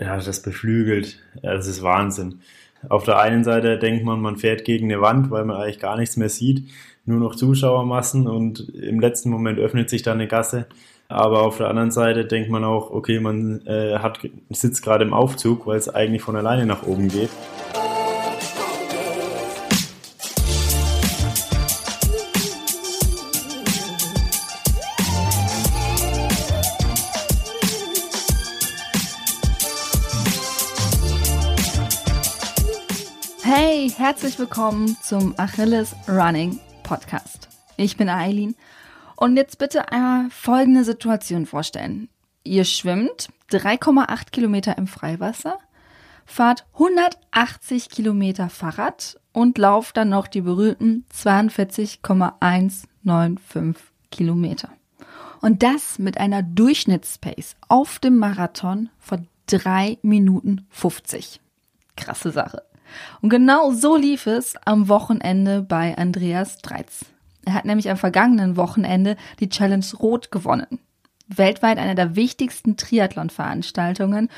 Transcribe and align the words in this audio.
ja, 0.00 0.16
das 0.16 0.42
beflügelt. 0.42 1.18
Das 1.42 1.66
ist 1.66 1.82
Wahnsinn. 1.82 2.40
Auf 2.88 3.04
der 3.04 3.18
einen 3.18 3.44
Seite 3.44 3.78
denkt 3.78 4.04
man, 4.04 4.20
man 4.20 4.38
fährt 4.38 4.64
gegen 4.64 4.90
eine 4.90 5.02
Wand, 5.02 5.30
weil 5.30 5.44
man 5.44 5.56
eigentlich 5.56 5.80
gar 5.80 5.98
nichts 5.98 6.16
mehr 6.16 6.30
sieht, 6.30 6.64
nur 7.04 7.20
noch 7.20 7.34
Zuschauermassen 7.34 8.26
und 8.26 8.70
im 8.70 9.00
letzten 9.00 9.30
Moment 9.30 9.58
öffnet 9.58 9.90
sich 9.90 10.02
da 10.02 10.12
eine 10.12 10.26
Gasse. 10.26 10.66
Aber 11.08 11.42
auf 11.42 11.58
der 11.58 11.68
anderen 11.68 11.90
Seite 11.90 12.24
denkt 12.24 12.50
man 12.50 12.64
auch, 12.64 12.90
okay, 12.90 13.20
man 13.20 13.66
äh, 13.66 13.98
hat, 13.98 14.20
sitzt 14.48 14.82
gerade 14.82 15.04
im 15.04 15.12
Aufzug, 15.12 15.66
weil 15.66 15.76
es 15.76 15.88
eigentlich 15.88 16.22
von 16.22 16.36
alleine 16.36 16.66
nach 16.66 16.84
oben 16.84 17.08
geht. 17.08 17.30
Herzlich 34.10 34.40
willkommen 34.40 34.96
zum 35.00 35.34
Achilles 35.36 35.94
Running 36.08 36.58
Podcast. 36.82 37.48
Ich 37.76 37.96
bin 37.96 38.08
Eileen 38.08 38.56
und 39.14 39.36
jetzt 39.36 39.58
bitte 39.58 39.92
einmal 39.92 40.28
folgende 40.30 40.82
Situation 40.82 41.46
vorstellen. 41.46 42.08
Ihr 42.42 42.64
schwimmt 42.64 43.28
3,8 43.52 44.32
Kilometer 44.32 44.76
im 44.78 44.88
Freiwasser, 44.88 45.58
fahrt 46.26 46.66
180 46.72 47.88
Kilometer 47.88 48.48
Fahrrad 48.48 49.20
und 49.32 49.58
lauft 49.58 49.96
dann 49.96 50.08
noch 50.08 50.26
die 50.26 50.40
berühmten 50.40 51.04
42,195 51.10 53.76
Kilometer. 54.10 54.70
Und 55.40 55.62
das 55.62 56.00
mit 56.00 56.18
einer 56.18 56.42
Durchschnittspace 56.42 57.54
auf 57.68 58.00
dem 58.00 58.16
Marathon 58.16 58.88
von 58.98 59.28
3 59.46 59.98
Minuten 60.02 60.66
50. 60.70 61.40
Krasse 61.94 62.32
Sache. 62.32 62.64
Und 63.20 63.30
genau 63.30 63.72
so 63.72 63.96
lief 63.96 64.26
es 64.26 64.54
am 64.64 64.88
Wochenende 64.88 65.62
bei 65.62 65.96
Andreas 65.96 66.58
Dreiz. 66.58 67.04
Er 67.44 67.54
hat 67.54 67.64
nämlich 67.64 67.90
am 67.90 67.96
vergangenen 67.96 68.56
Wochenende 68.56 69.16
die 69.40 69.48
Challenge 69.48 69.86
Rot 69.98 70.30
gewonnen. 70.30 70.78
Weltweit 71.26 71.78
eine 71.78 71.94
der 71.94 72.16
wichtigsten 72.16 72.76
Triathlon-Veranstaltungen. 72.76 74.28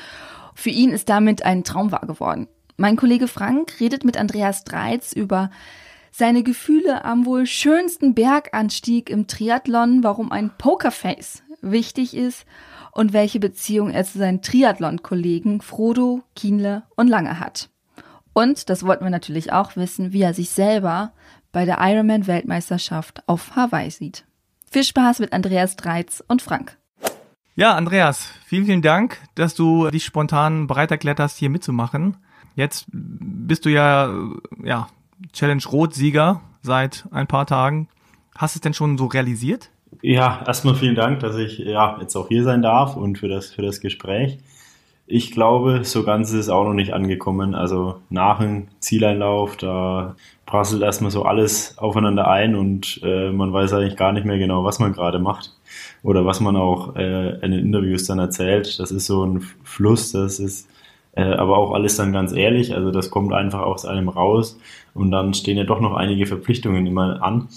Für 0.55 0.69
ihn 0.69 0.91
ist 0.91 1.09
damit 1.09 1.43
ein 1.43 1.63
Traum 1.63 1.91
wahr 1.91 2.05
geworden. 2.05 2.47
Mein 2.77 2.95
Kollege 2.95 3.27
Frank 3.27 3.79
redet 3.79 4.03
mit 4.03 4.17
Andreas 4.17 4.63
Dreiz 4.63 5.13
über 5.13 5.49
seine 6.11 6.43
Gefühle 6.43 7.03
am 7.05 7.25
wohl 7.25 7.45
schönsten 7.45 8.13
Berganstieg 8.13 9.09
im 9.09 9.27
Triathlon, 9.27 10.03
warum 10.03 10.31
ein 10.31 10.51
Pokerface 10.57 11.43
wichtig 11.61 12.15
ist 12.15 12.45
und 12.91 13.13
welche 13.13 13.39
Beziehung 13.39 13.89
er 13.89 14.03
zu 14.05 14.19
seinen 14.19 14.41
Triathlon-Kollegen 14.41 15.61
Frodo, 15.61 16.21
Kienle 16.35 16.83
und 16.95 17.07
Lange 17.07 17.39
hat. 17.39 17.69
Und, 18.33 18.69
das 18.69 18.85
wollten 18.85 19.03
wir 19.03 19.11
natürlich 19.11 19.53
auch 19.53 19.75
wissen, 19.75 20.11
wie 20.11 20.21
er 20.21 20.33
sich 20.33 20.49
selber 20.49 21.13
bei 21.51 21.65
der 21.65 21.77
Ironman-Weltmeisterschaft 21.79 23.23
auf 23.27 23.55
Hawaii 23.55 23.91
sieht. 23.91 24.25
Viel 24.69 24.83
Spaß 24.83 25.19
mit 25.19 25.33
Andreas 25.33 25.75
Dreiz 25.75 26.23
und 26.27 26.41
Frank. 26.41 26.77
Ja, 27.55 27.75
Andreas, 27.75 28.31
vielen, 28.45 28.65
vielen 28.65 28.81
Dank, 28.81 29.19
dass 29.35 29.53
du 29.53 29.91
dich 29.91 30.03
spontan 30.03 30.65
bereit 30.65 30.89
erklärt 30.89 31.19
hast, 31.19 31.37
hier 31.37 31.51
mitzumachen. 31.51 32.17
Jetzt 32.55 32.85
bist 32.91 33.65
du 33.65 33.69
ja, 33.69 34.11
ja, 34.63 34.87
Challenge 35.31 35.61
Rot-Sieger 35.71 36.41
seit 36.63 37.05
ein 37.11 37.27
paar 37.27 37.45
Tagen. 37.45 37.87
Hast 38.35 38.55
du 38.55 38.57
es 38.57 38.61
denn 38.61 38.73
schon 38.73 38.97
so 38.97 39.05
realisiert? 39.05 39.69
Ja, 40.01 40.43
erstmal 40.47 40.73
vielen 40.73 40.95
Dank, 40.95 41.19
dass 41.19 41.35
ich 41.35 41.59
ja 41.59 41.99
jetzt 41.99 42.15
auch 42.15 42.27
hier 42.27 42.43
sein 42.43 42.63
darf 42.63 42.95
und 42.95 43.19
für 43.19 43.27
das, 43.27 43.51
für 43.51 43.61
das 43.61 43.79
Gespräch. 43.79 44.39
Ich 45.15 45.29
glaube, 45.29 45.81
so 45.83 46.01
ganz 46.03 46.31
ist 46.31 46.39
es 46.39 46.49
auch 46.49 46.63
noch 46.63 46.73
nicht 46.73 46.91
angekommen. 46.91 47.53
Also 47.53 47.97
nach 48.09 48.39
dem 48.39 48.69
Zieleinlauf, 48.79 49.57
da 49.57 50.15
prasselt 50.47 50.81
erstmal 50.81 51.11
so 51.11 51.21
alles 51.21 51.77
aufeinander 51.77 52.27
ein 52.27 52.55
und 52.55 52.99
äh, 53.03 53.29
man 53.29 53.53
weiß 53.53 53.73
eigentlich 53.73 53.95
gar 53.95 54.11
nicht 54.11 54.25
mehr 54.25 54.39
genau, 54.39 54.63
was 54.63 54.79
man 54.79 54.91
gerade 54.91 55.19
macht 55.19 55.51
oder 56.01 56.25
was 56.25 56.39
man 56.39 56.55
auch 56.55 56.95
äh, 56.95 57.35
in 57.45 57.51
den 57.51 57.59
Interviews 57.59 58.07
dann 58.07 58.17
erzählt. 58.17 58.79
Das 58.79 58.89
ist 58.89 59.05
so 59.05 59.23
ein 59.23 59.41
Fluss, 59.63 60.13
das 60.13 60.39
ist 60.39 60.67
äh, 61.15 61.21
aber 61.21 61.59
auch 61.59 61.73
alles 61.75 61.95
dann 61.95 62.11
ganz 62.11 62.33
ehrlich. 62.33 62.73
Also 62.73 62.89
das 62.89 63.11
kommt 63.11 63.33
einfach 63.33 63.61
aus 63.61 63.85
einem 63.85 64.09
raus 64.09 64.57
und 64.95 65.11
dann 65.11 65.35
stehen 65.35 65.59
ja 65.59 65.63
doch 65.63 65.79
noch 65.79 65.93
einige 65.93 66.25
Verpflichtungen 66.25 66.87
immer 66.87 67.21
an. 67.21 67.49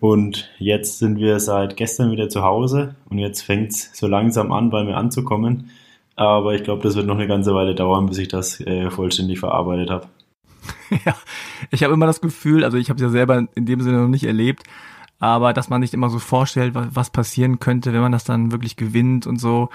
Und 0.00 0.48
jetzt 0.58 1.00
sind 1.00 1.18
wir 1.18 1.38
seit 1.38 1.76
gestern 1.76 2.12
wieder 2.12 2.30
zu 2.30 2.42
Hause 2.44 2.94
und 3.10 3.18
jetzt 3.18 3.42
fängt 3.42 3.72
es 3.72 3.90
so 3.92 4.06
langsam 4.06 4.52
an, 4.52 4.70
bei 4.70 4.84
mir 4.84 4.96
anzukommen. 4.96 5.68
Aber 6.16 6.54
ich 6.54 6.62
glaube, 6.62 6.82
das 6.82 6.94
wird 6.94 7.06
noch 7.06 7.16
eine 7.16 7.26
ganze 7.26 7.54
Weile 7.54 7.74
dauern, 7.74 8.06
bis 8.06 8.18
ich 8.18 8.28
das 8.28 8.60
äh, 8.60 8.90
vollständig 8.90 9.40
verarbeitet 9.40 9.90
habe. 9.90 10.06
ja, 11.04 11.14
ich 11.70 11.82
habe 11.82 11.92
immer 11.92 12.06
das 12.06 12.20
Gefühl, 12.20 12.64
also 12.64 12.76
ich 12.76 12.88
habe 12.88 12.96
es 12.96 13.02
ja 13.02 13.08
selber 13.08 13.46
in 13.54 13.66
dem 13.66 13.80
Sinne 13.80 13.98
noch 13.98 14.08
nicht 14.08 14.24
erlebt, 14.24 14.62
aber 15.18 15.52
dass 15.52 15.68
man 15.68 15.82
sich 15.82 15.92
immer 15.92 16.10
so 16.10 16.18
vorstellt, 16.18 16.72
was 16.74 17.10
passieren 17.10 17.58
könnte, 17.58 17.92
wenn 17.92 18.00
man 18.00 18.12
das 18.12 18.24
dann 18.24 18.52
wirklich 18.52 18.76
gewinnt 18.76 19.26
und 19.26 19.40
so. 19.40 19.70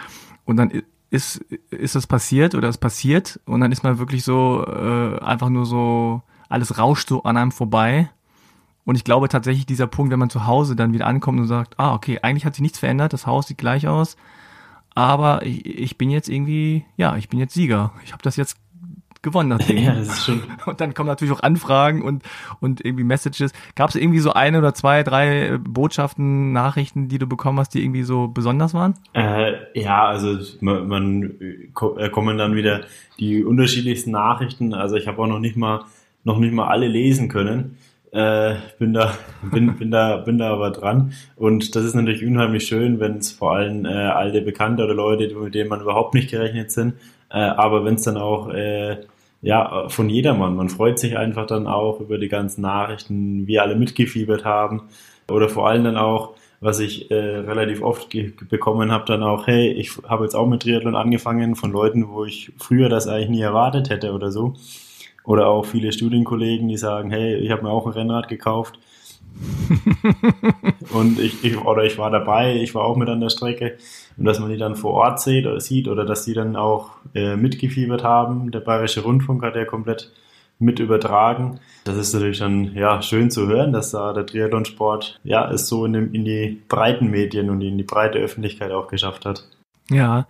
Und 0.45 0.57
dann 0.57 0.71
ist, 1.09 1.37
ist 1.69 1.95
es 1.95 2.07
passiert 2.07 2.55
oder 2.55 2.69
es 2.69 2.77
passiert 2.77 3.39
und 3.45 3.59
dann 3.59 3.71
ist 3.71 3.83
man 3.83 3.99
wirklich 3.99 4.23
so 4.23 4.65
äh, 4.65 5.19
einfach 5.19 5.49
nur 5.49 5.65
so, 5.65 6.21
alles 6.47 6.77
rauscht 6.77 7.09
so 7.09 7.23
an 7.23 7.37
einem 7.37 7.51
vorbei. 7.51 8.09
Und 8.85 8.95
ich 8.95 9.03
glaube 9.03 9.27
tatsächlich 9.27 9.65
dieser 9.65 9.87
Punkt, 9.87 10.11
wenn 10.11 10.19
man 10.19 10.29
zu 10.29 10.47
Hause 10.47 10.75
dann 10.75 10.93
wieder 10.93 11.05
ankommt 11.05 11.39
und 11.39 11.47
sagt, 11.47 11.77
ah, 11.77 11.93
okay, 11.93 12.19
eigentlich 12.21 12.45
hat 12.45 12.55
sich 12.55 12.61
nichts 12.61 12.79
verändert, 12.79 13.13
das 13.13 13.27
Haus 13.27 13.47
sieht 13.47 13.57
gleich 13.57 13.87
aus 13.87 14.15
aber 14.95 15.45
ich, 15.45 15.65
ich 15.65 15.97
bin 15.97 16.09
jetzt 16.09 16.29
irgendwie, 16.29 16.85
ja, 16.97 17.15
ich 17.17 17.29
bin 17.29 17.39
jetzt 17.39 17.53
Sieger. 17.53 17.93
Ich 18.03 18.11
habe 18.11 18.23
das 18.23 18.35
jetzt 18.35 18.57
gewonnen 19.21 19.49
das 19.49 19.67
Ding. 19.67 19.83
Ja, 19.83 19.95
das 19.95 20.07
ist 20.07 20.25
schon. 20.25 20.41
Und 20.65 20.81
dann 20.81 20.93
kommen 20.93 21.07
natürlich 21.07 21.33
auch 21.33 21.43
Anfragen 21.43 22.01
und, 22.01 22.23
und 22.59 22.83
irgendwie 22.83 23.03
Messages. 23.03 23.51
Gab 23.75 23.89
es 23.89 23.95
irgendwie 23.95 24.19
so 24.19 24.33
eine 24.33 24.59
oder 24.59 24.73
zwei, 24.73 25.03
drei 25.03 25.57
Botschaften, 25.57 26.53
Nachrichten, 26.53 27.07
die 27.07 27.17
du 27.17 27.27
bekommen 27.27 27.59
hast, 27.59 27.73
die 27.73 27.83
irgendwie 27.83 28.03
so 28.03 28.27
besonders 28.27 28.73
waren? 28.73 28.93
Äh, 29.13 29.53
ja, 29.79 30.05
also 30.05 30.37
man, 30.61 30.87
man 30.87 31.35
äh, 31.41 32.09
kommen 32.09 32.37
dann 32.37 32.55
wieder 32.55 32.81
die 33.19 33.43
unterschiedlichsten 33.43 34.11
Nachrichten. 34.11 34.73
Also 34.73 34.95
ich 34.95 35.07
habe 35.07 35.21
auch 35.21 35.27
noch 35.27 35.39
nicht 35.39 35.57
mal 35.57 35.85
noch 36.23 36.37
nicht 36.37 36.53
mal 36.53 36.67
alle 36.67 36.87
lesen 36.87 37.29
können. 37.29 37.77
Äh, 38.11 38.55
bin 38.79 38.93
da, 38.93 39.13
bin, 39.41 39.77
bin 39.77 39.91
da, 39.91 40.17
bin 40.17 40.37
da 40.37 40.51
aber 40.51 40.71
dran. 40.71 41.13
Und 41.35 41.75
das 41.75 41.83
ist 41.85 41.95
natürlich 41.95 42.25
unheimlich 42.25 42.65
schön, 42.65 42.99
wenn 42.99 43.17
es 43.17 43.31
vor 43.31 43.53
allem 43.55 43.85
äh, 43.85 43.89
alte 43.89 44.41
Bekannte 44.41 44.83
oder 44.83 44.93
Leute, 44.93 45.33
mit 45.35 45.55
denen 45.55 45.69
man 45.69 45.81
überhaupt 45.81 46.13
nicht 46.13 46.31
gerechnet 46.31 46.71
sind, 46.71 46.95
äh, 47.29 47.37
aber 47.37 47.85
wenn 47.85 47.95
es 47.95 48.03
dann 48.03 48.17
auch 48.17 48.49
äh, 48.49 48.97
ja 49.41 49.87
von 49.89 50.09
jedermann, 50.09 50.55
man 50.55 50.69
freut 50.69 50.99
sich 50.99 51.17
einfach 51.17 51.45
dann 51.45 51.67
auch 51.67 51.99
über 51.99 52.17
die 52.17 52.27
ganzen 52.27 52.61
Nachrichten, 52.61 53.47
wie 53.47 53.59
alle 53.59 53.75
mitgefiebert 53.75 54.43
haben 54.43 54.83
oder 55.29 55.47
vor 55.47 55.67
allem 55.69 55.83
dann 55.83 55.97
auch 55.97 56.35
was 56.61 56.79
ich 56.79 57.09
äh, 57.09 57.15
relativ 57.15 57.81
oft 57.81 58.09
bekommen 58.49 58.91
habe, 58.91 59.05
dann 59.05 59.23
auch, 59.23 59.47
hey, 59.47 59.71
ich 59.71 59.97
habe 60.07 60.25
jetzt 60.25 60.35
auch 60.35 60.47
mit 60.47 60.63
Triathlon 60.63 60.95
angefangen 60.95 61.55
von 61.55 61.71
Leuten, 61.71 62.09
wo 62.09 62.25
ich 62.25 62.51
früher 62.57 62.89
das 62.89 63.07
eigentlich 63.07 63.29
nie 63.29 63.41
erwartet 63.41 63.89
hätte 63.89 64.11
oder 64.11 64.31
so. 64.31 64.55
Oder 65.29 65.45
auch 65.45 65.63
viele 65.63 65.91
Studienkollegen, 65.91 66.67
die 66.69 66.77
sagen, 66.77 67.11
hey, 67.11 67.35
ich 67.35 67.51
habe 67.51 67.61
mir 67.61 67.69
auch 67.69 67.85
ein 67.85 67.93
Rennrad 67.93 68.29
gekauft. 68.29 68.79
und 70.91 71.19
ich, 71.19 71.43
ich, 71.43 71.63
oder 71.63 71.83
ich 71.83 71.99
war 71.99 72.09
dabei, 72.09 72.55
ich 72.55 72.73
war 72.73 72.83
auch 72.83 72.97
mit 72.97 73.09
an 73.09 73.21
der 73.21 73.29
Strecke. 73.29 73.77
Und 74.17 74.25
dass 74.25 74.39
man 74.39 74.49
die 74.49 74.57
dann 74.57 74.75
vor 74.75 74.93
Ort 74.93 75.21
sieht 75.21 75.45
oder 75.45 75.59
sieht 75.59 75.87
oder 75.87 76.03
dass 76.03 76.25
die 76.25 76.33
dann 76.33 76.55
auch 76.55 76.93
äh, 77.13 77.35
mitgefiebert 77.35 78.03
haben. 78.03 78.49
Der 78.49 78.61
Bayerische 78.61 79.03
Rundfunk 79.03 79.43
hat 79.43 79.55
ja 79.55 79.65
komplett 79.65 80.11
mit 80.57 80.79
übertragen. 80.79 81.59
Das 81.83 81.95
ist 81.95 82.11
natürlich 82.11 82.39
dann 82.39 82.73
ja 82.73 82.99
schön 83.03 83.29
zu 83.29 83.45
hören, 83.45 83.71
dass 83.71 83.91
da 83.91 84.13
der 84.13 84.25
Triathlonsport 84.25 85.19
ja 85.23 85.47
es 85.51 85.67
so 85.67 85.85
in, 85.85 85.93
dem, 85.93 86.11
in 86.11 86.25
die 86.25 86.59
breiten 86.67 87.11
Medien 87.11 87.51
und 87.51 87.61
in 87.61 87.77
die 87.77 87.83
breite 87.83 88.17
Öffentlichkeit 88.17 88.71
auch 88.71 88.87
geschafft 88.87 89.27
hat. 89.27 89.47
Ja, 89.91 90.25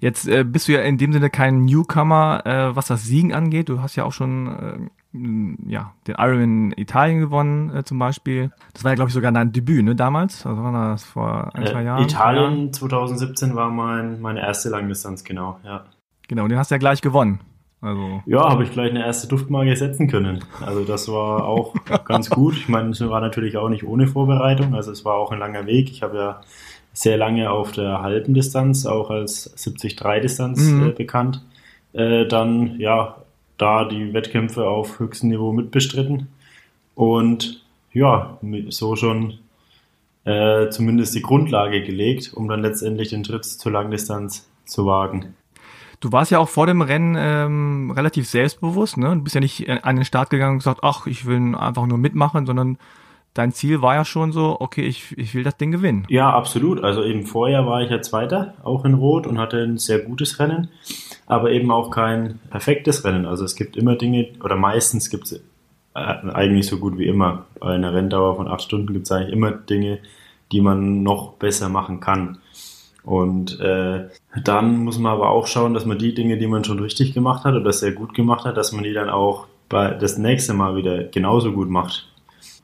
Jetzt 0.00 0.28
äh, 0.28 0.44
bist 0.44 0.68
du 0.68 0.72
ja 0.72 0.80
in 0.80 0.98
dem 0.98 1.12
Sinne 1.12 1.30
kein 1.30 1.64
Newcomer, 1.64 2.42
äh, 2.44 2.76
was 2.76 2.86
das 2.86 3.04
Siegen 3.04 3.32
angeht. 3.32 3.68
Du 3.68 3.80
hast 3.80 3.96
ja 3.96 4.04
auch 4.04 4.12
schon 4.12 4.90
äh, 5.14 5.70
ja, 5.70 5.92
den 6.06 6.16
Ironman 6.18 6.74
Italien 6.76 7.20
gewonnen 7.20 7.74
äh, 7.74 7.84
zum 7.84 7.98
Beispiel. 7.98 8.50
Das 8.72 8.82
war 8.84 8.90
ja, 8.90 8.94
glaube 8.96 9.10
ich, 9.10 9.14
sogar 9.14 9.30
dein 9.30 9.52
Debüt, 9.52 9.84
ne, 9.84 9.94
damals? 9.94 10.44
Also 10.44 10.62
war 10.62 10.72
das 10.72 11.04
vor 11.04 11.54
ein, 11.54 11.66
zwei 11.66 11.82
äh, 11.82 11.84
Jahren? 11.84 12.02
Italien 12.02 12.72
2017 12.72 13.54
war 13.54 13.70
mein, 13.70 14.20
meine 14.20 14.40
erste 14.40 14.70
Langdistanz, 14.70 15.22
genau, 15.22 15.58
ja. 15.64 15.84
Genau, 16.26 16.44
und 16.44 16.48
den 16.48 16.58
hast 16.58 16.70
du 16.70 16.74
ja 16.74 16.78
gleich 16.78 17.00
gewonnen. 17.00 17.40
Also, 17.80 18.22
ja, 18.24 18.48
habe 18.48 18.64
ich 18.64 18.72
gleich 18.72 18.90
eine 18.90 19.04
erste 19.04 19.28
Duftmarke 19.28 19.76
setzen 19.76 20.08
können. 20.08 20.42
Also 20.64 20.84
das 20.84 21.06
war 21.08 21.44
auch 21.44 21.74
ganz 22.06 22.30
gut. 22.30 22.54
Ich 22.56 22.68
meine, 22.68 22.88
es 22.90 23.00
war 23.06 23.20
natürlich 23.20 23.58
auch 23.58 23.68
nicht 23.68 23.84
ohne 23.84 24.06
Vorbereitung. 24.06 24.74
Also 24.74 24.90
es 24.90 25.04
war 25.04 25.16
auch 25.16 25.32
ein 25.32 25.38
langer 25.38 25.66
Weg. 25.66 25.90
Ich 25.90 26.02
habe 26.02 26.16
ja 26.16 26.40
sehr 26.94 27.18
lange 27.18 27.50
auf 27.50 27.72
der 27.72 28.00
halben 28.00 28.32
Distanz, 28.32 28.86
auch 28.86 29.10
als 29.10 29.54
70-3-Distanz 29.58 30.60
mhm. 30.60 30.88
äh, 30.88 30.92
bekannt. 30.92 31.42
Äh, 31.92 32.26
dann, 32.26 32.78
ja, 32.78 33.16
da 33.58 33.84
die 33.84 34.14
Wettkämpfe 34.14 34.66
auf 34.66 34.98
höchstem 34.98 35.28
Niveau 35.28 35.52
mitbestritten. 35.52 36.28
Und 36.94 37.62
ja, 37.92 38.38
so 38.68 38.96
schon 38.96 39.34
äh, 40.24 40.70
zumindest 40.70 41.14
die 41.14 41.22
Grundlage 41.22 41.82
gelegt, 41.82 42.32
um 42.34 42.48
dann 42.48 42.62
letztendlich 42.62 43.10
den 43.10 43.24
Schritt 43.24 43.44
zur 43.44 43.72
Langdistanz 43.72 44.48
zu 44.64 44.86
wagen. 44.86 45.34
Du 46.00 46.12
warst 46.12 46.30
ja 46.30 46.38
auch 46.38 46.48
vor 46.48 46.66
dem 46.66 46.82
Rennen 46.82 47.16
ähm, 47.18 47.90
relativ 47.90 48.28
selbstbewusst, 48.28 48.96
ne? 48.98 49.14
Du 49.14 49.22
bist 49.22 49.34
ja 49.34 49.40
nicht 49.40 49.68
an 49.68 49.96
den 49.96 50.04
Start 50.04 50.30
gegangen 50.30 50.54
und 50.54 50.58
gesagt, 50.58 50.80
ach, 50.82 51.06
ich 51.06 51.26
will 51.26 51.54
einfach 51.54 51.86
nur 51.86 51.98
mitmachen, 51.98 52.46
sondern 52.46 52.78
dein 53.34 53.52
Ziel 53.52 53.82
war 53.82 53.94
ja 53.94 54.04
schon 54.04 54.32
so, 54.32 54.56
okay, 54.60 54.82
ich, 54.82 55.16
ich 55.18 55.34
will 55.34 55.42
das 55.42 55.56
Ding 55.56 55.72
gewinnen. 55.72 56.06
Ja, 56.08 56.30
absolut. 56.30 56.82
Also 56.82 57.04
eben 57.04 57.26
vorher 57.26 57.66
war 57.66 57.82
ich 57.82 57.90
ja 57.90 58.00
Zweiter, 58.00 58.54
auch 58.62 58.84
in 58.84 58.94
Rot 58.94 59.26
und 59.26 59.38
hatte 59.38 59.62
ein 59.62 59.76
sehr 59.76 59.98
gutes 59.98 60.38
Rennen, 60.38 60.68
aber 61.26 61.50
eben 61.50 61.70
auch 61.70 61.90
kein 61.90 62.38
perfektes 62.50 63.04
Rennen. 63.04 63.26
Also 63.26 63.44
es 63.44 63.56
gibt 63.56 63.76
immer 63.76 63.96
Dinge, 63.96 64.28
oder 64.42 64.56
meistens 64.56 65.10
gibt 65.10 65.24
es 65.24 65.32
äh, 65.94 65.98
eigentlich 65.98 66.66
so 66.66 66.78
gut 66.78 66.96
wie 66.96 67.06
immer. 67.06 67.46
Bei 67.60 67.74
einer 67.74 67.92
Renndauer 67.92 68.36
von 68.36 68.48
acht 68.48 68.62
Stunden 68.62 68.92
gibt 68.92 69.06
es 69.06 69.12
eigentlich 69.12 69.32
immer 69.32 69.50
Dinge, 69.50 69.98
die 70.52 70.60
man 70.60 71.02
noch 71.02 71.34
besser 71.34 71.68
machen 71.68 72.00
kann. 72.00 72.38
Und 73.02 73.60
äh, 73.60 74.08
dann 74.44 74.78
muss 74.78 74.98
man 74.98 75.12
aber 75.12 75.28
auch 75.30 75.46
schauen, 75.46 75.74
dass 75.74 75.84
man 75.84 75.98
die 75.98 76.14
Dinge, 76.14 76.38
die 76.38 76.46
man 76.46 76.64
schon 76.64 76.78
richtig 76.78 77.12
gemacht 77.12 77.44
hat 77.44 77.54
oder 77.54 77.72
sehr 77.72 77.92
gut 77.92 78.14
gemacht 78.14 78.46
hat, 78.46 78.56
dass 78.56 78.72
man 78.72 78.84
die 78.84 78.94
dann 78.94 79.10
auch 79.10 79.46
bei 79.68 79.90
das 79.90 80.16
nächste 80.16 80.54
Mal 80.54 80.76
wieder 80.76 81.04
genauso 81.04 81.52
gut 81.52 81.68
macht. 81.68 82.08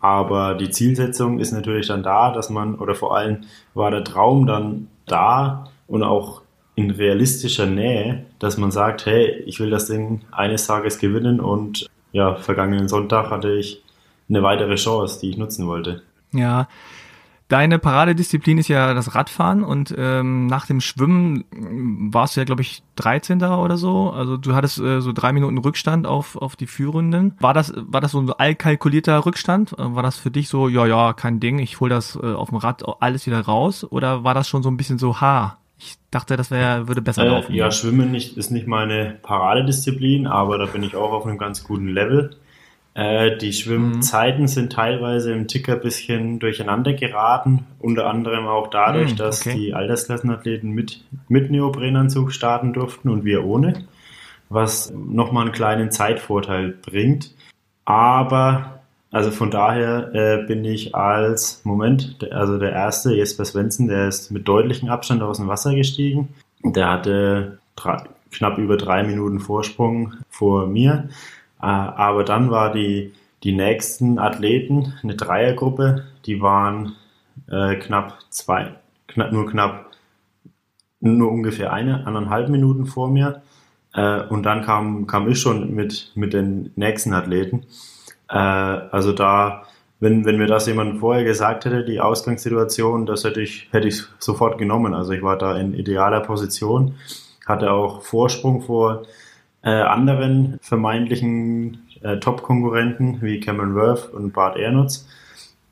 Aber 0.01 0.55
die 0.55 0.71
Zielsetzung 0.71 1.39
ist 1.39 1.53
natürlich 1.53 1.89
dann 1.89 2.03
da, 2.03 2.33
dass 2.33 2.51
man, 2.51 2.77
oder 2.77 2.95
vor 2.95 3.17
allem 3.17 3.43
war 3.75 3.91
der 3.91 4.05
Traum 4.05 4.47
dann 4.47 4.89
da 5.07 5.69
und 5.87 6.03
auch 6.03 6.43
in 6.75 6.91
realistischer 6.91 7.67
Nähe, 7.67 8.25
dass 8.39 8.57
man 8.57 8.71
sagt, 8.71 9.05
hey, 9.05 9.43
ich 9.47 9.61
will 9.61 9.71
das 9.71 9.87
Ding 9.87 10.23
eines 10.31 10.67
Tages 10.67 10.99
gewinnen 10.99 11.41
und 11.41 11.87
ja, 12.13 12.37
vergangenen 12.37 12.89
Sonntag 12.89 13.31
hatte 13.31 13.53
ich 13.53 13.83
eine 14.29 14.43
weitere 14.43 14.77
Chance, 14.77 15.21
die 15.21 15.31
ich 15.31 15.37
nutzen 15.37 15.67
wollte. 15.67 16.03
Ja, 16.33 16.69
Deine 17.51 17.81
Paradedisziplin 17.81 18.59
ist 18.59 18.69
ja 18.69 18.95
das 18.95 19.17
Radfahren 19.17 19.65
und 19.65 19.93
ähm, 19.99 20.47
nach 20.47 20.67
dem 20.67 20.81
Schwimmen 20.81 21.45
warst 22.13 22.37
du 22.37 22.41
ja, 22.41 22.45
glaube 22.45 22.63
ich, 22.63 22.85
13. 22.95 23.43
oder 23.43 23.77
so. 23.77 24.13
Also 24.13 24.37
du 24.37 24.55
hattest 24.55 24.79
äh, 24.79 25.01
so 25.01 25.13
drei 25.13 25.33
Minuten 25.33 25.59
Rückstand 25.59 26.07
auf, 26.07 26.37
auf 26.37 26.55
die 26.55 26.69
Führenden. 26.69 27.35
War 27.41 27.53
das, 27.53 27.73
war 27.75 28.01
das 28.01 28.13
so 28.13 28.21
ein 28.21 28.31
allkalkulierter 28.31 29.27
Rückstand? 29.27 29.73
Äh, 29.73 29.97
war 29.97 30.05
das 30.05 30.17
für 30.17 30.31
dich 30.31 30.49
so, 30.49 30.69
ja, 30.69 30.87
ja, 30.87 31.13
kein 31.13 31.41
Ding, 31.41 31.59
ich 31.59 31.81
hol 31.81 31.89
das 31.89 32.15
äh, 32.15 32.21
auf 32.21 32.51
dem 32.51 32.59
Rad 32.59 32.85
alles 33.03 33.27
wieder 33.27 33.41
raus? 33.41 33.83
Oder 33.83 34.23
war 34.23 34.35
das 34.35 34.49
schon 34.49 34.63
so 34.63 34.71
ein 34.71 34.77
bisschen 34.77 34.99
so, 34.99 35.21
ha, 35.21 35.59
ich 35.77 35.97
dachte, 36.13 36.37
das 36.37 36.53
wäre, 36.53 36.87
würde 36.87 37.03
besser 37.03 37.25
äh, 37.25 37.29
laufen? 37.31 37.53
Ja, 37.53 37.73
Schwimmen 37.73 38.13
nicht, 38.13 38.37
ist 38.37 38.53
nicht 38.53 38.69
meine 38.69 39.19
Paradedisziplin, 39.23 40.29
aber 40.29 40.57
da 40.57 40.67
bin 40.67 40.85
ich 40.85 40.95
auch 40.95 41.11
auf 41.11 41.27
einem 41.27 41.37
ganz 41.37 41.65
guten 41.65 41.89
Level. 41.89 42.31
Äh, 43.01 43.39
die 43.39 43.55
Schwimmzeiten 43.55 44.43
mhm. 44.43 44.49
sind 44.49 44.73
teilweise 44.73 45.33
im 45.33 45.49
Ticker 45.49 45.73
ein 45.73 45.81
bisschen 45.81 46.39
durcheinander 46.39 46.93
geraten, 46.93 47.65
unter 47.79 48.07
anderem 48.07 48.47
auch 48.47 48.69
dadurch, 48.69 49.13
mhm, 49.13 49.17
dass 49.17 49.41
die 49.41 49.73
Altersklassenathleten 49.73 50.71
mit, 50.71 51.03
mit 51.27 51.51
Neoprenanzug 51.51 52.31
starten 52.31 52.75
durften 52.75 53.09
und 53.09 53.25
wir 53.25 53.47
ohne, 53.47 53.87
was 54.51 54.93
nochmal 54.93 55.45
einen 55.45 55.53
kleinen 55.53 55.91
Zeitvorteil 55.91 56.75
bringt. 56.83 57.35
Aber, 57.87 58.83
also 59.11 59.31
von 59.31 59.51
daher 59.51 60.15
äh, 60.15 60.47
bin 60.47 60.63
ich 60.67 60.95
als 60.95 61.63
Moment, 61.65 62.31
also 62.31 62.59
der 62.59 62.73
erste, 62.73 63.15
Jesper 63.15 63.47
Svensson, 63.47 63.89
der 63.89 64.09
ist 64.09 64.31
mit 64.31 64.47
deutlichem 64.47 64.91
Abstand 64.91 65.23
aus 65.23 65.39
dem 65.39 65.49
Wasser 65.49 65.75
gestiegen. 65.75 66.35
Der 66.63 66.91
hatte 66.91 67.61
drei, 67.77 68.03
knapp 68.31 68.59
über 68.59 68.77
drei 68.77 69.05
Minuten 69.05 69.41
Vorsprung 69.41 70.13
vor 70.29 70.67
mir. 70.67 71.09
Äh, 71.63 71.67
aber 71.67 72.25
dann 72.25 72.51
war 72.51 72.73
die, 72.73 73.13
die 73.43 73.53
nächsten 73.53 74.19
Athleten, 74.19 74.95
eine 75.03 75.15
Dreiergruppe, 75.15 76.05
die 76.27 76.41
waren 76.41 76.97
äh, 77.49 77.77
knapp 77.77 78.19
zwei, 78.31 78.75
knapp, 79.09 79.33
nur 79.33 79.47
knapp, 79.47 79.91
nur 81.01 81.31
ungefähr 81.31 81.73
eine, 81.73 82.07
anderthalb 82.07 82.49
Minuten 82.49 82.87
vor 82.87 83.09
mir. 83.09 83.43
Äh, 83.95 84.23
und 84.23 84.45
dann 84.45 84.63
kam, 84.63 85.07
kam 85.07 85.29
ich 85.29 85.41
schon 85.41 85.75
mit, 85.75 86.13
mit 86.15 86.33
den 86.33 86.73
nächsten 86.77 87.15
Athleten. 87.15 87.65
Äh, 88.29 88.37
also 88.37 89.13
da, 89.13 89.63
wenn, 89.99 90.25
wenn 90.25 90.37
mir 90.37 90.47
das 90.47 90.67
jemand 90.67 91.01
vorher 91.01 91.25
gesagt 91.25 91.65
hätte, 91.65 91.85
die 91.85 92.01
Ausgangssituation, 92.01 93.07
das 93.07 93.25
hätte 93.25 93.41
ich, 93.41 93.69
hätte 93.71 93.89
ich 93.89 94.03
sofort 94.19 94.59
genommen. 94.59 94.95
Also 94.95 95.13
ich 95.13 95.23
war 95.23 95.37
da 95.37 95.57
in 95.57 95.75
idealer 95.75 96.21
Position, 96.21 96.95
hatte 97.47 97.73
auch 97.73 98.03
Vorsprung 98.03 98.63
vor 98.63 99.03
äh, 99.63 99.71
anderen 99.71 100.59
vermeintlichen 100.63 101.87
äh, 102.03 102.19
Top-Konkurrenten 102.19 103.21
wie 103.23 103.41
Cameron 103.41 103.75
Worth 103.75 104.13
und 104.13 104.33
Bart 104.33 104.57
Ernutz. 104.57 105.07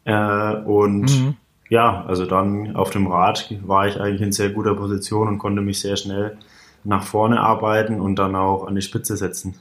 Äh, 0.05 0.56
und 0.56 1.02
mhm. 1.02 1.37
ja, 1.69 2.05
also 2.06 2.26
dann 2.26 2.76
auf 2.76 2.90
dem 2.90 3.06
Rad 3.06 3.55
war 3.62 3.87
ich 3.87 4.00
eigentlich 4.00 4.23
in 4.23 4.32
sehr 4.32 4.50
guter 4.50 4.75
Position 4.75 5.29
und 5.29 5.38
konnte 5.38 5.62
mich 5.62 5.81
sehr 5.81 5.96
schnell 5.96 6.38
nach 6.85 7.02
vorne 7.02 7.40
arbeiten 7.40 8.00
und 8.00 8.17
dann 8.17 8.37
auch 8.37 8.67
an 8.67 8.75
die 8.75 8.82
Spitze 8.82 9.17
setzen. 9.17 9.55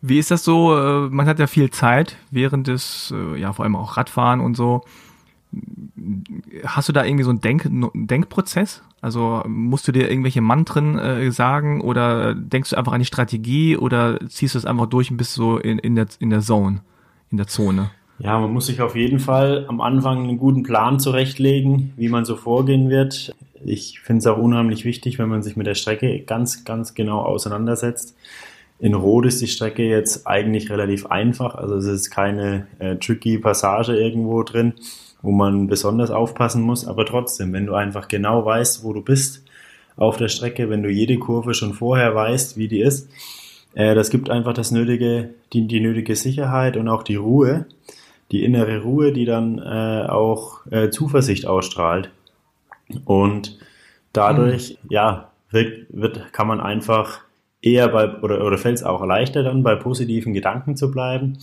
Wie 0.00 0.18
ist 0.18 0.30
das 0.30 0.44
so? 0.44 0.76
Äh, 0.76 1.08
man 1.08 1.26
hat 1.26 1.38
ja 1.38 1.46
viel 1.46 1.70
Zeit 1.70 2.16
während 2.30 2.66
des, 2.66 3.12
äh, 3.16 3.40
ja, 3.40 3.52
vor 3.52 3.64
allem 3.64 3.76
auch 3.76 3.96
Radfahren 3.96 4.40
und 4.40 4.56
so. 4.56 4.84
Hast 6.64 6.88
du 6.88 6.92
da 6.92 7.04
irgendwie 7.04 7.24
so 7.24 7.30
einen 7.30 7.40
Denk 7.40 7.68
Denkprozess? 7.94 8.82
Also 9.00 9.42
musst 9.46 9.86
du 9.86 9.92
dir 9.92 10.10
irgendwelche 10.10 10.40
Mantren 10.40 10.98
äh, 10.98 11.30
sagen 11.30 11.80
oder 11.80 12.34
denkst 12.34 12.70
du 12.70 12.76
einfach 12.76 12.92
an 12.92 13.00
die 13.00 13.06
Strategie 13.06 13.76
oder 13.76 14.18
ziehst 14.28 14.54
du 14.54 14.58
es 14.58 14.64
einfach 14.64 14.86
durch 14.86 15.10
und 15.10 15.16
bist 15.16 15.34
so 15.34 15.58
in, 15.58 15.78
in, 15.78 15.94
der, 15.94 16.06
in 16.18 16.30
der 16.30 16.40
Zone, 16.40 16.80
in 17.30 17.36
der 17.36 17.46
Zone? 17.46 17.90
Ja, 18.18 18.38
man 18.38 18.52
muss 18.52 18.66
sich 18.66 18.80
auf 18.80 18.96
jeden 18.96 19.18
Fall 19.18 19.66
am 19.68 19.80
Anfang 19.80 20.24
einen 20.24 20.38
guten 20.38 20.62
Plan 20.62 20.98
zurechtlegen, 20.98 21.92
wie 21.96 22.08
man 22.08 22.24
so 22.24 22.36
vorgehen 22.36 22.88
wird. 22.88 23.34
Ich 23.64 24.00
finde 24.00 24.20
es 24.20 24.26
auch 24.26 24.38
unheimlich 24.38 24.84
wichtig, 24.84 25.18
wenn 25.18 25.28
man 25.28 25.42
sich 25.42 25.56
mit 25.56 25.66
der 25.66 25.74
Strecke 25.74 26.20
ganz, 26.20 26.64
ganz 26.64 26.94
genau 26.94 27.20
auseinandersetzt. 27.20 28.16
In 28.78 28.94
Rot 28.94 29.26
ist 29.26 29.40
die 29.40 29.46
Strecke 29.46 29.84
jetzt 29.84 30.26
eigentlich 30.26 30.70
relativ 30.70 31.06
einfach, 31.06 31.54
also 31.54 31.76
es 31.76 31.86
ist 31.86 32.10
keine 32.10 32.66
äh, 32.78 32.96
tricky 32.96 33.38
Passage 33.38 33.96
irgendwo 33.96 34.42
drin 34.42 34.74
wo 35.26 35.32
man 35.32 35.66
besonders 35.66 36.12
aufpassen 36.12 36.62
muss. 36.62 36.86
Aber 36.86 37.04
trotzdem, 37.04 37.52
wenn 37.52 37.66
du 37.66 37.74
einfach 37.74 38.06
genau 38.06 38.44
weißt, 38.44 38.84
wo 38.84 38.92
du 38.92 39.02
bist 39.02 39.44
auf 39.96 40.16
der 40.16 40.28
Strecke, 40.28 40.70
wenn 40.70 40.84
du 40.84 40.88
jede 40.88 41.18
Kurve 41.18 41.52
schon 41.52 41.74
vorher 41.74 42.14
weißt, 42.14 42.56
wie 42.56 42.68
die 42.68 42.80
ist, 42.80 43.10
äh, 43.74 43.96
das 43.96 44.10
gibt 44.10 44.30
einfach 44.30 44.54
das 44.54 44.70
nötige, 44.70 45.30
die, 45.52 45.66
die 45.66 45.80
nötige 45.80 46.14
Sicherheit 46.14 46.76
und 46.76 46.88
auch 46.88 47.02
die 47.02 47.16
Ruhe, 47.16 47.66
die 48.30 48.44
innere 48.44 48.82
Ruhe, 48.82 49.12
die 49.12 49.24
dann 49.24 49.58
äh, 49.58 50.06
auch 50.08 50.64
äh, 50.70 50.90
Zuversicht 50.90 51.44
ausstrahlt. 51.44 52.10
Und 53.04 53.58
dadurch, 54.12 54.78
mhm. 54.82 54.90
ja, 54.90 55.30
wird, 55.50 55.86
wird, 55.88 56.32
kann 56.32 56.46
man 56.46 56.60
einfach 56.60 57.22
eher 57.62 57.88
bei, 57.88 58.14
oder, 58.20 58.46
oder 58.46 58.58
fällt 58.58 58.76
es 58.76 58.84
auch 58.84 59.04
leichter 59.04 59.42
dann, 59.42 59.64
bei 59.64 59.74
positiven 59.74 60.34
Gedanken 60.34 60.76
zu 60.76 60.92
bleiben. 60.92 61.38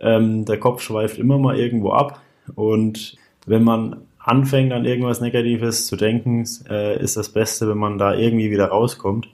Ähm, 0.00 0.44
der 0.44 0.60
Kopf 0.60 0.82
schweift 0.82 1.18
immer 1.18 1.38
mal 1.38 1.58
irgendwo 1.58 1.90
ab 1.90 2.20
und 2.54 3.16
wenn 3.46 3.64
man 3.64 3.96
anfängt 4.18 4.72
an 4.72 4.84
irgendwas 4.84 5.20
Negatives 5.20 5.86
zu 5.86 5.96
denken, 5.96 6.48
äh, 6.68 7.02
ist 7.02 7.16
das 7.16 7.28
Beste, 7.28 7.68
wenn 7.68 7.78
man 7.78 7.98
da 7.98 8.14
irgendwie 8.14 8.50
wieder 8.50 8.66
rauskommt, 8.66 9.28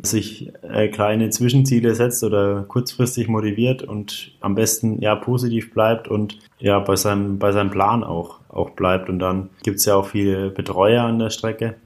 sich 0.00 0.52
äh, 0.62 0.88
kleine 0.88 1.30
Zwischenziele 1.30 1.94
setzt 1.94 2.24
oder 2.24 2.64
kurzfristig 2.66 3.28
motiviert 3.28 3.82
und 3.82 4.32
am 4.40 4.54
besten 4.54 5.00
ja 5.00 5.14
positiv 5.14 5.72
bleibt 5.72 6.08
und 6.08 6.38
ja 6.58 6.78
bei 6.80 6.96
seinem, 6.96 7.38
bei 7.38 7.52
seinem 7.52 7.70
Plan 7.70 8.02
auch, 8.02 8.40
auch 8.48 8.70
bleibt. 8.70 9.08
Und 9.08 9.18
dann 9.18 9.50
gibt 9.62 9.78
es 9.78 9.84
ja 9.84 9.94
auch 9.94 10.06
viele 10.06 10.50
Betreuer 10.50 11.04
an 11.04 11.18
der 11.18 11.30
Strecke 11.30 11.76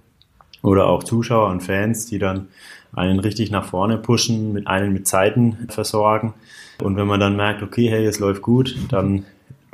oder 0.62 0.86
auch 0.86 1.02
Zuschauer 1.02 1.48
und 1.48 1.62
Fans, 1.62 2.06
die 2.06 2.18
dann 2.18 2.48
einen 2.92 3.20
richtig 3.20 3.50
nach 3.50 3.64
vorne 3.64 3.98
pushen, 3.98 4.52
mit 4.52 4.66
einen 4.66 4.92
mit 4.92 5.06
Zeiten 5.06 5.68
versorgen. 5.68 6.32
Und 6.82 6.96
wenn 6.96 7.06
man 7.06 7.20
dann 7.20 7.36
merkt, 7.36 7.62
okay, 7.62 7.90
hey, 7.90 8.06
es 8.06 8.18
läuft 8.18 8.40
gut, 8.40 8.76
dann 8.88 9.24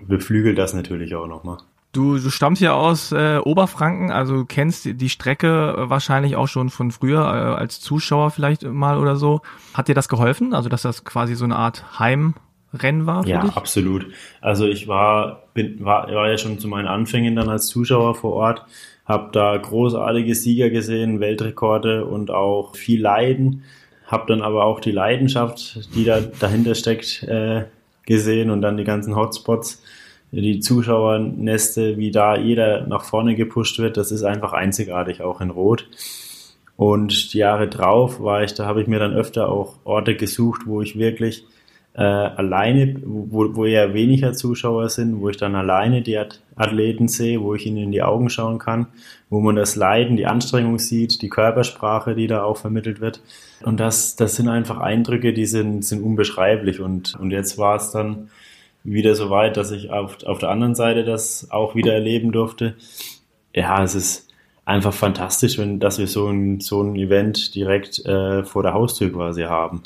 beflügelt 0.07 0.59
das 0.59 0.75
natürlich 0.75 1.15
auch 1.15 1.29
nochmal. 1.29 1.59
Du, 1.93 2.17
du 2.17 2.31
stammst 2.31 2.63
ja 2.63 2.73
aus 2.73 3.13
äh, 3.13 3.37
Oberfranken, 3.37 4.11
also 4.11 4.47
kennst 4.47 4.89
die 4.99 5.09
Strecke 5.11 5.75
wahrscheinlich 5.77 6.37
auch 6.37 6.49
schon 6.49 6.71
von 6.71 6.91
früher 6.91 7.21
äh, 7.21 7.61
als 7.61 7.81
Zuschauer 7.81 8.31
vielleicht 8.31 8.63
mal 8.65 8.97
oder 8.97 9.17
so. 9.17 9.43
Hat 9.75 9.89
dir 9.89 9.95
das 9.95 10.09
geholfen? 10.09 10.55
Also 10.55 10.71
dass 10.71 10.81
das 10.83 11.05
quasi 11.05 11.35
so 11.35 11.45
eine 11.45 11.57
Art 11.57 11.99
Heimrennen 11.99 13.05
war? 13.05 13.25
Für 13.25 13.29
ja, 13.29 13.43
dich? 13.43 13.55
absolut. 13.55 14.07
Also 14.41 14.67
ich 14.67 14.89
war, 14.89 15.43
bin, 15.53 15.85
war, 15.85 16.11
war 16.11 16.31
ja 16.31 16.39
schon 16.39 16.59
zu 16.59 16.67
meinen 16.67 16.89
Anfängen 16.89 17.37
dann 17.37 17.51
als 17.51 17.67
Zuschauer 17.67 18.15
vor 18.15 18.33
Ort, 18.33 18.65
habe 19.05 19.29
da 19.33 19.55
großartige 19.59 20.35
Sieger 20.35 20.71
gesehen, 20.71 21.21
Weltrekorde 21.21 22.07
und 22.07 22.31
auch 22.31 22.75
viel 22.75 23.03
Leiden. 23.03 23.65
Habe 24.07 24.25
dann 24.29 24.41
aber 24.41 24.65
auch 24.65 24.81
die 24.81 24.93
Leidenschaft, 24.93 25.95
die 25.95 26.05
da 26.05 26.21
dahinter 26.21 26.75
steckt, 26.75 27.23
äh, 27.25 27.65
gesehen 28.07 28.51
und 28.51 28.63
dann 28.63 28.79
die 28.79 28.85
ganzen 28.85 29.15
Hotspots, 29.15 29.83
die 30.41 30.61
Zuschauerneste, 30.61 31.99
wie 31.99 32.11
da 32.11 32.37
jeder 32.37 32.87
nach 32.87 33.05
vorne 33.05 33.35
gepusht 33.35 33.79
wird, 33.79 33.97
das 33.97 34.11
ist 34.11 34.23
einfach 34.23 34.55
einzigartig, 34.55 35.21
auch 35.23 35.41
in 35.41 35.51
Rot. 35.51 35.89
Und 36.77 37.35
die 37.35 37.39
Jahre 37.39 37.69
drauf 37.69 38.21
war 38.21 38.43
ich, 38.43 38.55
da 38.55 38.67
habe 38.67 38.81
ich 38.81 38.89
mir 38.89 38.99
dann 38.99 39.13
öfter 39.13 39.49
auch 39.49 39.77
Orte 39.85 40.17
gesucht, 40.17 40.63
wo 40.65 40.81
ich 40.81 40.99
wirklich 40.99 41.45
äh, 41.95 42.03
alleine, 42.03 42.97
wo, 43.05 43.55
wo 43.55 43.67
eher 43.67 43.93
weniger 43.93 44.33
Zuschauer 44.33 44.89
sind, 44.89 45.21
wo 45.21 45.29
ich 45.29 45.37
dann 45.37 45.55
alleine 45.55 46.01
die 46.01 46.19
Athleten 46.57 47.09
sehe, 47.09 47.43
wo 47.43 47.55
ich 47.55 47.67
ihnen 47.67 47.77
in 47.77 47.93
die 47.93 48.03
Augen 48.03 48.31
schauen 48.31 48.59
kann, 48.59 48.87
wo 49.29 49.41
man 49.41 49.57
das 49.57 49.77
Leiden, 49.77 50.17
die 50.17 50.27
Anstrengung 50.27 50.79
sieht, 50.79 51.21
die 51.21 51.29
Körpersprache, 51.29 52.15
die 52.15 52.27
da 52.27 52.43
auch 52.45 52.57
vermittelt 52.57 53.03
wird. 53.03 53.21
Und 53.63 53.79
das, 53.79 54.17
das 54.17 54.37
sind 54.37 54.49
einfach 54.49 54.79
Eindrücke, 54.79 55.35
die 55.35 55.47
sind, 55.47 55.85
sind 55.85 56.03
unbeschreiblich. 56.03 56.81
Und, 56.81 57.15
und 57.21 57.31
jetzt 57.31 57.59
war 57.59 57.77
es 57.77 57.91
dann 57.91 58.31
wieder 58.85 59.15
so 59.15 59.31
weit, 59.31 59.57
dass 59.57 59.71
ich 59.71 59.91
auf, 59.91 60.23
auf 60.25 60.39
der 60.39 60.51
anderen 60.51 60.75
Seite 60.75 61.05
das 61.05 61.51
auch 61.51 61.75
wieder 61.75 61.95
erleben 61.95 62.33
durfte. 62.33 62.75
Ja, 63.55 63.83
es 63.83 63.95
ist 63.95 64.29
einfach 64.65 64.93
fantastisch, 64.93 65.59
wenn, 65.59 65.81
dass 65.81 65.99
wir 65.99 66.07
so 66.07 66.29
ein, 66.29 66.61
so 66.61 66.83
ein 66.83 66.97
Event 66.97 67.55
direkt 67.55 68.05
äh, 68.07 68.45
vor 68.45 68.63
der 68.63 68.75
Haustür 68.75 69.13
quasi 69.13 69.43
haben. 69.43 69.83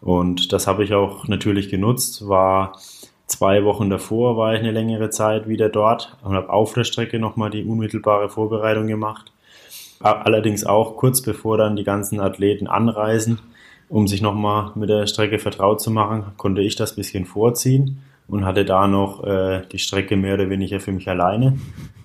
Und 0.00 0.52
das 0.52 0.66
habe 0.66 0.84
ich 0.84 0.94
auch 0.94 1.26
natürlich 1.28 1.68
genutzt, 1.68 2.28
war 2.28 2.78
zwei 3.26 3.64
Wochen 3.64 3.90
davor, 3.90 4.36
war 4.36 4.54
ich 4.54 4.60
eine 4.60 4.70
längere 4.70 5.10
Zeit 5.10 5.48
wieder 5.48 5.68
dort 5.68 6.16
und 6.22 6.34
habe 6.34 6.50
auf 6.50 6.72
der 6.72 6.84
Strecke 6.84 7.18
nochmal 7.18 7.50
die 7.50 7.64
unmittelbare 7.64 8.28
Vorbereitung 8.28 8.86
gemacht. 8.86 9.32
Allerdings 10.00 10.64
auch 10.64 10.96
kurz 10.96 11.20
bevor 11.20 11.58
dann 11.58 11.74
die 11.74 11.82
ganzen 11.82 12.20
Athleten 12.20 12.68
anreisen, 12.68 13.40
um 13.88 14.06
sich 14.06 14.22
nochmal 14.22 14.70
mit 14.76 14.88
der 14.88 15.08
Strecke 15.08 15.40
vertraut 15.40 15.80
zu 15.80 15.90
machen, 15.90 16.26
konnte 16.36 16.62
ich 16.62 16.76
das 16.76 16.94
bisschen 16.94 17.26
vorziehen 17.26 18.00
und 18.28 18.44
hatte 18.44 18.64
da 18.64 18.86
noch 18.86 19.24
äh, 19.24 19.62
die 19.72 19.78
Strecke 19.78 20.16
mehr 20.16 20.34
oder 20.34 20.50
weniger 20.50 20.80
für 20.80 20.92
mich 20.92 21.08
alleine, 21.08 21.58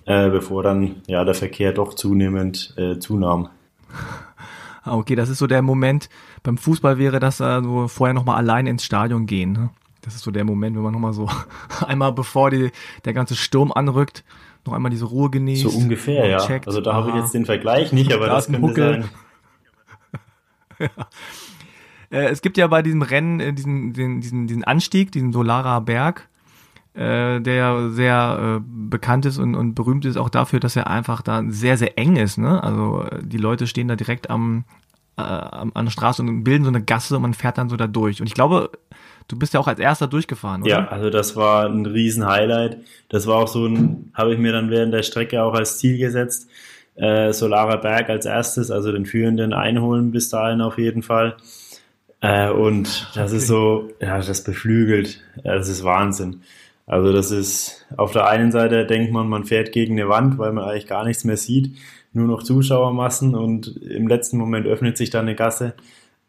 äh, 0.06 0.30
bevor 0.30 0.62
dann 0.62 0.96
ja 1.06 1.24
der 1.24 1.34
Verkehr 1.34 1.72
doch 1.72 1.94
zunehmend 1.94 2.74
äh, 2.76 2.98
zunahm. 2.98 3.50
Ah, 4.82 4.96
okay, 4.96 5.14
das 5.14 5.28
ist 5.28 5.38
so 5.38 5.46
der 5.46 5.62
Moment. 5.62 6.08
Beim 6.42 6.58
Fußball 6.58 6.98
wäre 6.98 7.20
das 7.20 7.40
also 7.40 7.88
vorher 7.88 8.12
nochmal 8.12 8.36
allein 8.36 8.66
ins 8.66 8.84
Stadion 8.84 9.26
gehen. 9.26 9.52
Ne? 9.52 9.70
Das 10.02 10.14
ist 10.14 10.24
so 10.24 10.30
der 10.30 10.44
Moment, 10.44 10.76
wenn 10.76 10.82
man 10.82 10.92
nochmal 10.92 11.14
so 11.14 11.28
einmal 11.86 12.12
bevor 12.12 12.50
die, 12.50 12.70
der 13.04 13.14
ganze 13.14 13.34
Sturm 13.34 13.72
anrückt, 13.72 14.24
noch 14.66 14.74
einmal 14.74 14.90
diese 14.90 15.06
Ruhe 15.06 15.30
genießt. 15.30 15.70
So 15.70 15.78
ungefähr, 15.78 16.26
ja. 16.26 16.38
Checkt. 16.38 16.66
Also 16.66 16.80
da 16.80 16.94
habe 16.94 17.10
ich 17.10 17.16
jetzt 17.16 17.34
den 17.34 17.46
Vergleich 17.46 17.92
nicht, 17.92 18.12
aber 18.12 18.26
das 18.26 18.46
könnte 18.46 18.62
Huckel. 18.62 19.02
sein. 19.02 19.10
ja. 20.96 21.06
Äh, 22.14 22.28
es 22.28 22.42
gibt 22.42 22.56
ja 22.56 22.66
bei 22.68 22.82
diesem 22.82 23.02
Rennen 23.02 23.40
äh, 23.40 23.52
diesen, 23.52 23.92
den, 23.92 24.20
diesen, 24.20 24.46
diesen 24.46 24.64
Anstieg, 24.64 25.10
diesen 25.10 25.32
Solara 25.32 25.80
Berg, 25.80 26.28
äh, 26.94 27.40
der 27.40 27.90
sehr 27.90 28.60
äh, 28.60 28.64
bekannt 28.64 29.26
ist 29.26 29.38
und, 29.38 29.56
und 29.56 29.74
berühmt 29.74 30.04
ist 30.04 30.16
auch 30.16 30.30
dafür, 30.30 30.60
dass 30.60 30.76
er 30.76 30.86
einfach 30.86 31.22
da 31.22 31.42
sehr, 31.48 31.76
sehr 31.76 31.98
eng 31.98 32.16
ist. 32.16 32.38
Ne? 32.38 32.62
Also 32.62 33.02
äh, 33.02 33.18
die 33.22 33.38
Leute 33.38 33.66
stehen 33.66 33.88
da 33.88 33.96
direkt 33.96 34.30
am, 34.30 34.64
äh, 35.16 35.22
an 35.22 35.72
der 35.74 35.90
Straße 35.90 36.22
und 36.22 36.44
bilden 36.44 36.62
so 36.62 36.70
eine 36.70 36.82
Gasse 36.82 37.16
und 37.16 37.22
man 37.22 37.34
fährt 37.34 37.58
dann 37.58 37.68
so 37.68 37.76
da 37.76 37.88
durch. 37.88 38.20
Und 38.20 38.28
ich 38.28 38.34
glaube, 38.34 38.70
du 39.26 39.36
bist 39.36 39.52
ja 39.54 39.58
auch 39.58 39.66
als 39.66 39.80
erster 39.80 40.06
durchgefahren, 40.06 40.62
oder? 40.62 40.70
Ja, 40.70 40.88
also 40.88 41.10
das 41.10 41.34
war 41.34 41.66
ein 41.66 41.84
Riesen-Highlight. 41.84 42.78
Das 43.08 43.26
war 43.26 43.38
auch 43.38 43.48
so 43.48 43.66
ein, 43.66 44.12
habe 44.14 44.32
ich 44.32 44.38
mir 44.38 44.52
dann 44.52 44.70
während 44.70 44.94
der 44.94 45.02
Strecke 45.02 45.42
auch 45.42 45.54
als 45.54 45.78
Ziel 45.78 45.98
gesetzt. 45.98 46.48
Äh, 46.94 47.32
Solara 47.32 47.74
Berg 47.74 48.08
als 48.08 48.24
erstes, 48.24 48.70
also 48.70 48.92
den 48.92 49.04
Führenden 49.04 49.52
einholen 49.52 50.12
bis 50.12 50.28
dahin 50.28 50.60
auf 50.60 50.78
jeden 50.78 51.02
Fall. 51.02 51.36
Äh, 52.24 52.50
und 52.50 53.10
das 53.14 53.32
okay. 53.32 53.36
ist 53.36 53.46
so, 53.48 53.90
ja, 54.00 54.16
das 54.16 54.44
beflügelt. 54.44 55.20
Das 55.42 55.68
ist 55.68 55.84
Wahnsinn. 55.84 56.40
Also 56.86 57.12
das 57.12 57.30
ist, 57.30 57.86
auf 57.98 58.12
der 58.12 58.26
einen 58.26 58.50
Seite 58.50 58.86
denkt 58.86 59.12
man, 59.12 59.28
man 59.28 59.44
fährt 59.44 59.72
gegen 59.72 59.98
eine 60.00 60.08
Wand, 60.08 60.38
weil 60.38 60.52
man 60.52 60.64
eigentlich 60.64 60.86
gar 60.86 61.04
nichts 61.04 61.24
mehr 61.24 61.36
sieht, 61.36 61.76
nur 62.14 62.26
noch 62.26 62.42
Zuschauermassen 62.42 63.34
und 63.34 63.76
im 63.76 64.08
letzten 64.08 64.38
Moment 64.38 64.66
öffnet 64.66 64.96
sich 64.96 65.10
dann 65.10 65.26
eine 65.26 65.34
Gasse. 65.34 65.74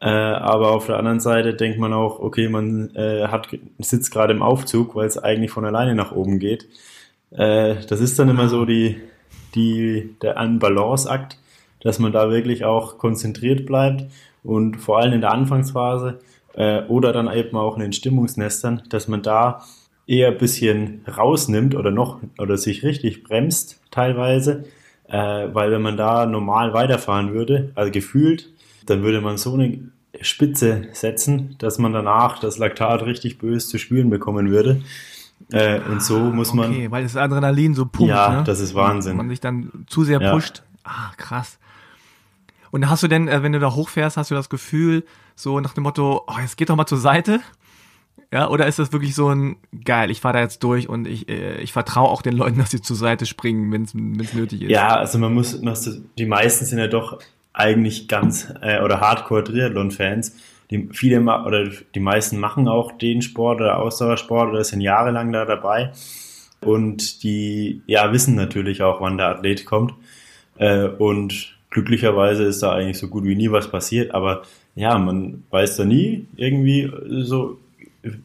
Äh, 0.02 0.10
aber 0.10 0.72
auf 0.72 0.86
der 0.88 0.98
anderen 0.98 1.22
Seite 1.22 1.54
denkt 1.54 1.80
man 1.80 1.94
auch, 1.94 2.20
okay, 2.20 2.50
man 2.50 2.94
äh, 2.96 3.28
hat, 3.28 3.48
sitzt 3.80 4.12
gerade 4.12 4.34
im 4.34 4.44
Aufzug, 4.44 4.96
weil 4.96 5.08
es 5.08 5.18
eigentlich 5.18 5.52
von 5.52 5.64
alleine 5.64 5.96
nach 5.96 6.12
oben 6.12 6.40
geht. 6.40 6.68
Äh, 7.32 7.76
das 7.88 8.02
ist 8.02 8.20
dann 8.20 8.28
immer 8.28 8.50
so 8.50 8.66
die, 8.66 9.00
die, 9.56 10.14
der 10.22 10.34
Balanceakt, 10.34 11.38
dass 11.82 12.00
man 12.00 12.12
da 12.12 12.30
wirklich 12.30 12.66
auch 12.66 12.98
konzentriert 12.98 13.66
bleibt 13.66 14.06
und 14.46 14.78
vor 14.78 15.00
allem 15.00 15.14
in 15.14 15.22
der 15.22 15.32
Anfangsphase 15.32 16.20
äh, 16.54 16.84
oder 16.84 17.12
dann 17.12 17.32
eben 17.32 17.58
auch 17.58 17.76
in 17.76 17.82
den 17.82 17.94
Stimmungsnestern, 17.94 18.84
dass 18.90 19.08
man 19.08 19.22
da 19.22 19.64
eher 20.08 20.30
ein 20.30 20.38
bisschen 20.38 21.02
rausnimmt 21.06 21.76
oder 21.76 21.92
noch 21.92 22.20
oder 22.38 22.58
sich 22.58 22.84
richtig 22.84 23.24
bremst 23.24 23.82
teilweise, 23.92 24.66
äh, 25.08 25.48
weil 25.52 25.72
wenn 25.72 25.82
man 25.82 25.98
da 25.98 26.26
normal 26.26 26.74
weiterfahren 26.74 27.34
würde, 27.34 27.72
also 27.76 27.92
gefühlt, 27.92 28.52
dann 28.86 29.02
würde 29.04 29.22
man 29.22 29.38
so 29.38 29.54
eine 29.54 29.80
Spitze 30.22 30.88
setzen, 30.94 31.56
dass 31.58 31.80
man 31.80 31.92
danach 31.92 32.40
das 32.40 32.58
Laktat 32.58 33.04
richtig 33.04 33.38
böse 33.38 33.68
zu 33.68 33.78
spüren 33.80 34.10
bekommen 34.10 34.50
würde. 34.50 34.82
Äh, 35.52 35.80
und 35.82 36.02
so 36.02 36.18
muss 36.20 36.54
man. 36.54 36.72
Okay, 36.72 36.90
weil 36.90 37.04
das 37.04 37.18
Adrenalin 37.18 37.74
so 37.74 37.86
pumpt. 37.86 38.10
Ja, 38.10 38.38
ne? 38.38 38.44
das 38.46 38.60
ist 38.60 38.74
Wahnsinn. 38.74 39.12
Und 39.12 39.18
man 39.18 39.30
sich 39.30 39.42
dann 39.42 39.86
zu 39.88 40.04
sehr 40.04 40.22
ja. 40.22 40.32
pusht. 40.32 40.64
Ah, 40.84 41.12
krass. 41.18 41.60
Und 42.76 42.90
hast 42.90 43.04
du 43.04 43.08
denn, 43.08 43.30
äh, 43.30 43.42
wenn 43.42 43.54
du 43.54 43.60
da 43.60 43.74
hochfährst, 43.74 44.18
hast 44.18 44.32
du 44.32 44.36
das 44.36 44.50
Gefühl, 44.50 45.06
so 45.34 45.62
nach 45.62 45.74
dem 45.74 45.84
Motto, 45.84 46.26
oh, 46.28 46.40
jetzt 46.42 46.58
geht 46.58 46.70
doch 46.70 46.76
mal 46.76 46.86
zur 46.86 46.98
Seite? 46.98 47.40
Ja, 48.34 48.50
oder 48.50 48.68
ist 48.68 48.80
das 48.80 48.92
wirklich 48.92 49.16
so 49.16 49.30
ein 49.30 49.56
geil, 49.86 50.12
ich 50.12 50.20
fahre 50.20 50.34
da 50.34 50.42
jetzt 50.42 50.62
durch 50.62 50.90
und 50.90 51.08
ich, 51.08 51.30
äh, 51.30 51.62
ich 51.62 51.72
vertraue 51.72 52.10
auch 52.10 52.22
den 52.22 52.36
Leuten, 52.36 52.60
dass 52.60 52.72
sie 52.72 52.82
zur 52.82 52.98
Seite 52.98 53.26
springen, 53.28 53.72
wenn 53.72 53.84
es 53.84 53.94
nötig 54.34 54.64
ist? 54.64 54.70
Ja, 54.72 54.94
also 54.94 55.18
man 55.20 55.34
muss, 55.34 55.58
die 56.18 56.26
meisten 56.26 56.66
sind 56.66 56.80
ja 56.80 56.88
doch 56.88 57.20
eigentlich 57.54 58.10
ganz 58.10 58.54
äh, 58.62 58.82
oder 58.82 59.00
Hardcore 59.00 59.46
Triathlon-Fans. 59.46 60.36
Die 60.70 60.90
viele 60.92 61.22
oder 61.22 61.70
die 61.70 62.00
meisten 62.02 62.40
machen 62.40 62.68
auch 62.68 62.92
den 62.92 63.22
Sport 63.22 63.62
oder 63.62 63.80
Ausdauersport 63.80 64.50
oder 64.50 64.66
sind 64.66 64.82
jahrelang 64.82 65.32
da 65.32 65.46
dabei 65.46 65.94
und 66.60 67.24
die 67.24 67.84
ja 67.86 68.12
wissen 68.12 68.36
natürlich 68.36 68.82
auch, 68.82 69.00
wann 69.00 69.18
der 69.18 69.28
Athlet 69.28 69.66
kommt 69.66 69.94
äh, 70.58 70.88
und 70.88 71.55
glücklicherweise 71.76 72.46
ist 72.46 72.64
da 72.64 72.72
eigentlich 72.72 72.98
so 72.98 73.10
gut 73.10 73.26
wie 73.26 73.36
nie 73.36 73.52
was 73.52 73.70
passiert, 73.70 74.16
aber 74.16 74.44
ja, 74.76 74.98
man 74.98 75.44
weiß 75.50 75.76
da 75.76 75.84
nie 75.84 76.26
irgendwie 76.38 76.90
so 77.24 77.58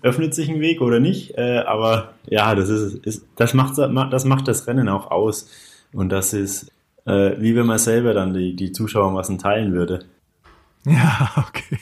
öffnet 0.03 0.35
sich 0.35 0.49
ein 0.49 0.61
Weg 0.61 0.81
oder 0.81 1.01
nicht, 1.01 1.37
äh, 1.37 1.65
aber 1.67 2.15
ja, 2.27 2.55
das 2.55 2.69
ist, 2.69 3.05
ist 3.05 3.27
das 3.35 3.53
macht 3.55 3.77
das 3.77 4.25
macht 4.25 4.47
das 4.47 4.67
Rennen 4.69 4.89
auch 4.89 5.11
aus 5.11 5.51
und 5.93 6.11
das 6.11 6.33
ist 6.33 6.71
äh, 7.07 7.33
wie 7.41 7.57
wenn 7.57 7.67
man 7.67 7.79
selber 7.79 8.15
dann 8.15 8.35
die 8.35 8.55
die 8.55 8.71
Zuschauermassen 8.73 9.39
teilen 9.39 9.73
würde. 9.75 10.05
Ja, 10.87 11.31
okay. 11.37 11.79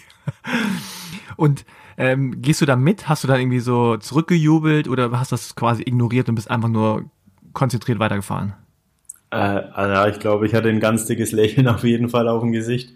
Und 1.37 1.65
ähm, 1.97 2.43
gehst 2.43 2.61
du 2.61 2.67
da 2.67 2.75
mit? 2.75 3.09
Hast 3.09 3.23
du 3.23 3.29
dann 3.29 3.39
irgendwie 3.39 3.61
so 3.61 3.97
zurückgejubelt 3.97 4.89
oder 4.89 5.13
hast 5.13 5.31
das 5.31 5.55
quasi 5.55 5.83
ignoriert 5.83 6.29
und 6.29 6.35
bist 6.35 6.51
einfach 6.51 6.69
nur 6.69 7.05
konzentriert 7.53 8.01
weitergefahren? 8.01 8.55
Äh, 9.31 9.37
also 9.37 10.11
ich 10.11 10.21
glaube, 10.21 10.47
ich 10.47 10.55
hatte 10.55 10.69
ein 10.69 10.81
ganz 10.81 11.07
dickes 11.07 11.33
Lächeln 11.33 11.69
auf 11.69 11.85
jeden 11.85 12.09
Fall 12.09 12.29
auf 12.29 12.43
dem 12.43 12.53
Gesicht. 12.53 12.93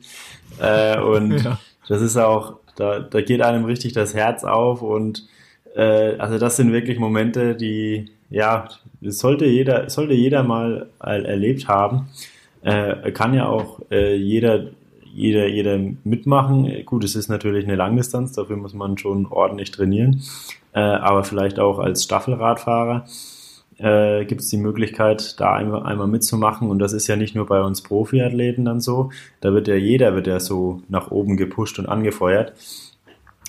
Äh, 0.61 1.01
und 1.01 1.39
ja. 1.45 1.59
das 1.89 2.03
ist 2.03 2.17
auch, 2.17 2.57
da, 2.77 3.01
da 3.01 3.21
geht 3.21 3.43
einem 3.43 3.65
richtig 3.65 3.93
das 3.93 4.15
Herz 4.15 4.45
auf 4.45 4.83
und 4.83 5.27
äh, 5.75 6.17
also 6.17 6.39
das 6.39 6.57
sind 6.57 6.73
wirklich 6.73 6.99
Momente, 6.99 7.55
die, 7.55 8.11
ja, 8.31 8.69
das 9.01 9.19
sollte 9.19 9.47
jeder, 9.47 9.91
sollte 9.91 10.15
jeder 10.15 10.43
mal 10.43 10.89
erlebt 11.01 11.69
haben. 11.69 12.09
Äh, 12.63 13.11
kann 13.13 13.35
ja 13.35 13.47
auch 13.47 13.81
äh, 13.91 14.15
jeder, 14.15 14.69
jeder, 15.13 15.49
jeder 15.49 15.79
mitmachen. 16.05 16.85
Gut, 16.87 17.05
es 17.05 17.17
ist 17.17 17.29
natürlich 17.29 17.65
eine 17.65 17.75
Langdistanz, 17.75 18.33
dafür 18.33 18.57
muss 18.57 18.73
man 18.73 18.97
schon 18.97 19.27
ordentlich 19.27 19.73
trainieren. 19.73 20.23
Äh, 20.73 20.81
aber 20.81 21.25
vielleicht 21.25 21.59
auch 21.59 21.79
als 21.79 22.05
Staffelradfahrer 22.05 23.05
äh, 23.83 24.25
gibt 24.25 24.43
es 24.43 24.49
die 24.49 24.57
Möglichkeit, 24.57 25.41
da 25.41 25.55
einmal, 25.55 25.83
einmal 25.83 26.07
mitzumachen. 26.07 26.71
Und 26.71 26.79
das 26.79 26.93
ist 26.93 27.09
ja 27.09 27.17
nicht 27.17 27.35
nur 27.35 27.47
bei 27.47 27.61
uns 27.63 27.83
Profiathleten 27.83 28.65
dann 28.65 28.81
so. 28.81 29.11
Da 29.41 29.53
wird 29.53 29.69
ja 29.69 29.75
jeder 29.75 30.15
wird 30.15 30.27
ja 30.27 30.41
so 30.41 30.83
nach 30.89 31.11
oben 31.11 31.37
gepusht 31.37 31.79
und 31.79 31.87
angefeuert 31.87 32.55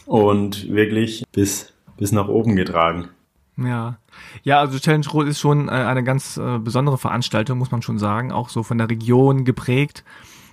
und 0.05 0.69
wirklich 0.71 1.23
bis, 1.31 1.73
bis 1.97 2.11
nach 2.11 2.27
oben 2.27 2.55
getragen. 2.55 3.09
Ja. 3.57 3.97
Ja, 4.43 4.59
also 4.59 4.79
Challenge 4.79 5.07
Rot 5.13 5.27
ist 5.27 5.39
schon 5.39 5.67
äh, 5.69 5.71
eine 5.71 6.03
ganz 6.03 6.37
äh, 6.37 6.57
besondere 6.57 6.97
Veranstaltung, 6.97 7.59
muss 7.59 7.71
man 7.71 7.81
schon 7.81 7.99
sagen, 7.99 8.31
auch 8.31 8.49
so 8.49 8.63
von 8.63 8.77
der 8.77 8.89
Region 8.89 9.45
geprägt. 9.45 10.03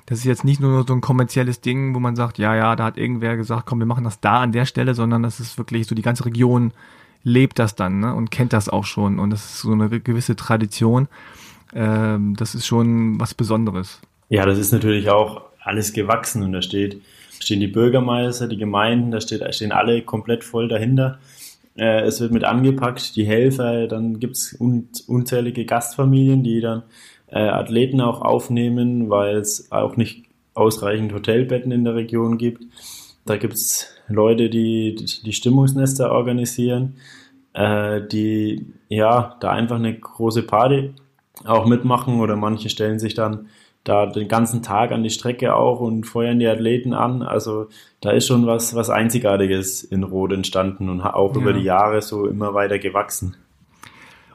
Das 0.06 0.18
ist 0.18 0.24
jetzt 0.24 0.44
nicht 0.44 0.60
nur 0.60 0.84
so 0.86 0.92
ein 0.92 1.00
kommerzielles 1.00 1.60
Ding, 1.60 1.94
wo 1.94 2.00
man 2.00 2.16
sagt, 2.16 2.38
ja, 2.38 2.54
ja, 2.54 2.76
da 2.76 2.84
hat 2.84 2.98
irgendwer 2.98 3.36
gesagt, 3.36 3.64
komm, 3.66 3.78
wir 3.78 3.86
machen 3.86 4.04
das 4.04 4.20
da 4.20 4.40
an 4.40 4.52
der 4.52 4.66
Stelle, 4.66 4.94
sondern 4.94 5.22
das 5.22 5.40
ist 5.40 5.56
wirklich 5.56 5.86
so 5.86 5.94
die 5.94 6.02
ganze 6.02 6.24
Region 6.24 6.72
lebt 7.22 7.58
das 7.58 7.74
dann 7.74 8.00
ne? 8.00 8.14
und 8.14 8.30
kennt 8.30 8.52
das 8.52 8.68
auch 8.68 8.84
schon. 8.84 9.18
Und 9.18 9.30
das 9.30 9.44
ist 9.44 9.58
so 9.60 9.72
eine 9.72 9.88
gewisse 10.00 10.36
Tradition. 10.36 11.08
Ähm, 11.74 12.34
das 12.36 12.54
ist 12.54 12.66
schon 12.66 13.20
was 13.20 13.34
Besonderes. 13.34 14.00
Ja, 14.28 14.46
das 14.46 14.58
ist 14.58 14.72
natürlich 14.72 15.10
auch 15.10 15.42
alles 15.62 15.92
gewachsen 15.92 16.42
und 16.42 16.52
da 16.52 16.62
steht, 16.62 17.00
stehen 17.38 17.60
die 17.60 17.66
Bürgermeister, 17.66 18.48
die 18.48 18.56
Gemeinden, 18.56 19.10
da 19.10 19.20
steht, 19.20 19.42
stehen 19.54 19.72
alle 19.72 20.02
komplett 20.02 20.44
voll 20.44 20.68
dahinter. 20.68 21.18
Äh, 21.76 22.02
es 22.02 22.20
wird 22.20 22.32
mit 22.32 22.44
angepackt, 22.44 23.16
die 23.16 23.26
Helfer, 23.26 23.86
dann 23.86 24.18
gibt's 24.18 24.56
un, 24.58 24.88
unzählige 25.06 25.64
Gastfamilien, 25.64 26.42
die 26.42 26.60
dann 26.60 26.82
äh, 27.28 27.38
Athleten 27.38 28.00
auch 28.00 28.22
aufnehmen, 28.22 29.10
weil 29.10 29.36
es 29.36 29.70
auch 29.70 29.96
nicht 29.96 30.24
ausreichend 30.54 31.12
Hotelbetten 31.12 31.72
in 31.72 31.84
der 31.84 31.94
Region 31.94 32.38
gibt. 32.38 32.64
Da 33.24 33.36
gibt's 33.36 33.88
Leute, 34.10 34.50
die 34.50 34.94
die 34.94 35.32
Stimmungsnester 35.32 36.12
organisieren, 36.12 36.96
äh, 37.52 38.00
die 38.06 38.72
ja 38.88 39.36
da 39.40 39.50
einfach 39.50 39.76
eine 39.76 39.98
große 39.98 40.42
Party 40.42 40.92
auch 41.44 41.66
mitmachen 41.66 42.20
oder 42.20 42.36
manche 42.36 42.68
stellen 42.68 42.98
sich 42.98 43.14
dann 43.14 43.46
da 43.84 44.06
den 44.06 44.28
ganzen 44.28 44.62
Tag 44.62 44.92
an 44.92 45.02
die 45.02 45.10
Strecke 45.10 45.54
auch 45.54 45.80
und 45.80 46.04
feuern 46.04 46.38
die 46.38 46.46
Athleten 46.46 46.92
an. 46.92 47.22
Also 47.22 47.68
da 48.00 48.10
ist 48.10 48.26
schon 48.26 48.46
was, 48.46 48.74
was 48.74 48.90
Einzigartiges 48.90 49.82
in 49.82 50.04
Rot 50.04 50.32
entstanden 50.32 50.90
und 50.90 51.00
auch 51.00 51.34
ja. 51.34 51.40
über 51.40 51.52
die 51.54 51.62
Jahre 51.62 52.02
so 52.02 52.26
immer 52.26 52.52
weiter 52.52 52.78
gewachsen. 52.78 53.36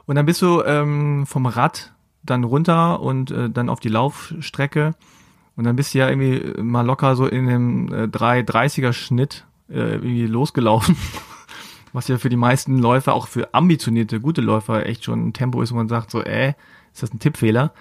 Und 0.06 0.16
dann 0.16 0.26
bist 0.26 0.42
du 0.42 0.62
ähm, 0.62 1.26
vom 1.26 1.46
Rad 1.46 1.92
dann 2.24 2.42
runter 2.42 3.00
und 3.00 3.30
äh, 3.30 3.48
dann 3.48 3.68
auf 3.68 3.78
die 3.78 3.88
Laufstrecke 3.88 4.94
und 5.56 5.64
dann 5.64 5.76
bist 5.76 5.94
du 5.94 5.98
ja 5.98 6.08
irgendwie 6.08 6.60
mal 6.62 6.84
locker 6.84 7.16
so 7.16 7.26
in 7.26 7.46
dem 7.46 7.92
äh, 7.92 8.02
330er 8.04 8.92
Schnitt 8.92 9.46
äh, 9.68 9.94
irgendwie 9.94 10.26
losgelaufen. 10.26 10.96
Was 11.92 12.08
ja 12.08 12.18
für 12.18 12.28
die 12.28 12.36
meisten 12.36 12.78
Läufer, 12.78 13.14
auch 13.14 13.26
für 13.26 13.54
ambitionierte, 13.54 14.20
gute 14.20 14.42
Läufer 14.42 14.84
echt 14.84 15.04
schon 15.04 15.28
ein 15.28 15.32
Tempo 15.32 15.62
ist, 15.62 15.72
wo 15.72 15.76
man 15.76 15.88
sagt 15.88 16.10
so, 16.10 16.22
äh, 16.22 16.52
ist 16.92 17.02
das 17.02 17.12
ein 17.12 17.18
Tippfehler? 17.18 17.72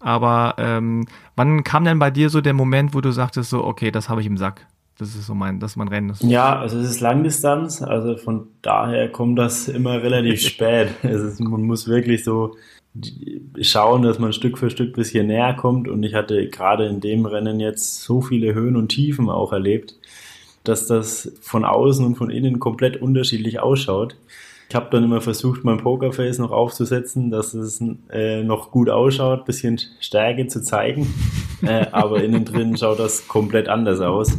Aber 0.00 0.54
ähm, 0.58 1.06
wann 1.34 1.64
kam 1.64 1.84
denn 1.84 1.98
bei 1.98 2.10
dir 2.10 2.30
so 2.30 2.40
der 2.40 2.54
Moment, 2.54 2.94
wo 2.94 3.00
du 3.00 3.10
sagtest 3.10 3.50
so, 3.50 3.64
okay, 3.64 3.90
das 3.90 4.08
habe 4.08 4.20
ich 4.20 4.26
im 4.26 4.36
Sack? 4.36 4.66
Das 4.98 5.14
ist 5.14 5.26
so 5.26 5.34
mein, 5.34 5.60
das 5.60 5.72
ist 5.72 5.76
mein 5.76 5.88
Rennen. 5.88 6.12
Ja, 6.20 6.58
also 6.58 6.78
es 6.78 6.90
ist 6.90 7.00
Langdistanz, 7.00 7.82
also 7.82 8.16
von 8.16 8.48
daher 8.62 9.08
kommt 9.08 9.38
das 9.38 9.68
immer 9.68 10.02
relativ 10.02 10.40
spät. 10.40 10.88
Ist, 11.04 11.38
man 11.38 11.62
muss 11.62 11.86
wirklich 11.86 12.24
so 12.24 12.56
schauen, 13.60 14.02
dass 14.02 14.18
man 14.18 14.32
Stück 14.32 14.58
für 14.58 14.70
Stück 14.70 14.94
bis 14.94 15.10
hier 15.10 15.22
näher 15.22 15.54
kommt 15.54 15.86
und 15.86 16.02
ich 16.02 16.14
hatte 16.14 16.48
gerade 16.48 16.86
in 16.86 17.00
dem 17.00 17.26
Rennen 17.26 17.60
jetzt 17.60 18.02
so 18.02 18.20
viele 18.20 18.54
Höhen 18.54 18.74
und 18.74 18.88
Tiefen 18.88 19.30
auch 19.30 19.52
erlebt, 19.52 19.94
dass 20.68 20.86
das 20.86 21.32
von 21.40 21.64
außen 21.64 22.04
und 22.04 22.16
von 22.16 22.30
innen 22.30 22.58
komplett 22.58 23.00
unterschiedlich 23.00 23.60
ausschaut. 23.60 24.16
Ich 24.68 24.74
habe 24.74 24.88
dann 24.90 25.04
immer 25.04 25.22
versucht, 25.22 25.64
mein 25.64 25.78
Pokerface 25.78 26.38
noch 26.38 26.50
aufzusetzen, 26.50 27.30
dass 27.30 27.54
es 27.54 27.82
äh, 28.10 28.42
noch 28.42 28.70
gut 28.70 28.90
ausschaut, 28.90 29.46
bisschen 29.46 29.80
Stärke 29.98 30.46
zu 30.46 30.62
zeigen. 30.62 31.12
äh, 31.62 31.86
aber 31.92 32.22
innen 32.22 32.44
drin 32.44 32.76
schaut 32.76 32.98
das 32.98 33.26
komplett 33.28 33.68
anders 33.68 34.00
aus. 34.00 34.38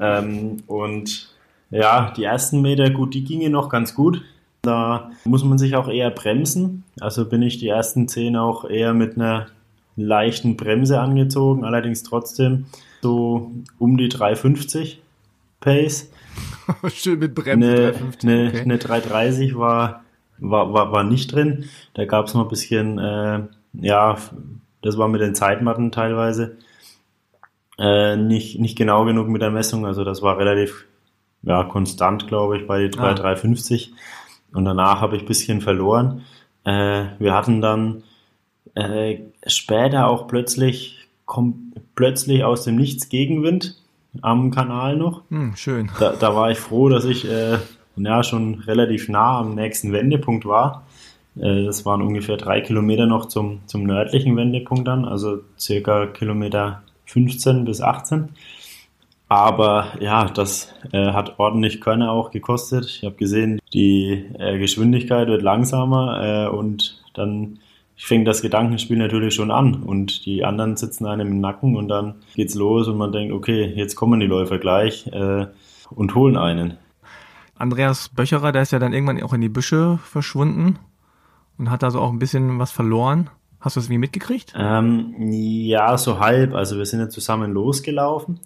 Ähm, 0.00 0.58
und 0.66 1.30
ja, 1.70 2.12
die 2.14 2.24
ersten 2.24 2.60
Meter, 2.60 2.90
gut, 2.90 3.14
die 3.14 3.24
gingen 3.24 3.52
noch 3.52 3.70
ganz 3.70 3.94
gut. 3.94 4.22
Da 4.60 5.10
muss 5.24 5.44
man 5.44 5.58
sich 5.58 5.76
auch 5.76 5.88
eher 5.88 6.10
bremsen. 6.10 6.84
Also 7.00 7.24
bin 7.24 7.42
ich 7.42 7.58
die 7.58 7.68
ersten 7.68 8.06
zehn 8.06 8.36
auch 8.36 8.68
eher 8.68 8.92
mit 8.92 9.16
einer 9.16 9.46
leichten 9.96 10.56
Bremse 10.56 11.00
angezogen, 11.00 11.64
allerdings 11.64 12.02
trotzdem 12.02 12.66
so 13.02 13.50
um 13.78 13.96
die 13.96 14.08
350 14.08 15.00
Pace. 15.64 16.10
Schön 16.92 17.18
mit 17.18 17.34
Bremse. 17.34 17.66
Eine, 17.66 17.92
350, 17.92 18.30
eine, 18.30 18.48
okay. 18.48 18.60
eine 18.60 18.78
330 18.78 19.56
war, 19.56 20.04
war, 20.38 20.72
war, 20.74 20.92
war 20.92 21.04
nicht 21.04 21.32
drin. 21.32 21.64
Da 21.94 22.04
gab 22.04 22.26
es 22.26 22.34
noch 22.34 22.42
ein 22.42 22.48
bisschen, 22.48 22.98
äh, 22.98 23.40
ja, 23.72 24.18
das 24.82 24.98
war 24.98 25.08
mit 25.08 25.22
den 25.22 25.34
Zeitmatten 25.34 25.90
teilweise 25.90 26.58
äh, 27.78 28.16
nicht, 28.16 28.60
nicht 28.60 28.76
genau 28.76 29.06
genug 29.06 29.28
mit 29.28 29.40
der 29.40 29.50
Messung. 29.50 29.86
Also 29.86 30.04
das 30.04 30.20
war 30.20 30.38
relativ 30.38 30.84
ja, 31.42 31.64
konstant, 31.64 32.28
glaube 32.28 32.58
ich, 32.58 32.66
bei 32.66 32.82
die 32.82 32.90
3, 32.90 33.02
ah. 33.02 33.14
350. 33.14 33.94
Und 34.52 34.66
danach 34.66 35.00
habe 35.00 35.16
ich 35.16 35.22
ein 35.22 35.28
bisschen 35.28 35.62
verloren. 35.62 36.22
Äh, 36.64 37.06
wir 37.18 37.32
hatten 37.32 37.62
dann 37.62 38.02
äh, 38.74 39.20
später 39.46 40.08
auch 40.08 40.28
plötzlich, 40.28 41.08
kommt 41.24 41.56
plötzlich 41.94 42.44
aus 42.44 42.64
dem 42.64 42.76
Nichts 42.76 43.08
Gegenwind 43.08 43.82
am 44.22 44.50
Kanal 44.50 44.96
noch. 44.96 45.22
Hm, 45.30 45.56
schön. 45.56 45.90
Da, 45.98 46.12
da 46.12 46.34
war 46.34 46.50
ich 46.50 46.58
froh, 46.58 46.88
dass 46.88 47.04
ich 47.04 47.28
äh, 47.28 47.58
ja, 47.96 48.22
schon 48.22 48.60
relativ 48.60 49.08
nah 49.08 49.38
am 49.38 49.54
nächsten 49.54 49.92
Wendepunkt 49.92 50.46
war. 50.46 50.86
Äh, 51.36 51.64
das 51.64 51.84
waren 51.84 52.02
ungefähr 52.02 52.36
drei 52.36 52.60
Kilometer 52.60 53.06
noch 53.06 53.26
zum, 53.26 53.60
zum 53.66 53.84
nördlichen 53.84 54.36
Wendepunkt 54.36 54.86
dann, 54.86 55.04
also 55.04 55.40
circa 55.58 56.06
Kilometer 56.06 56.82
15 57.06 57.64
bis 57.64 57.80
18. 57.80 58.30
Aber 59.28 59.88
ja, 60.00 60.26
das 60.26 60.72
äh, 60.92 61.12
hat 61.12 61.38
ordentlich 61.38 61.80
Körner 61.80 62.12
auch 62.12 62.30
gekostet. 62.30 62.84
Ich 62.86 63.04
habe 63.04 63.16
gesehen, 63.16 63.58
die 63.72 64.26
äh, 64.38 64.58
Geschwindigkeit 64.58 65.28
wird 65.28 65.42
langsamer 65.42 66.46
äh, 66.46 66.48
und 66.48 67.02
dann 67.14 67.58
fängt 67.96 68.26
das 68.26 68.42
Gedankenspiel 68.42 68.96
natürlich 68.96 69.34
schon 69.34 69.50
an 69.50 69.82
und 69.82 70.26
die 70.26 70.44
anderen 70.44 70.76
sitzen 70.76 71.06
einem 71.06 71.28
im 71.28 71.40
Nacken 71.40 71.76
und 71.76 71.88
dann 71.88 72.16
geht's 72.34 72.54
los 72.54 72.88
und 72.88 72.96
man 72.96 73.12
denkt, 73.12 73.32
okay, 73.32 73.72
jetzt 73.76 73.94
kommen 73.94 74.20
die 74.20 74.26
Läufer 74.26 74.58
gleich 74.58 75.06
äh, 75.08 75.46
und 75.90 76.14
holen 76.14 76.36
einen. 76.36 76.76
Andreas 77.56 78.08
Böcherer, 78.08 78.52
der 78.52 78.62
ist 78.62 78.72
ja 78.72 78.78
dann 78.78 78.92
irgendwann 78.92 79.22
auch 79.22 79.32
in 79.32 79.40
die 79.40 79.48
Büsche 79.48 79.98
verschwunden 80.02 80.78
und 81.56 81.70
hat 81.70 81.84
also 81.84 82.00
auch 82.00 82.10
ein 82.10 82.18
bisschen 82.18 82.58
was 82.58 82.72
verloren. 82.72 83.30
Hast 83.60 83.76
du 83.76 83.80
das 83.80 83.88
wie 83.88 83.98
mitgekriegt? 83.98 84.52
Ähm, 84.56 85.14
ja, 85.30 85.96
so 85.96 86.18
halb. 86.18 86.52
Also 86.52 86.76
wir 86.76 86.84
sind 86.84 87.00
ja 87.00 87.08
zusammen 87.08 87.52
losgelaufen 87.52 88.40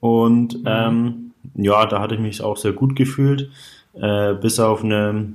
und 0.00 0.60
mhm. 0.60 0.66
ähm, 0.66 1.30
ja, 1.54 1.86
da 1.86 2.00
hatte 2.00 2.14
ich 2.14 2.20
mich 2.20 2.42
auch 2.42 2.56
sehr 2.56 2.72
gut 2.72 2.94
gefühlt. 2.94 3.50
Äh, 3.94 4.34
bis 4.34 4.60
auf 4.60 4.84
eine 4.84 5.32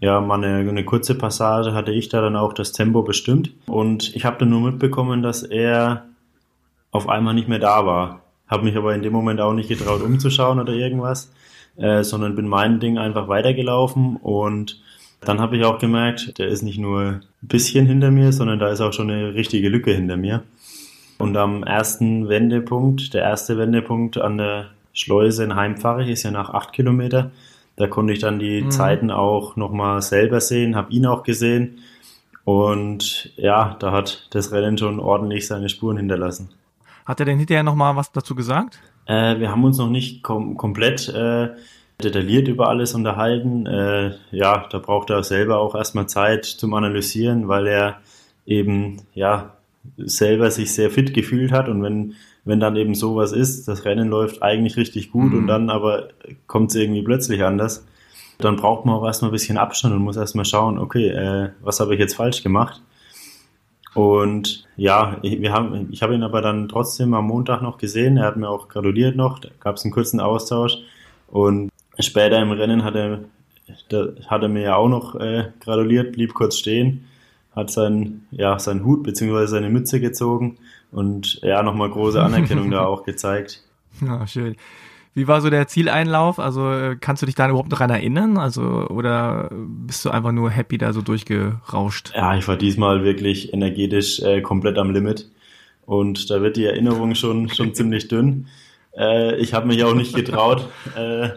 ja, 0.00 0.20
mal 0.20 0.42
eine, 0.42 0.68
eine, 0.68 0.84
kurze 0.84 1.14
Passage 1.14 1.72
hatte 1.72 1.92
ich 1.92 2.08
da 2.08 2.20
dann 2.20 2.36
auch 2.36 2.52
das 2.52 2.72
Tempo 2.72 3.02
bestimmt. 3.02 3.52
Und 3.66 4.14
ich 4.14 4.24
habe 4.24 4.36
dann 4.38 4.50
nur 4.50 4.60
mitbekommen, 4.60 5.22
dass 5.22 5.42
er 5.42 6.04
auf 6.90 7.08
einmal 7.08 7.34
nicht 7.34 7.48
mehr 7.48 7.58
da 7.58 7.86
war. 7.86 8.22
Habe 8.46 8.64
mich 8.64 8.76
aber 8.76 8.94
in 8.94 9.02
dem 9.02 9.12
Moment 9.12 9.40
auch 9.40 9.54
nicht 9.54 9.68
getraut, 9.68 10.02
umzuschauen 10.02 10.60
oder 10.60 10.72
irgendwas, 10.72 11.32
äh, 11.76 12.02
sondern 12.02 12.36
bin 12.36 12.46
mein 12.46 12.78
Ding 12.78 12.98
einfach 12.98 13.28
weitergelaufen. 13.28 14.16
Und 14.16 14.80
dann 15.20 15.40
habe 15.40 15.56
ich 15.56 15.64
auch 15.64 15.78
gemerkt, 15.78 16.38
der 16.38 16.48
ist 16.48 16.62
nicht 16.62 16.78
nur 16.78 17.02
ein 17.02 17.22
bisschen 17.40 17.86
hinter 17.86 18.10
mir, 18.10 18.32
sondern 18.32 18.58
da 18.58 18.68
ist 18.68 18.80
auch 18.80 18.92
schon 18.92 19.10
eine 19.10 19.34
richtige 19.34 19.68
Lücke 19.68 19.92
hinter 19.92 20.16
mir. 20.16 20.42
Und 21.18 21.36
am 21.36 21.62
ersten 21.62 22.28
Wendepunkt, 22.28 23.14
der 23.14 23.22
erste 23.22 23.56
Wendepunkt 23.56 24.18
an 24.18 24.36
der 24.36 24.66
Schleuse 24.92 25.44
in 25.44 25.56
Heimpfarre, 25.56 26.08
ist 26.08 26.22
ja 26.22 26.30
nach 26.30 26.50
acht 26.50 26.72
Kilometer, 26.72 27.30
da 27.76 27.86
konnte 27.86 28.12
ich 28.12 28.18
dann 28.18 28.38
die 28.38 28.62
mhm. 28.62 28.70
Zeiten 28.70 29.10
auch 29.10 29.56
nochmal 29.56 30.02
selber 30.02 30.40
sehen, 30.40 30.76
habe 30.76 30.92
ihn 30.92 31.06
auch 31.06 31.22
gesehen. 31.22 31.78
Und 32.44 33.32
ja, 33.36 33.76
da 33.80 33.92
hat 33.92 34.28
das 34.30 34.52
Rennen 34.52 34.78
schon 34.78 35.00
ordentlich 35.00 35.46
seine 35.46 35.68
Spuren 35.68 35.96
hinterlassen. 35.96 36.50
Hat 37.04 37.20
er 37.20 37.26
denn 37.26 37.38
hinterher 37.38 37.62
nochmal 37.62 37.96
was 37.96 38.12
dazu 38.12 38.34
gesagt? 38.34 38.78
Äh, 39.06 39.38
wir 39.38 39.50
haben 39.50 39.64
uns 39.64 39.78
noch 39.78 39.90
nicht 39.90 40.22
kom 40.22 40.56
komplett 40.56 41.08
äh, 41.08 41.50
detailliert 42.02 42.48
über 42.48 42.68
alles 42.68 42.94
unterhalten. 42.94 43.66
Äh, 43.66 44.14
ja, 44.30 44.66
da 44.70 44.78
braucht 44.78 45.10
er 45.10 45.22
selber 45.22 45.58
auch 45.58 45.74
erstmal 45.74 46.08
Zeit 46.08 46.44
zum 46.44 46.74
Analysieren, 46.74 47.48
weil 47.48 47.66
er 47.66 48.00
eben 48.46 49.02
ja 49.14 49.56
selber 49.96 50.50
sich 50.50 50.72
sehr 50.72 50.90
fit 50.90 51.14
gefühlt 51.14 51.52
hat 51.52 51.68
und 51.68 51.82
wenn 51.82 52.14
wenn 52.46 52.60
dann 52.60 52.76
eben 52.76 52.94
sowas 52.94 53.32
ist, 53.32 53.66
das 53.68 53.84
Rennen 53.84 54.08
läuft 54.08 54.42
eigentlich 54.42 54.76
richtig 54.76 55.10
gut 55.10 55.32
mhm. 55.32 55.38
und 55.38 55.46
dann 55.48 55.68
aber 55.68 56.08
kommt 56.46 56.70
es 56.70 56.76
irgendwie 56.76 57.02
plötzlich 57.02 57.42
anders, 57.44 57.84
dann 58.38 58.56
braucht 58.56 58.86
man 58.86 58.94
auch 58.94 59.04
erstmal 59.04 59.30
ein 59.30 59.32
bisschen 59.32 59.58
Abstand 59.58 59.94
und 59.94 60.02
muss 60.02 60.16
erstmal 60.16 60.44
schauen, 60.44 60.78
okay, 60.78 61.08
äh, 61.08 61.50
was 61.60 61.80
habe 61.80 61.94
ich 61.94 62.00
jetzt 62.00 62.14
falsch 62.14 62.42
gemacht? 62.42 62.80
Und 63.94 64.64
ja, 64.76 65.16
ich, 65.22 65.40
wir 65.40 65.52
haben, 65.52 65.88
ich 65.90 66.02
habe 66.02 66.14
ihn 66.14 66.22
aber 66.22 66.40
dann 66.40 66.68
trotzdem 66.68 67.14
am 67.14 67.26
Montag 67.26 67.62
noch 67.62 67.78
gesehen. 67.78 68.18
Er 68.18 68.26
hat 68.26 68.36
mir 68.36 68.48
auch 68.48 68.68
gratuliert 68.68 69.16
noch. 69.16 69.38
Da 69.38 69.48
gab 69.58 69.76
es 69.76 69.84
einen 69.84 69.92
kurzen 69.92 70.20
Austausch. 70.20 70.76
Und 71.28 71.70
später 71.98 72.38
im 72.38 72.52
Rennen 72.52 72.84
hat 72.84 72.94
er, 72.94 73.20
da, 73.88 74.08
hat 74.26 74.42
er 74.42 74.48
mir 74.48 74.62
ja 74.62 74.76
auch 74.76 74.88
noch 74.88 75.14
äh, 75.18 75.46
gratuliert, 75.60 76.12
blieb 76.12 76.34
kurz 76.34 76.58
stehen, 76.58 77.06
hat 77.56 77.70
seinen, 77.70 78.28
ja, 78.30 78.58
seinen 78.58 78.84
Hut 78.84 79.02
bzw. 79.02 79.46
seine 79.46 79.70
Mütze 79.70 79.98
gezogen 79.98 80.58
und 80.90 81.40
ja, 81.42 81.62
nochmal 81.62 81.90
große 81.90 82.22
Anerkennung 82.22 82.70
da 82.70 82.84
auch 82.86 83.04
gezeigt. 83.04 83.62
Ja, 84.00 84.26
schön. 84.26 84.56
Wie 85.14 85.26
war 85.26 85.40
so 85.40 85.48
der 85.48 85.66
Zieleinlauf? 85.66 86.38
Also 86.38 86.70
äh, 86.70 86.96
kannst 87.00 87.22
du 87.22 87.26
dich 87.26 87.34
da 87.34 87.48
überhaupt 87.48 87.70
noch 87.70 87.78
daran 87.78 87.90
erinnern? 87.90 88.36
Also 88.36 88.86
oder 88.88 89.50
bist 89.50 90.04
du 90.04 90.10
einfach 90.10 90.32
nur 90.32 90.50
happy 90.50 90.76
da 90.76 90.92
so 90.92 91.00
durchgerauscht? 91.00 92.12
Ja, 92.14 92.36
ich 92.36 92.46
war 92.46 92.56
diesmal 92.56 93.02
wirklich 93.02 93.54
energetisch 93.54 94.20
äh, 94.20 94.42
komplett 94.42 94.76
am 94.76 94.90
Limit 94.90 95.30
und 95.86 96.30
da 96.30 96.42
wird 96.42 96.56
die 96.56 96.66
Erinnerung 96.66 97.14
schon 97.14 97.48
schon 97.48 97.72
ziemlich 97.74 98.08
dünn. 98.08 98.48
Äh, 98.94 99.36
ich 99.36 99.54
habe 99.54 99.66
mich 99.66 99.82
auch 99.84 99.94
nicht 99.94 100.14
getraut. 100.14 100.68
Äh, 100.94 101.30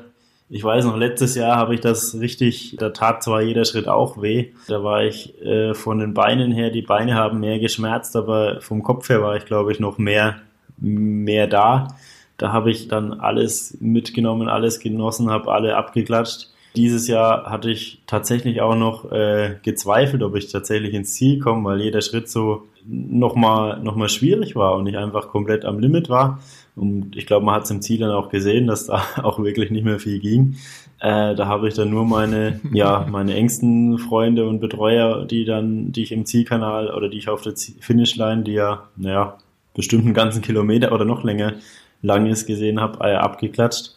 ich 0.49 0.63
weiß 0.63 0.85
noch, 0.85 0.97
letztes 0.97 1.35
Jahr 1.35 1.57
habe 1.57 1.75
ich 1.75 1.79
das 1.79 2.19
richtig, 2.19 2.75
da 2.79 2.89
tat 2.89 3.23
zwar 3.23 3.41
jeder 3.41 3.65
Schritt 3.65 3.87
auch 3.87 4.19
weh. 4.19 4.47
Da 4.67 4.83
war 4.83 5.03
ich 5.03 5.39
äh, 5.43 5.75
von 5.75 5.99
den 5.99 6.15
Beinen 6.15 6.51
her, 6.51 6.71
die 6.71 6.81
Beine 6.81 7.13
haben 7.13 7.39
mehr 7.39 7.59
geschmerzt, 7.59 8.15
aber 8.15 8.59
vom 8.59 8.81
Kopf 8.81 9.09
her 9.09 9.21
war 9.21 9.37
ich, 9.37 9.45
glaube 9.45 9.71
ich, 9.71 9.79
noch 9.79 9.99
mehr, 9.99 10.37
mehr 10.77 11.45
da. 11.45 11.89
Da 12.37 12.51
habe 12.51 12.71
ich 12.71 12.87
dann 12.87 13.13
alles 13.13 13.77
mitgenommen, 13.79 14.49
alles 14.49 14.79
genossen, 14.79 15.29
habe 15.29 15.51
alle 15.51 15.75
abgeklatscht. 15.75 16.49
Dieses 16.75 17.07
Jahr 17.07 17.45
hatte 17.49 17.69
ich 17.69 18.01
tatsächlich 18.07 18.61
auch 18.61 18.75
noch 18.75 19.11
äh, 19.11 19.57
gezweifelt, 19.61 20.23
ob 20.23 20.35
ich 20.35 20.51
tatsächlich 20.51 20.93
ins 20.93 21.13
Ziel 21.13 21.39
komme, 21.39 21.63
weil 21.69 21.81
jeder 21.81 22.01
Schritt 22.01 22.29
so 22.29 22.63
nochmal 22.85 23.79
noch 23.81 23.95
mal 23.95 24.09
schwierig 24.09 24.55
war 24.55 24.75
und 24.75 24.87
ich 24.87 24.97
einfach 24.97 25.27
komplett 25.29 25.65
am 25.65 25.79
Limit 25.79 26.09
war. 26.09 26.39
Und 26.79 27.15
ich 27.17 27.25
glaube, 27.25 27.45
man 27.45 27.55
hat 27.55 27.63
es 27.63 27.71
im 27.71 27.81
Ziel 27.81 27.99
dann 27.99 28.11
auch 28.11 28.29
gesehen, 28.29 28.67
dass 28.67 28.87
da 28.87 29.03
auch 29.23 29.39
wirklich 29.39 29.69
nicht 29.69 29.83
mehr 29.83 29.99
viel 29.99 30.19
ging. 30.19 30.55
Äh, 30.99 31.35
da 31.35 31.47
habe 31.47 31.67
ich 31.67 31.73
dann 31.73 31.89
nur 31.89 32.05
meine, 32.05 32.59
ja, 32.73 33.05
meine 33.11 33.35
engsten 33.35 33.97
Freunde 33.99 34.47
und 34.47 34.59
Betreuer, 34.59 35.25
die 35.25 35.45
dann, 35.45 35.91
die 35.91 36.03
ich 36.03 36.11
im 36.11 36.25
Zielkanal 36.25 36.93
oder 36.93 37.09
die 37.09 37.17
ich 37.17 37.29
auf 37.29 37.41
der 37.41 37.53
Finishline, 37.79 38.43
die 38.43 38.53
ja, 38.53 38.87
naja, 38.95 39.37
bestimmt 39.73 40.05
einen 40.05 40.13
ganzen 40.13 40.41
Kilometer 40.41 40.91
oder 40.91 41.05
noch 41.05 41.23
länger 41.23 41.53
lang 42.01 42.27
ist, 42.27 42.47
gesehen 42.47 42.79
habe, 42.79 43.05
äh, 43.05 43.15
abgeklatscht. 43.15 43.95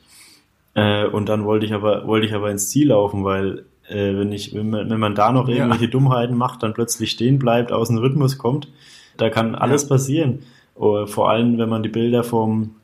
Äh, 0.75 1.07
und 1.07 1.29
dann 1.29 1.45
wollte 1.45 1.67
ich 1.67 1.73
aber, 1.73 2.07
wollte 2.07 2.27
ich 2.27 2.35
aber 2.35 2.51
ins 2.51 2.71
Ziel 2.71 2.89
laufen, 2.89 3.25
weil 3.25 3.65
äh, 3.89 4.17
wenn 4.17 4.33
ich, 4.33 4.55
wenn 4.55 4.71
man, 4.71 4.91
wenn 4.91 5.01
man 5.01 5.15
da 5.15 5.33
noch 5.33 5.49
irgendwelche 5.49 5.85
ja. 5.85 5.91
Dummheiten 5.91 6.37
macht, 6.37 6.63
dann 6.63 6.75
plötzlich 6.75 7.11
stehen 7.11 7.39
bleibt, 7.39 7.73
aus 7.73 7.89
dem 7.89 7.99
Rhythmus 7.99 8.39
kommt, 8.39 8.69
da 9.17 9.31
kann 9.31 9.55
alles 9.55 9.83
ja. 9.83 9.89
passieren. 9.89 10.41
Oh, 10.75 11.07
vor 11.07 11.31
allem, 11.31 11.59
wenn 11.59 11.69
man 11.69 11.83
die 11.83 11.89
Bilder 11.89 12.25
vom 12.25 12.77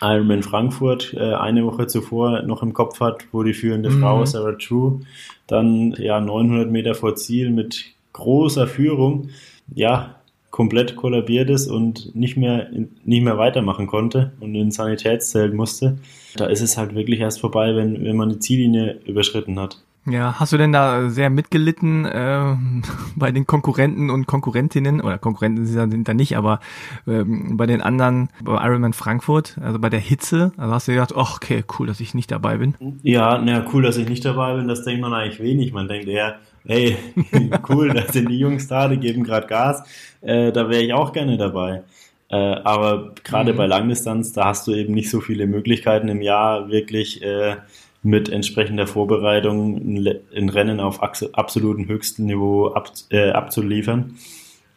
Ironman 0.00 0.42
Frankfurt 0.42 1.14
äh, 1.14 1.34
eine 1.34 1.64
Woche 1.64 1.86
zuvor 1.86 2.42
noch 2.42 2.62
im 2.62 2.72
Kopf 2.72 3.00
hat, 3.00 3.26
wo 3.32 3.42
die 3.42 3.54
führende 3.54 3.90
mhm. 3.90 4.00
Frau 4.00 4.24
Sarah 4.24 4.52
True 4.52 5.00
dann 5.46 5.92
ja 5.98 6.20
900 6.20 6.70
Meter 6.70 6.94
vor 6.94 7.16
Ziel 7.16 7.50
mit 7.50 7.84
großer 8.12 8.66
Führung 8.66 9.30
ja 9.74 10.16
komplett 10.50 10.94
kollabiert 10.94 11.50
ist 11.50 11.66
und 11.66 12.14
nicht 12.14 12.36
mehr 12.36 12.68
nicht 13.04 13.22
mehr 13.24 13.38
weitermachen 13.38 13.86
konnte 13.86 14.32
und 14.40 14.54
in 14.54 14.70
Sanitätszelt 14.70 15.52
musste. 15.52 15.98
Da 16.36 16.46
ist 16.46 16.60
es 16.60 16.76
halt 16.76 16.94
wirklich 16.94 17.20
erst 17.20 17.40
vorbei, 17.40 17.74
wenn 17.74 18.04
wenn 18.04 18.16
man 18.16 18.30
die 18.30 18.38
Ziellinie 18.38 19.00
überschritten 19.04 19.58
hat. 19.58 19.82
Ja, 20.06 20.38
hast 20.38 20.52
du 20.52 20.58
denn 20.58 20.72
da 20.72 21.08
sehr 21.08 21.30
mitgelitten 21.30 22.04
äh, 22.04 22.56
bei 23.16 23.32
den 23.32 23.46
Konkurrenten 23.46 24.10
und 24.10 24.26
Konkurrentinnen 24.26 25.00
oder 25.00 25.18
Konkurrenten 25.18 25.64
sind 25.64 26.06
da 26.06 26.14
nicht, 26.14 26.36
aber 26.36 26.60
ähm, 27.06 27.56
bei 27.56 27.66
den 27.66 27.80
anderen 27.80 28.28
bei 28.42 28.52
Ironman 28.64 28.92
Frankfurt, 28.92 29.56
also 29.62 29.78
bei 29.78 29.88
der 29.88 30.00
Hitze, 30.00 30.52
also 30.56 30.74
hast 30.74 30.88
du 30.88 30.92
gedacht, 30.92 31.12
oh, 31.14 31.26
okay, 31.36 31.64
cool, 31.78 31.86
dass 31.86 32.00
ich 32.00 32.14
nicht 32.14 32.30
dabei 32.30 32.58
bin? 32.58 32.74
Ja, 33.02 33.40
na 33.42 33.64
cool, 33.72 33.82
dass 33.82 33.96
ich 33.96 34.08
nicht 34.08 34.24
dabei 34.24 34.56
bin, 34.56 34.68
das 34.68 34.84
denkt 34.84 35.00
man 35.00 35.12
eigentlich 35.14 35.40
wenig. 35.40 35.72
Man 35.72 35.88
denkt 35.88 36.06
eher, 36.06 36.36
hey, 36.66 36.96
cool, 37.68 37.88
da 37.94 38.10
sind 38.10 38.28
die 38.28 38.38
Jungs 38.38 38.68
da, 38.68 38.88
die 38.88 38.98
geben 38.98 39.24
gerade 39.24 39.46
Gas, 39.46 39.82
äh, 40.20 40.52
da 40.52 40.68
wäre 40.68 40.82
ich 40.82 40.92
auch 40.92 41.12
gerne 41.12 41.38
dabei. 41.38 41.82
Äh, 42.28 42.36
aber 42.36 43.14
gerade 43.22 43.52
mhm. 43.52 43.56
bei 43.56 43.66
Langdistanz, 43.66 44.32
da 44.32 44.46
hast 44.46 44.66
du 44.66 44.72
eben 44.72 44.94
nicht 44.94 45.10
so 45.10 45.20
viele 45.20 45.46
Möglichkeiten 45.46 46.08
im 46.08 46.22
Jahr 46.22 46.68
wirklich 46.68 47.22
äh, 47.22 47.56
mit 48.04 48.28
entsprechender 48.28 48.86
Vorbereitung 48.86 49.96
ein 50.36 50.48
Rennen 50.50 50.78
auf 50.78 51.02
absoluten 51.02 51.88
höchsten 51.88 52.26
Niveau 52.26 52.68
ab, 52.68 52.92
äh, 53.10 53.30
abzuliefern. 53.30 54.16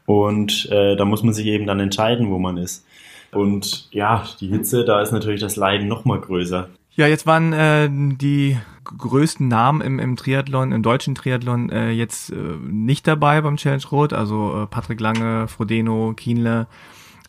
Und 0.05 0.69
äh, 0.71 0.95
da 0.95 1.03
muss 1.03 1.23
man 1.23 1.33
sich 1.33 1.45
eben 1.45 1.67
dann 1.67 1.81
entscheiden, 1.81 2.31
wo 2.31 2.39
man 2.39 2.57
ist. 2.57 2.85
Und 3.33 3.89
ja, 3.91 4.23
die 4.39 4.47
Hitze, 4.47 4.85
da 4.85 5.01
ist 5.01 5.11
natürlich 5.11 5.41
das 5.41 5.57
Leiden 5.57 5.89
noch 5.89 6.05
mal 6.05 6.19
größer. 6.19 6.69
Ja, 6.95 7.07
jetzt 7.07 7.27
waren 7.27 7.51
äh, 7.51 7.89
die 7.91 8.57
größten 8.85 9.49
Namen 9.49 9.81
im, 9.81 9.99
im 9.99 10.15
Triathlon, 10.15 10.71
im 10.71 10.81
deutschen 10.81 11.13
Triathlon 11.13 11.69
äh, 11.69 11.91
jetzt 11.91 12.31
äh, 12.31 12.35
nicht 12.35 13.05
dabei 13.05 13.41
beim 13.41 13.57
Challenge 13.57 13.83
Rot, 13.91 14.13
also 14.13 14.63
äh, 14.63 14.67
Patrick 14.67 15.01
Lange, 15.01 15.49
Frodeno, 15.49 16.13
Kienle, 16.15 16.67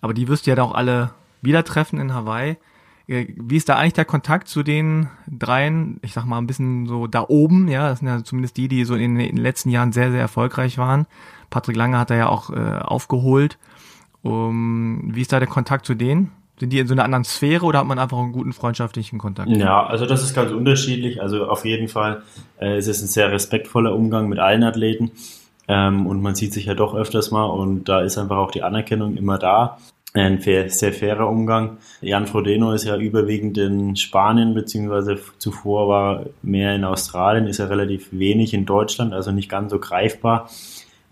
aber 0.01 0.15
die 0.15 0.29
wirst 0.29 0.47
du 0.47 0.51
ja 0.51 0.57
dann 0.57 0.67
auch 0.67 0.75
alle 0.75 1.11
wieder 1.43 1.65
treffen 1.65 1.99
in 1.99 2.15
Hawaii. 2.15 2.57
Wie 3.09 3.57
ist 3.57 3.71
da 3.71 3.77
eigentlich 3.77 3.95
der 3.95 4.05
Kontakt 4.05 4.49
zu 4.49 4.63
den 4.63 5.09
dreien? 5.27 5.99
Ich 6.03 6.13
sag 6.13 6.27
mal 6.27 6.37
ein 6.37 6.47
bisschen 6.47 6.85
so 6.87 7.07
da 7.07 7.25
oben, 7.27 7.67
ja, 7.67 7.89
das 7.89 8.01
sind 8.01 8.09
ja 8.09 8.23
zumindest 8.23 8.59
die, 8.59 8.69
die 8.69 8.85
so 8.85 8.95
in 8.97 9.15
den 9.15 9.39
letzten 9.39 9.71
Jahren 9.71 9.93
sehr, 9.93 10.11
sehr 10.11 10.21
erfolgreich 10.21 10.77
waren. 10.77 11.07
Patrick 11.49 11.75
Lange 11.75 11.99
hat 11.99 12.11
er 12.11 12.19
ja 12.19 12.29
auch 12.29 12.51
äh, 12.51 12.79
aufgeholt. 12.81 13.57
Um, 14.21 15.15
wie 15.15 15.23
ist 15.23 15.33
da 15.33 15.39
der 15.39 15.49
Kontakt 15.49 15.87
zu 15.87 15.95
denen? 15.95 16.33
Sind 16.61 16.71
die 16.71 16.81
in 16.81 16.87
so 16.87 16.93
einer 16.93 17.05
anderen 17.05 17.25
Sphäre 17.25 17.65
oder 17.65 17.79
hat 17.79 17.87
man 17.87 17.99
einfach 17.99 18.19
einen 18.19 18.33
guten 18.33 18.53
freundschaftlichen 18.53 19.19
Kontakt? 19.19 19.49
Ja, 19.49 19.87
also 19.87 20.05
das 20.05 20.23
ist 20.23 20.35
ganz 20.35 20.51
unterschiedlich. 20.51 21.23
Also 21.23 21.47
auf 21.47 21.65
jeden 21.65 21.89
Fall 21.89 22.25
äh, 22.61 22.77
ist 22.77 22.89
es 22.89 23.01
ein 23.01 23.07
sehr 23.07 23.33
respektvoller 23.33 23.95
Umgang 23.95 24.29
mit 24.29 24.39
allen 24.39 24.65
Athleten. 24.65 25.13
Ähm, 25.67 26.07
und 26.07 26.21
man 26.21 26.35
sieht 26.35 26.53
sich 26.53 26.67
ja 26.67 26.75
doch 26.75 26.95
öfters 26.95 27.31
mal 27.31 27.45
und 27.45 27.89
da 27.89 28.03
ist 28.03 28.19
einfach 28.19 28.37
auch 28.37 28.51
die 28.51 28.63
Anerkennung 28.63 29.17
immer 29.17 29.39
da 29.39 29.79
ein 30.15 30.41
sehr 30.41 30.93
fairer 30.93 31.29
Umgang. 31.29 31.79
Jan 32.01 32.27
Frodeno 32.27 32.73
ist 32.73 32.85
ja 32.85 32.97
überwiegend 32.97 33.59
in 33.59 33.95
Spanien, 33.95 34.55
beziehungsweise 34.55 35.19
zuvor 35.39 35.89
war 35.89 36.27
mehr 36.43 36.75
in 36.75 36.85
Australien, 36.85 37.47
ist 37.47 37.59
ja 37.59 37.67
relativ 37.67 38.09
wenig 38.11 38.55
in 38.55 38.65
Deutschland, 38.65 39.13
also 39.13 39.33
nicht 39.33 39.51
ganz 39.51 39.71
so 39.71 39.79
greifbar. 39.79 40.49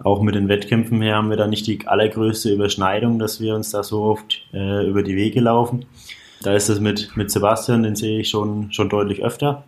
Auch 0.03 0.23
mit 0.23 0.35
den 0.35 0.49
Wettkämpfen 0.49 1.01
her 1.01 1.17
haben 1.17 1.31
wir 1.31 1.37
da 1.37 1.47
nicht 1.47 1.67
die 1.67 1.87
allergrößte 1.87 2.53
Überschneidung, 2.53 3.19
dass 3.19 3.41
wir 3.41 3.55
uns 3.55 3.71
da 3.71 3.83
so 3.83 4.03
oft 4.03 4.47
äh, 4.53 4.87
über 4.87 5.03
die 5.03 5.17
Wege 5.17 5.41
laufen. 5.41 5.87
Da 6.43 6.55
ist 6.55 6.69
es 6.69 6.81
mit, 6.81 7.17
mit 7.17 7.31
Sebastian, 7.31 7.83
den 7.83 7.97
sehe 7.97 8.21
ich 8.21 8.29
schon, 8.29 8.73
schon 8.73 8.89
deutlich 8.89 9.25
öfter 9.25 9.65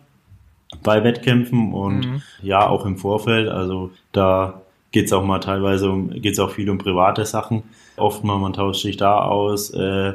bei 0.83 1.03
Wettkämpfen 1.03 1.73
und 1.73 1.99
mhm. 1.99 2.21
ja, 2.43 2.67
auch 2.67 2.85
im 2.85 2.97
Vorfeld. 2.97 3.49
Also 3.49 3.91
da 4.11 4.61
geht 4.91 5.05
es 5.05 5.13
auch 5.13 5.23
mal 5.23 5.39
teilweise 5.39 5.89
um, 5.89 6.09
geht 6.09 6.33
es 6.33 6.39
auch 6.39 6.51
viel 6.51 6.69
um 6.69 6.77
private 6.77 7.25
Sachen. 7.25 7.63
Oft 7.99 8.23
mal, 8.23 8.37
man 8.37 8.53
tauscht 8.53 8.81
sich 8.81 8.97
da 8.97 9.19
aus, 9.19 9.71
äh, 9.71 10.13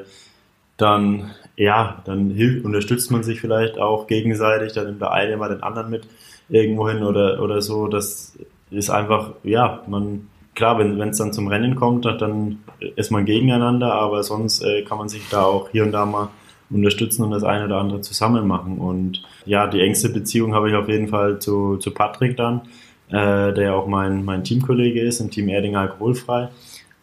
dann, 0.77 1.31
ja, 1.57 2.03
dann 2.05 2.31
hilft, 2.31 2.64
unterstützt 2.64 3.11
man 3.11 3.23
sich 3.23 3.40
vielleicht 3.40 3.79
auch 3.79 4.07
gegenseitig, 4.07 4.73
dann 4.73 4.87
nimmt 4.87 5.01
der 5.01 5.12
eine 5.12 5.37
mal 5.37 5.49
den 5.49 5.62
anderen 5.62 5.90
mit 5.90 6.07
irgendwo 6.49 6.88
hin 6.88 7.03
oder, 7.03 7.42
oder 7.42 7.62
so. 7.62 7.87
Das 7.87 8.37
ist 8.70 8.90
einfach, 8.90 9.33
ja, 9.44 9.83
man, 9.87 10.29
klar, 10.55 10.79
wenn 10.79 11.01
es 11.01 11.18
dann 11.18 11.33
zum 11.33 11.49
Rennen 11.49 11.77
kommt, 11.77 12.05
dann 12.05 12.59
ist 12.97 13.11
man 13.11 13.25
gegeneinander, 13.25 13.92
aber 13.94 14.23
sonst 14.23 14.62
äh, 14.62 14.83
kann 14.83 14.99
man 14.99 15.09
sich 15.09 15.23
da 15.31 15.44
auch 15.44 15.68
hier 15.70 15.85
und 15.85 15.92
da 15.92 16.07
mal 16.07 16.29
unterstützen 16.70 17.23
und 17.23 17.31
das 17.31 17.44
eine 17.44 17.66
oder 17.66 17.77
andere 17.77 18.01
zusammen 18.01 18.47
machen. 18.49 18.79
Und 18.79 19.23
ja, 19.47 19.66
die 19.68 19.81
engste 19.81 20.09
Beziehung 20.09 20.55
habe 20.55 20.70
ich 20.70 20.77
auf 20.77 20.88
jeden 20.88 21.09
Fall 21.09 21.38
zu, 21.38 21.77
zu 21.77 21.92
Patrick 21.92 22.37
dann 22.37 22.62
äh, 23.11 23.53
der 23.53 23.75
auch 23.75 23.87
mein, 23.87 24.25
mein 24.25 24.44
Teamkollege 24.44 25.01
ist 25.01 25.20
im 25.20 25.31
Team 25.31 25.49
Erdinger 25.49 25.81
Alkoholfrei, 25.81 26.49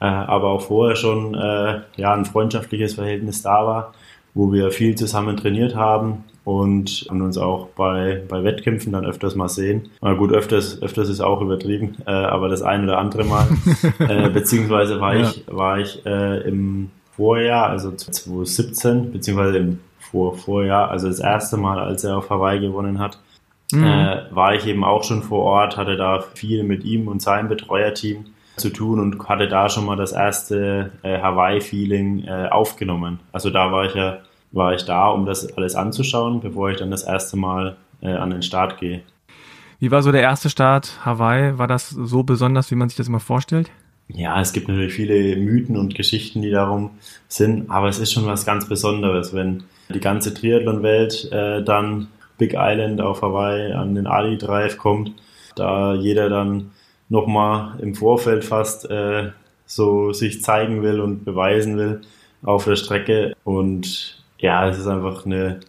äh, 0.02 0.06
aber 0.06 0.50
auch 0.50 0.62
vorher 0.62 0.96
schon 0.96 1.36
äh, 1.36 1.82
ja, 1.96 2.14
ein 2.14 2.26
freundschaftliches 2.26 2.96
Verhältnis 2.96 3.44
da 3.44 3.66
war, 3.66 3.94
wo 4.34 4.52
wir 4.52 4.72
viel 4.72 4.96
zusammen 4.96 5.38
trainiert 5.38 5.76
haben 5.76 6.24
und, 6.44 7.08
uns 7.10 7.38
auch 7.38 7.68
bei, 7.68 8.24
bei 8.28 8.44
Wettkämpfen 8.44 8.94
dann 8.94 9.06
öfters 9.06 9.36
mal 9.36 9.48
sehen. 9.48 9.90
Na 10.02 10.14
gut, 10.14 10.32
öfters, 10.32 10.82
öfters 10.82 11.08
ist 11.08 11.22
auch 11.22 11.42
übertrieben, 11.42 11.98
äh, 12.08 12.12
aber 12.12 12.50
das 12.50 12.64
ein 12.64 12.84
oder 12.84 12.98
andere 12.98 13.26
Mal. 13.26 13.48
äh, 14.00 14.30
beziehungsweise 14.30 15.00
war 15.00 15.16
ja. 15.16 15.22
ich, 15.22 15.44
war 15.48 15.80
ich 15.80 16.04
äh, 16.06 16.42
im 16.48 16.90
Vorjahr, 17.16 17.70
also 17.70 17.92
2017, 17.92 19.12
beziehungsweise 19.12 19.58
im 19.60 19.80
Vor 20.00 20.36
Vorjahr, 20.36 20.90
also 20.90 21.08
das 21.08 21.20
erste 21.20 21.58
Mal, 21.58 21.80
als 21.80 22.04
er 22.04 22.18
auf 22.18 22.32
Hawaii 22.32 22.60
gewonnen 22.60 22.98
hat, 22.98 23.20
mhm. 23.72 23.84
äh, 23.84 24.22
war 24.32 24.56
ich 24.56 24.66
eben 24.66 24.84
auch 24.84 25.04
schon 25.04 25.22
vor 25.22 25.44
Ort, 25.44 25.78
hatte 25.78 25.96
da 25.96 26.22
viel 26.34 26.64
mit 26.64 26.84
ihm 26.86 27.08
und 27.08 27.22
seinem 27.22 27.50
Betreuerteam 27.50 28.26
zu 28.58 28.70
tun 28.70 29.00
und 29.00 29.28
hatte 29.28 29.48
da 29.48 29.70
schon 29.70 29.86
mal 29.86 29.96
das 29.96 30.12
erste 30.12 30.92
äh, 31.04 31.20
Hawaii-Feeling 31.20 32.26
äh, 32.26 32.48
aufgenommen. 32.50 33.20
Also 33.32 33.50
da 33.50 33.72
war 33.72 33.86
ich 33.86 33.96
ja, 33.96 34.20
war 34.52 34.74
ich 34.74 34.84
da, 34.86 35.08
um 35.08 35.26
das 35.26 35.58
alles 35.58 35.76
anzuschauen, 35.76 36.42
bevor 36.42 36.70
ich 36.70 36.78
dann 36.78 36.92
das 36.92 37.04
erste 37.04 37.38
Mal 37.38 37.78
äh, 38.02 38.12
an 38.12 38.30
den 38.30 38.42
Start 38.42 38.80
gehe. 38.80 39.02
Wie 39.80 39.90
war 39.90 40.04
so 40.04 40.12
der 40.12 40.22
erste 40.22 40.50
Start 40.50 41.00
Hawaii? 41.06 41.58
War 41.58 41.68
das 41.68 41.90
so 41.90 42.24
besonders, 42.24 42.70
wie 42.70 42.76
man 42.76 42.90
sich 42.90 42.98
das 42.98 43.08
immer 43.08 43.20
vorstellt? 43.20 43.72
Ja, 44.10 44.40
es 44.42 44.52
gibt 44.52 44.68
natürlich 44.68 44.94
viele 44.94 45.38
Mythen 45.38 45.78
und 45.78 45.96
Geschichten, 45.96 46.42
die 46.42 46.52
darum 46.52 46.92
sind, 47.28 47.70
aber 47.72 47.88
es 47.88 47.98
ist 47.98 48.12
schon 48.12 48.26
was 48.26 48.46
ganz 48.46 48.68
Besonderes, 48.68 49.34
wenn 49.34 49.64
die 49.90 50.00
ganze 50.00 50.34
Triathlon-Welt 50.34 51.32
äh, 51.32 51.64
dann 51.64 52.08
Big 52.38 52.54
Island 52.56 53.02
auf 53.02 53.22
Hawaii 53.22 53.72
an 53.72 53.96
den 53.96 54.08
Ali 54.08 54.38
Drive 54.38 54.78
kommt, 54.78 55.14
da 55.56 55.94
jeder 55.94 56.30
dann 56.30 56.72
nochmal 57.12 57.78
im 57.82 57.93
Vorfeld 57.93 58.43
fast 58.45 58.89
äh, 58.89 59.32
so 59.65 60.13
sich 60.13 60.41
zeigen 60.41 60.82
will 60.82 61.00
und 61.02 61.26
beweisen 61.26 61.78
will 61.78 62.02
auf 62.41 62.65
der 62.65 62.78
Strecke. 62.78 63.36
Und 63.43 64.24
ja, 64.39 64.67
es 64.69 64.80
ist 64.80 64.88
einfach 64.88 65.26
eine, 65.26 65.60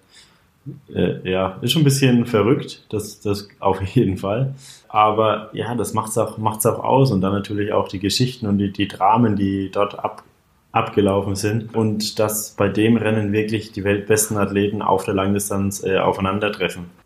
äh, 0.95 1.29
ja, 1.29 1.59
ist 1.61 1.73
schon 1.73 1.83
ein 1.83 1.85
bisschen 1.85 2.27
verrückt, 2.27 2.87
das, 2.91 3.21
das 3.21 3.49
auf 3.59 3.83
jeden 3.95 4.17
Fall. 4.17 4.55
Aber 4.89 5.51
ja, 5.53 5.75
das 5.75 5.95
macht's 5.95 6.17
auch, 6.17 6.39
macht's 6.39 6.65
auch 6.65 6.79
aus 6.79 7.11
und 7.11 7.21
dann 7.21 7.33
natürlich 7.33 7.73
auch 7.73 7.89
die 7.89 7.99
Geschichten 7.99 8.47
und 8.47 8.59
die, 8.59 8.73
die 8.73 8.89
Dramen, 8.89 9.35
die 9.35 9.71
dort 9.71 9.99
ab, 9.99 10.23
abgelaufen 10.71 11.35
sind 11.35 11.75
und 11.75 12.21
dass 12.21 12.53
bei 12.53 12.69
dem 12.69 12.97
Rennen 12.97 13.33
wirklich 13.33 13.73
die 13.73 13.83
weltbesten 13.83 14.37
Athleten 14.37 14.81
auf 14.81 15.05
der 15.05 15.15
Langdistanz 15.15 15.83
äh, 15.83 15.99
aufeinandertreffen. 15.99 17.02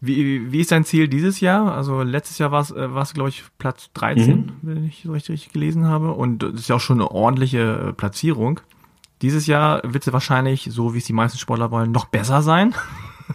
Wie, 0.00 0.52
wie 0.52 0.60
ist 0.60 0.70
dein 0.70 0.84
Ziel 0.84 1.08
dieses 1.08 1.40
Jahr? 1.40 1.74
Also 1.74 2.02
letztes 2.02 2.38
Jahr 2.38 2.52
war 2.52 2.60
es, 2.60 2.70
äh, 2.70 3.14
glaube 3.14 3.30
ich, 3.30 3.42
Platz 3.58 3.90
13, 3.94 4.36
mhm. 4.36 4.52
wenn 4.62 4.84
ich 4.84 5.02
so 5.04 5.12
richtig, 5.12 5.34
richtig 5.34 5.52
gelesen 5.52 5.86
habe. 5.86 6.12
Und 6.12 6.42
das 6.42 6.54
ist 6.54 6.68
ja 6.68 6.76
auch 6.76 6.80
schon 6.80 6.98
eine 6.98 7.10
ordentliche 7.10 7.88
äh, 7.88 7.92
Platzierung. 7.92 8.60
Dieses 9.22 9.48
Jahr 9.48 9.82
wird 9.84 10.04
sie 10.04 10.12
wahrscheinlich, 10.12 10.68
so 10.70 10.94
wie 10.94 10.98
es 10.98 11.04
die 11.04 11.12
meisten 11.12 11.38
Sportler 11.38 11.72
wollen, 11.72 11.90
noch 11.90 12.06
besser 12.06 12.42
sein. 12.42 12.74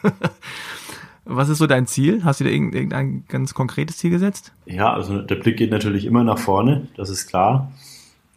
Was 1.26 1.50
ist 1.50 1.58
so 1.58 1.68
dein 1.68 1.88
Ziel? 1.88 2.24
Hast 2.24 2.40
du 2.40 2.46
dir 2.46 2.52
irgendein 2.52 3.24
ganz 3.28 3.54
konkretes 3.54 3.98
Ziel 3.98 4.10
gesetzt? 4.10 4.54
Ja, 4.66 4.94
also 4.94 5.22
der 5.22 5.36
Blick 5.36 5.58
geht 5.58 5.72
natürlich 5.72 6.06
immer 6.06 6.24
nach 6.24 6.38
vorne, 6.38 6.88
das 6.96 7.10
ist 7.10 7.28
klar. 7.28 7.72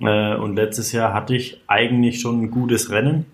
Äh, 0.00 0.36
und 0.36 0.56
letztes 0.56 0.92
Jahr 0.92 1.12
hatte 1.12 1.34
ich 1.34 1.62
eigentlich 1.66 2.20
schon 2.20 2.42
ein 2.42 2.50
gutes 2.50 2.90
Rennen, 2.90 3.26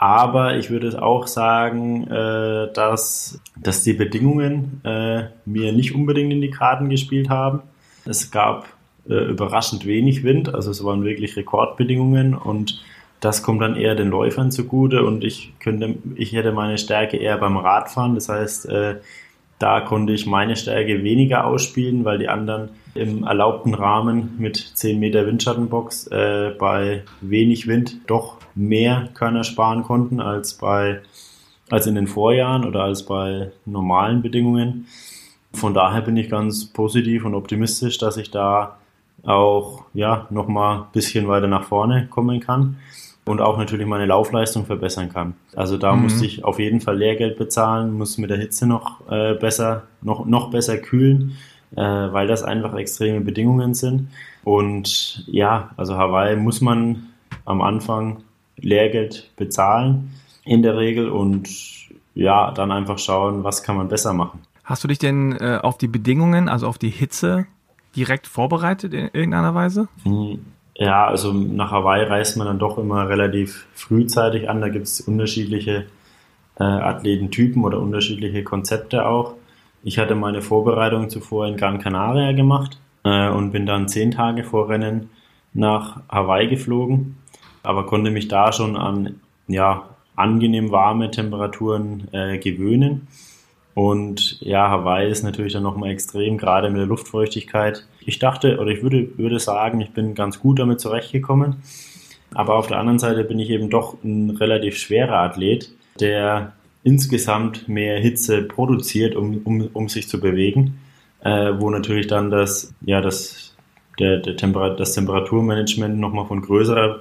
Aber 0.00 0.56
ich 0.56 0.70
würde 0.70 1.02
auch 1.02 1.26
sagen, 1.26 2.06
äh, 2.06 2.72
dass, 2.72 3.38
dass 3.54 3.84
die 3.84 3.92
Bedingungen 3.92 4.80
äh, 4.82 5.24
mir 5.44 5.74
nicht 5.74 5.94
unbedingt 5.94 6.32
in 6.32 6.40
die 6.40 6.50
Karten 6.50 6.88
gespielt 6.88 7.28
haben. 7.28 7.60
Es 8.06 8.30
gab 8.30 8.66
äh, 9.06 9.12
überraschend 9.12 9.84
wenig 9.84 10.24
Wind, 10.24 10.54
also 10.54 10.70
es 10.70 10.82
waren 10.82 11.04
wirklich 11.04 11.36
Rekordbedingungen 11.36 12.32
und 12.32 12.82
das 13.20 13.42
kommt 13.42 13.60
dann 13.60 13.76
eher 13.76 13.94
den 13.94 14.08
Läufern 14.08 14.50
zugute 14.50 15.04
und 15.04 15.22
ich 15.22 15.52
könnte, 15.60 15.96
ich 16.14 16.32
hätte 16.32 16.52
meine 16.52 16.78
Stärke 16.78 17.18
eher 17.18 17.36
beim 17.36 17.58
Radfahren. 17.58 18.14
Das 18.14 18.30
heißt, 18.30 18.70
äh, 18.70 19.00
da 19.58 19.82
konnte 19.82 20.14
ich 20.14 20.24
meine 20.24 20.56
Stärke 20.56 21.04
weniger 21.04 21.44
ausspielen, 21.44 22.06
weil 22.06 22.16
die 22.16 22.28
anderen 22.30 22.70
im 22.94 23.24
erlaubten 23.24 23.74
Rahmen 23.74 24.36
mit 24.38 24.56
10 24.56 24.98
Meter 24.98 25.26
Windschattenbox 25.26 26.06
äh, 26.06 26.54
bei 26.58 27.02
wenig 27.20 27.66
Wind 27.66 27.98
doch 28.06 28.39
mehr 28.54 29.08
Körner 29.14 29.44
sparen 29.44 29.82
konnten 29.82 30.20
als 30.20 30.54
bei 30.54 31.00
als 31.70 31.86
in 31.86 31.94
den 31.94 32.08
Vorjahren 32.08 32.64
oder 32.64 32.82
als 32.82 33.04
bei 33.04 33.52
normalen 33.64 34.22
Bedingungen. 34.22 34.86
Von 35.52 35.72
daher 35.72 36.00
bin 36.00 36.16
ich 36.16 36.28
ganz 36.28 36.66
positiv 36.66 37.24
und 37.24 37.34
optimistisch, 37.34 37.98
dass 37.98 38.16
ich 38.16 38.30
da 38.30 38.76
auch 39.24 39.84
ja 39.94 40.26
noch 40.30 40.48
mal 40.48 40.78
ein 40.78 40.84
bisschen 40.92 41.28
weiter 41.28 41.46
nach 41.46 41.64
vorne 41.64 42.06
kommen 42.08 42.40
kann 42.40 42.76
und 43.26 43.40
auch 43.40 43.58
natürlich 43.58 43.86
meine 43.86 44.06
Laufleistung 44.06 44.64
verbessern 44.64 45.10
kann. 45.12 45.34
Also 45.54 45.76
da 45.76 45.94
mhm. 45.94 46.02
musste 46.02 46.24
ich 46.24 46.44
auf 46.44 46.58
jeden 46.58 46.80
Fall 46.80 46.98
Lehrgeld 46.98 47.36
bezahlen, 47.36 47.92
muss 47.96 48.18
mit 48.18 48.30
der 48.30 48.38
Hitze 48.38 48.66
noch 48.66 49.08
äh, 49.10 49.34
besser, 49.34 49.84
noch, 50.02 50.24
noch 50.26 50.50
besser 50.50 50.78
kühlen, 50.78 51.36
äh, 51.76 51.82
weil 51.82 52.26
das 52.26 52.42
einfach 52.42 52.74
extreme 52.74 53.20
Bedingungen 53.20 53.74
sind. 53.74 54.08
Und 54.42 55.24
ja, 55.26 55.70
also 55.76 55.96
Hawaii 55.96 56.36
muss 56.36 56.60
man 56.60 57.10
am 57.44 57.60
Anfang 57.60 58.22
Lehrgeld 58.60 59.30
bezahlen 59.36 60.10
in 60.44 60.62
der 60.62 60.76
Regel 60.76 61.08
und 61.08 61.48
ja, 62.14 62.50
dann 62.50 62.72
einfach 62.72 62.98
schauen, 62.98 63.44
was 63.44 63.62
kann 63.62 63.76
man 63.76 63.88
besser 63.88 64.12
machen. 64.12 64.40
Hast 64.64 64.84
du 64.84 64.88
dich 64.88 64.98
denn 64.98 65.32
äh, 65.32 65.58
auf 65.62 65.78
die 65.78 65.88
Bedingungen, 65.88 66.48
also 66.48 66.66
auf 66.66 66.78
die 66.78 66.90
Hitze 66.90 67.46
direkt 67.96 68.26
vorbereitet 68.26 68.94
in 68.94 69.10
irgendeiner 69.12 69.54
Weise? 69.54 69.88
Hm, 70.04 70.40
ja, 70.74 71.06
also 71.06 71.32
nach 71.32 71.72
Hawaii 71.72 72.04
reist 72.04 72.36
man 72.36 72.46
dann 72.46 72.58
doch 72.58 72.78
immer 72.78 73.08
relativ 73.08 73.66
frühzeitig 73.74 74.48
an. 74.48 74.60
Da 74.60 74.68
gibt 74.68 74.86
es 74.86 75.00
unterschiedliche 75.00 75.86
äh, 76.58 76.64
Athletentypen 76.64 77.64
oder 77.64 77.80
unterschiedliche 77.80 78.44
Konzepte 78.44 79.06
auch. 79.06 79.34
Ich 79.82 79.98
hatte 79.98 80.14
meine 80.14 80.42
Vorbereitung 80.42 81.08
zuvor 81.08 81.46
in 81.46 81.56
Gran 81.56 81.78
Canaria 81.78 82.32
gemacht 82.32 82.78
äh, 83.04 83.28
und 83.28 83.50
bin 83.50 83.66
dann 83.66 83.88
zehn 83.88 84.10
Tage 84.10 84.44
vor 84.44 84.68
Rennen 84.68 85.10
nach 85.52 86.00
Hawaii 86.08 86.48
geflogen, 86.48 87.16
aber 87.62 87.86
konnte 87.86 88.10
mich 88.10 88.28
da 88.28 88.52
schon 88.52 88.76
an 88.76 89.20
ja, 89.48 89.88
angenehm 90.16 90.70
warme 90.70 91.10
Temperaturen 91.10 92.08
äh, 92.12 92.38
gewöhnen. 92.38 93.08
Und 93.74 94.40
ja, 94.40 94.68
Hawaii 94.68 95.10
ist 95.10 95.22
natürlich 95.22 95.52
dann 95.52 95.62
nochmal 95.62 95.90
extrem, 95.90 96.38
gerade 96.38 96.70
mit 96.70 96.78
der 96.78 96.86
Luftfeuchtigkeit. 96.86 97.86
Ich 98.04 98.18
dachte, 98.18 98.58
oder 98.58 98.70
ich 98.70 98.82
würde, 98.82 99.16
würde 99.16 99.38
sagen, 99.38 99.80
ich 99.80 99.92
bin 99.92 100.14
ganz 100.14 100.40
gut 100.40 100.58
damit 100.58 100.80
zurechtgekommen. 100.80 101.56
Aber 102.34 102.56
auf 102.56 102.66
der 102.66 102.78
anderen 102.78 102.98
Seite 102.98 103.24
bin 103.24 103.38
ich 103.38 103.50
eben 103.50 103.70
doch 103.70 103.96
ein 104.04 104.30
relativ 104.30 104.76
schwerer 104.76 105.18
Athlet, 105.18 105.72
der 105.98 106.52
insgesamt 106.82 107.68
mehr 107.68 107.98
Hitze 107.98 108.42
produziert, 108.42 109.16
um, 109.16 109.40
um, 109.44 109.68
um 109.72 109.88
sich 109.88 110.08
zu 110.08 110.20
bewegen, 110.20 110.78
äh, 111.22 111.52
wo 111.58 111.70
natürlich 111.70 112.06
dann 112.06 112.30
das, 112.30 112.72
ja, 112.80 113.00
das, 113.00 113.54
der, 113.98 114.18
der 114.18 114.36
Temper 114.36 114.70
das 114.70 114.94
Temperaturmanagement 114.94 115.98
nochmal 115.98 116.26
von 116.26 116.40
größerer 116.40 117.00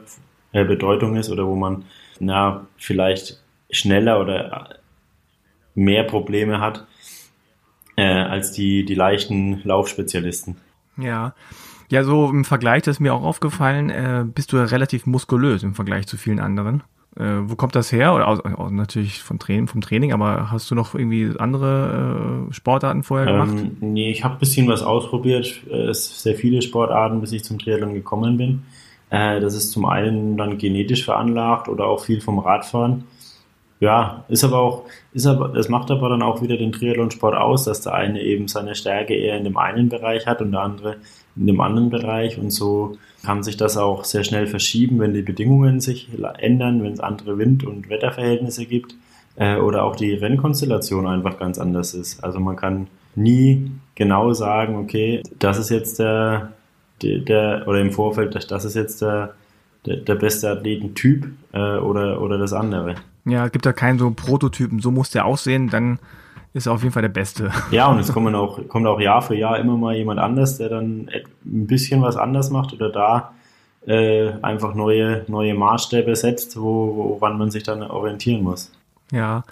Bedeutung 0.51 1.15
ist 1.15 1.29
oder 1.29 1.45
wo 1.47 1.55
man 1.55 1.85
na, 2.19 2.65
vielleicht 2.77 3.39
schneller 3.71 4.19
oder 4.19 4.79
mehr 5.75 6.03
Probleme 6.03 6.59
hat 6.59 6.85
äh, 7.95 8.03
als 8.03 8.51
die, 8.51 8.85
die 8.85 8.95
leichten 8.95 9.61
Laufspezialisten. 9.63 10.57
Ja. 10.97 11.33
Ja, 11.91 12.03
so 12.03 12.29
im 12.29 12.45
Vergleich, 12.45 12.83
das 12.83 12.97
ist 12.97 12.99
mir 12.99 13.13
auch 13.13 13.23
aufgefallen, 13.23 13.89
äh, 13.89 14.23
bist 14.23 14.53
du 14.53 14.57
ja 14.57 14.65
relativ 14.65 15.07
muskulös 15.07 15.63
im 15.63 15.73
Vergleich 15.73 16.05
zu 16.05 16.17
vielen 16.17 16.39
anderen. 16.39 16.83
Äh, 17.15 17.49
wo 17.49 17.55
kommt 17.55 17.75
das 17.75 17.91
her? 17.91 18.13
Oder 18.13 18.27
aus, 18.27 18.39
aus, 18.41 18.71
natürlich 18.71 19.23
von 19.23 19.39
Training, 19.39 19.67
vom 19.67 19.81
Training, 19.81 20.13
aber 20.13 20.51
hast 20.51 20.69
du 20.69 20.75
noch 20.75 20.93
irgendwie 20.93 21.33
andere 21.39 22.47
äh, 22.49 22.53
Sportarten 22.53 23.01
vorher 23.01 23.31
gemacht? 23.31 23.55
Ähm, 23.57 23.77
nee, 23.81 24.11
ich 24.11 24.23
habe 24.23 24.35
ein 24.35 24.39
bisschen 24.39 24.67
was 24.67 24.83
ausprobiert, 24.83 25.61
äh, 25.71 25.91
sehr 25.93 26.35
viele 26.35 26.61
Sportarten, 26.61 27.21
bis 27.21 27.31
ich 27.31 27.43
zum 27.43 27.57
Triathlon 27.57 27.95
gekommen 27.95 28.37
bin. 28.37 28.63
Äh, 29.09 29.39
das 29.39 29.55
ist 29.55 29.71
zum 29.71 29.85
einen 29.85 30.37
dann 30.37 30.57
genetisch 30.57 31.05
veranlagt 31.05 31.67
oder 31.67 31.85
auch 31.85 32.03
viel 32.03 32.21
vom 32.21 32.39
Radfahren. 32.39 33.05
Ja, 33.79 34.25
ist 34.27 34.43
aber 34.43 34.59
auch, 34.59 34.83
ist 35.13 35.25
aber, 35.25 35.49
das 35.49 35.69
macht 35.69 35.89
aber 35.89 36.09
dann 36.09 36.21
auch 36.21 36.41
wieder 36.41 36.57
den 36.57 36.73
Triathlonsport 36.73 37.33
aus, 37.35 37.63
dass 37.63 37.81
der 37.81 37.93
eine 37.93 38.21
eben 38.21 38.49
seine 38.49 38.75
Stärke 38.75 39.15
eher 39.15 39.37
in 39.37 39.45
dem 39.45 39.57
einen 39.57 39.87
Bereich 39.87 40.27
hat 40.27 40.41
und 40.41 40.51
der 40.51 40.61
andere 40.61 40.97
in 41.37 41.47
dem 41.47 41.61
anderen 41.61 41.89
Bereich 41.89 42.37
und 42.37 42.51
so 42.51 42.97
kann 43.23 43.43
sich 43.43 43.55
das 43.55 43.77
auch 43.77 44.03
sehr 44.03 44.25
schnell 44.25 44.47
verschieben, 44.47 44.99
wenn 44.99 45.13
die 45.13 45.21
Bedingungen 45.21 45.79
sich 45.79 46.09
ändern, 46.39 46.83
wenn 46.83 46.93
es 46.93 46.99
andere 46.99 47.37
Wind- 47.37 47.63
und 47.63 47.89
Wetterverhältnisse 47.89 48.65
gibt 48.65 48.95
äh, 49.37 49.57
oder 49.57 49.83
auch 49.83 49.95
die 49.95 50.13
Rennkonstellation 50.13 51.07
einfach 51.07 51.39
ganz 51.39 51.57
anders 51.57 51.93
ist. 51.93 52.21
Also 52.23 52.39
man 52.39 52.57
kann 52.57 52.87
nie 53.15 53.71
genau 53.95 54.33
sagen, 54.33 54.75
okay, 54.77 55.23
das 55.39 55.57
ist 55.57 55.69
jetzt 55.69 55.99
der, 55.99 56.53
der, 57.01 57.19
der 57.19 57.67
oder 57.67 57.79
im 57.79 57.91
Vorfeld, 57.91 58.35
das 58.49 58.65
ist 58.65 58.75
jetzt 58.75 59.01
der, 59.01 59.35
der, 59.85 59.97
der 59.97 60.15
beste 60.15 60.49
Athletentyp 60.49 61.27
äh, 61.53 61.77
oder, 61.77 62.21
oder 62.21 62.37
das 62.37 62.53
andere. 62.53 62.95
Ja, 63.25 63.47
gibt 63.47 63.65
da 63.65 63.73
keinen 63.73 63.99
so 63.99 64.11
Prototypen, 64.11 64.79
so 64.79 64.91
muss 64.91 65.09
der 65.11 65.25
aussehen, 65.25 65.69
dann 65.69 65.99
ist 66.53 66.65
er 66.65 66.73
auf 66.73 66.81
jeden 66.81 66.93
Fall 66.93 67.01
der 67.01 67.09
Beste. 67.09 67.51
Ja, 67.71 67.87
und 67.87 67.99
es 67.99 68.11
kommen 68.11 68.35
auch, 68.35 68.67
kommt 68.67 68.87
auch 68.87 68.99
Jahr 68.99 69.21
für 69.21 69.35
Jahr 69.35 69.59
immer 69.59 69.77
mal 69.77 69.95
jemand 69.95 70.19
anders, 70.19 70.57
der 70.57 70.69
dann 70.69 71.09
ein 71.45 71.67
bisschen 71.67 72.01
was 72.01 72.17
anders 72.17 72.49
macht 72.49 72.73
oder 72.73 72.89
da 72.89 73.31
äh, 73.85 74.33
einfach 74.41 74.73
neue, 74.73 75.23
neue 75.27 75.53
Maßstäbe 75.53 76.15
setzt, 76.15 76.59
wo, 76.59 77.17
woran 77.19 77.37
man 77.37 77.51
sich 77.51 77.63
dann 77.63 77.83
orientieren 77.83 78.43
muss. 78.43 78.71
Ja. 79.11 79.43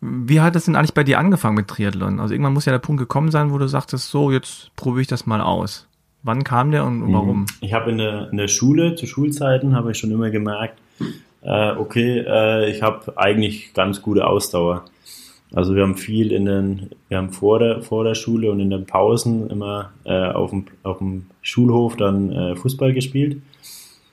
Wie 0.00 0.40
hat 0.40 0.54
es 0.54 0.66
denn 0.66 0.76
eigentlich 0.76 0.94
bei 0.94 1.02
dir 1.02 1.18
angefangen 1.18 1.56
mit 1.56 1.66
Triathlon? 1.66 2.20
Also 2.20 2.32
irgendwann 2.32 2.52
muss 2.52 2.66
ja 2.66 2.72
der 2.72 2.78
Punkt 2.78 3.00
gekommen 3.00 3.32
sein, 3.32 3.52
wo 3.52 3.58
du 3.58 3.66
sagtest, 3.66 4.10
so, 4.10 4.30
jetzt 4.30 4.70
probiere 4.76 5.02
ich 5.02 5.08
das 5.08 5.26
mal 5.26 5.40
aus. 5.40 5.87
Wann 6.28 6.44
kam 6.44 6.72
der 6.72 6.84
und 6.84 7.10
warum? 7.10 7.46
Ich 7.62 7.72
habe 7.72 7.90
in 7.90 7.96
der, 7.96 8.28
in 8.30 8.36
der 8.36 8.48
Schule, 8.48 8.94
zu 8.96 9.06
Schulzeiten, 9.06 9.74
habe 9.74 9.92
ich 9.92 9.98
schon 9.98 10.10
immer 10.10 10.28
gemerkt, 10.28 10.78
äh, 11.40 11.70
okay, 11.70 12.18
äh, 12.18 12.70
ich 12.70 12.82
habe 12.82 13.16
eigentlich 13.16 13.72
ganz 13.72 14.02
gute 14.02 14.26
Ausdauer. 14.26 14.84
Also 15.54 15.74
wir 15.74 15.84
haben 15.84 15.96
viel 15.96 16.30
in 16.32 16.44
den, 16.44 16.90
wir 17.08 17.16
haben 17.16 17.30
vor 17.30 17.60
der, 17.60 17.80
vor 17.80 18.04
der 18.04 18.14
Schule 18.14 18.52
und 18.52 18.60
in 18.60 18.68
den 18.68 18.84
Pausen 18.84 19.48
immer 19.48 19.92
äh, 20.04 20.26
auf, 20.26 20.50
dem, 20.50 20.66
auf 20.82 20.98
dem 20.98 21.30
Schulhof 21.40 21.96
dann 21.96 22.30
äh, 22.30 22.56
Fußball 22.56 22.92
gespielt. 22.92 23.40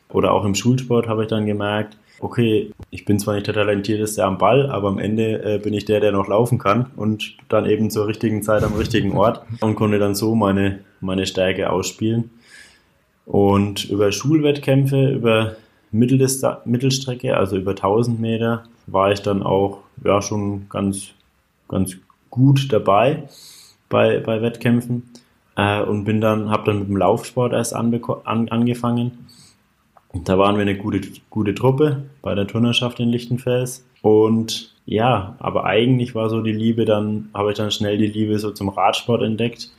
Oder 0.08 0.32
auch 0.32 0.46
im 0.46 0.56
Schulsport 0.56 1.10
habe 1.10 1.24
ich 1.24 1.28
dann 1.28 1.46
gemerkt, 1.46 1.98
okay, 2.22 2.72
ich 2.96 3.04
bin 3.04 3.20
zwar 3.20 3.34
nicht 3.36 3.46
der 3.46 3.54
Talentierteste 3.54 4.24
am 4.24 4.38
Ball, 4.38 4.70
aber 4.70 4.88
am 4.88 5.00
Ende 5.00 5.44
äh, 5.44 5.58
bin 5.58 5.74
ich 5.74 5.84
der, 5.84 6.00
der 6.00 6.14
noch 6.14 6.30
laufen 6.30 6.60
kann 6.60 6.92
und 6.96 7.36
dann 7.50 7.66
eben 7.66 7.90
zur 7.90 8.08
richtigen 8.08 8.42
Zeit 8.42 8.64
am 8.64 8.74
richtigen 8.74 9.18
Ort 9.18 9.42
und 9.60 9.76
konnte 9.76 10.00
dann 10.00 10.16
so 10.16 10.34
meine, 10.34 10.80
meine 11.02 11.26
Stärke 11.26 11.70
ausspielen. 11.70 12.30
Und 13.26 13.84
über 13.90 14.14
Schulwettkämpfe, 14.14 15.10
über 15.10 15.58
Mittelstrecke, 15.92 17.36
also 17.36 17.58
über 17.58 17.72
1000 17.72 18.18
Meter, 18.18 18.64
war 18.88 19.12
ich 19.12 19.22
dann 19.22 19.44
auch 19.44 19.80
ja, 20.04 20.22
schon 20.22 20.70
ganz, 20.70 21.10
ganz 21.68 21.98
gut 22.30 22.72
dabei 22.72 23.24
bei, 23.90 24.20
bei 24.20 24.42
Wettkämpfen 24.42 25.04
äh, 25.58 25.82
und 25.82 26.06
bin 26.06 26.22
dann, 26.22 26.50
habe 26.50 26.64
dann 26.68 26.80
mit 26.80 26.88
dem 26.88 26.98
Laufsport 26.98 27.52
erst 27.52 27.74
an, 27.74 27.94
an, 28.24 28.48
angefangen. 28.48 29.25
Da 30.24 30.38
waren 30.38 30.56
wir 30.56 30.62
eine 30.62 30.78
gute, 30.78 31.02
gute 31.30 31.54
Truppe 31.54 32.06
bei 32.22 32.36
der 32.36 32.48
Turnerschaft 32.48 33.00
in 33.00 33.10
Lichtenfels. 33.10 33.86
Und 34.02 34.74
ja, 34.86 35.36
aber 35.40 35.66
eigentlich 35.66 36.16
war 36.16 36.30
so 36.30 36.42
die 36.42 36.54
Liebe, 36.54 36.86
dann 36.86 37.30
habe 37.34 37.52
ich 37.52 37.58
dann 37.58 37.72
schnell 37.72 37.98
die 37.98 38.08
Liebe 38.08 38.40
so 38.40 38.52
zum 38.52 38.70
Radsport 38.70 39.22
entdeckt. 39.24 39.72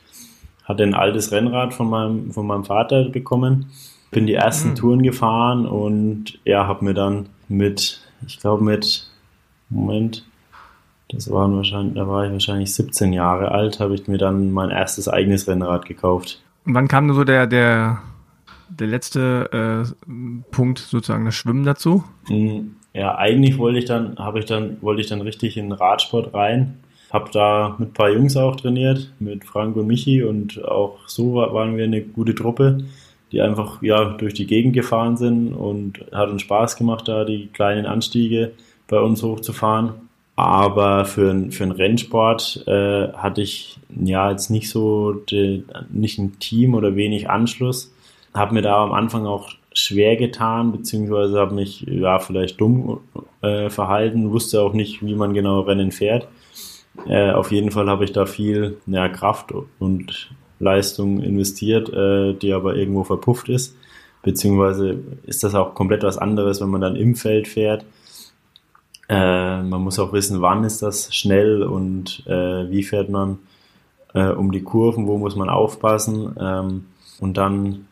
Hatte 0.63 0.83
ein 0.83 0.93
altes 0.93 1.31
Rennrad 1.31 1.73
von 1.73 1.89
meinem, 1.89 2.31
von 2.31 2.45
meinem 2.45 2.65
Vater 2.65 3.05
bekommen 3.09 3.67
bin 4.11 4.27
die 4.27 4.33
ersten 4.33 4.69
mhm. 4.69 4.75
Touren 4.75 5.03
gefahren 5.03 5.65
und 5.65 6.39
ja, 6.45 6.67
habe 6.67 6.85
mir 6.85 6.93
dann 6.93 7.27
mit, 7.47 8.01
ich 8.25 8.39
glaube 8.39 8.63
mit, 8.63 9.09
Moment, 9.69 10.25
das 11.09 11.29
waren 11.31 11.55
wahrscheinlich, 11.55 11.95
da 11.95 12.07
war 12.07 12.25
ich 12.25 12.31
wahrscheinlich 12.31 12.73
17 12.73 13.13
Jahre 13.13 13.51
alt, 13.51 13.79
habe 13.79 13.95
ich 13.95 14.07
mir 14.07 14.17
dann 14.17 14.51
mein 14.51 14.69
erstes 14.69 15.07
eigenes 15.07 15.47
Rennrad 15.47 15.85
gekauft. 15.85 16.41
Und 16.65 16.73
wann 16.73 16.87
kam 16.87 17.11
so 17.13 17.23
der, 17.23 17.47
der, 17.47 18.01
der 18.69 18.87
letzte 18.87 19.85
äh, 19.85 20.11
Punkt, 20.51 20.79
sozusagen 20.79 21.25
das 21.25 21.35
Schwimmen 21.35 21.63
dazu? 21.63 22.03
Hm, 22.27 22.75
ja, 22.93 23.15
eigentlich 23.15 23.57
wollte 23.57 23.79
ich 23.79 23.85
dann, 23.85 24.17
habe 24.17 24.39
ich 24.39 24.45
dann, 24.45 24.77
wollte 24.81 25.01
ich 25.01 25.07
dann 25.07 25.21
richtig 25.21 25.57
in 25.57 25.65
den 25.65 25.73
Radsport 25.73 26.33
rein. 26.33 26.79
Hab 27.09 27.31
da 27.31 27.75
mit 27.79 27.89
ein 27.89 27.93
paar 27.93 28.09
Jungs 28.09 28.35
auch 28.35 28.57
trainiert, 28.57 29.13
mit 29.19 29.45
Frank 29.45 29.75
und 29.77 29.87
Michi 29.87 30.23
und 30.23 30.63
auch 30.65 30.99
so 31.07 31.35
waren 31.35 31.77
wir 31.77 31.85
eine 31.85 32.01
gute 32.01 32.35
Truppe 32.35 32.79
die 33.31 33.41
einfach 33.41 33.81
ja 33.81 34.05
durch 34.05 34.33
die 34.33 34.47
Gegend 34.47 34.73
gefahren 34.73 35.17
sind 35.17 35.53
und 35.53 36.05
hat 36.11 36.29
uns 36.29 36.41
Spaß 36.41 36.77
gemacht, 36.77 37.07
da 37.07 37.25
die 37.25 37.47
kleinen 37.47 37.85
Anstiege 37.85 38.51
bei 38.87 38.99
uns 38.99 39.23
hochzufahren. 39.23 39.91
Aber 40.35 41.05
für, 41.05 41.47
für 41.49 41.63
einen 41.63 41.71
Rennsport 41.71 42.63
äh, 42.67 43.11
hatte 43.13 43.41
ich 43.41 43.79
ja 43.89 44.29
jetzt 44.29 44.49
nicht 44.49 44.69
so 44.69 45.13
die, 45.13 45.63
nicht 45.89 46.19
ein 46.19 46.39
Team 46.39 46.75
oder 46.75 46.95
wenig 46.95 47.29
Anschluss. 47.29 47.91
Habe 48.37 48.53
mir 48.53 48.61
da 48.61 48.83
am 48.83 48.93
Anfang 48.93 49.25
auch 49.25 49.49
schwer 49.73 50.15
getan, 50.15 50.71
beziehungsweise 50.71 51.39
habe 51.39 51.53
mich 51.53 51.81
ja 51.81 52.19
vielleicht 52.19 52.59
dumm 52.59 52.99
äh, 53.41 53.69
verhalten, 53.69 54.31
wusste 54.31 54.61
auch 54.61 54.73
nicht, 54.73 55.05
wie 55.05 55.15
man 55.15 55.33
genau 55.33 55.61
Rennen 55.61 55.91
fährt. 55.91 56.27
Äh, 57.05 57.31
auf 57.31 57.51
jeden 57.51 57.71
Fall 57.71 57.89
habe 57.89 58.03
ich 58.03 58.11
da 58.11 58.25
viel 58.25 58.77
ja, 58.87 59.07
Kraft 59.09 59.53
und 59.79 60.31
Leistung 60.59 61.21
investiert, 61.21 61.89
äh, 61.89 62.33
die 62.33 62.53
aber 62.53 62.75
irgendwo 62.75 63.03
verpufft 63.03 63.49
ist. 63.49 63.75
Beziehungsweise 64.23 64.99
ist 65.25 65.43
das 65.43 65.53
auch 65.53 65.75
komplett 65.75 66.03
was 66.03 66.17
anderes, 66.17 66.59
wenn 66.59 66.69
man 66.69 66.81
dann 66.81 66.95
im 66.95 67.15
Feld 67.15 67.47
fährt. 67.47 67.85
Äh, 69.09 69.61
man 69.61 69.81
muss 69.81 69.99
auch 69.99 70.11
wissen, 70.11 70.41
wann 70.41 70.63
ist 70.63 70.81
das 70.81 71.13
schnell 71.15 71.63
und 71.63 72.23
äh, 72.25 72.69
wie 72.69 72.83
fährt 72.83 73.09
man 73.09 73.39
äh, 74.13 74.29
um 74.29 74.51
die 74.51 74.63
Kurven, 74.63 75.07
wo 75.07 75.17
muss 75.17 75.35
man 75.35 75.49
aufpassen. 75.49 76.35
Ähm, 76.39 76.85
und 77.19 77.37
dann, 77.37 77.87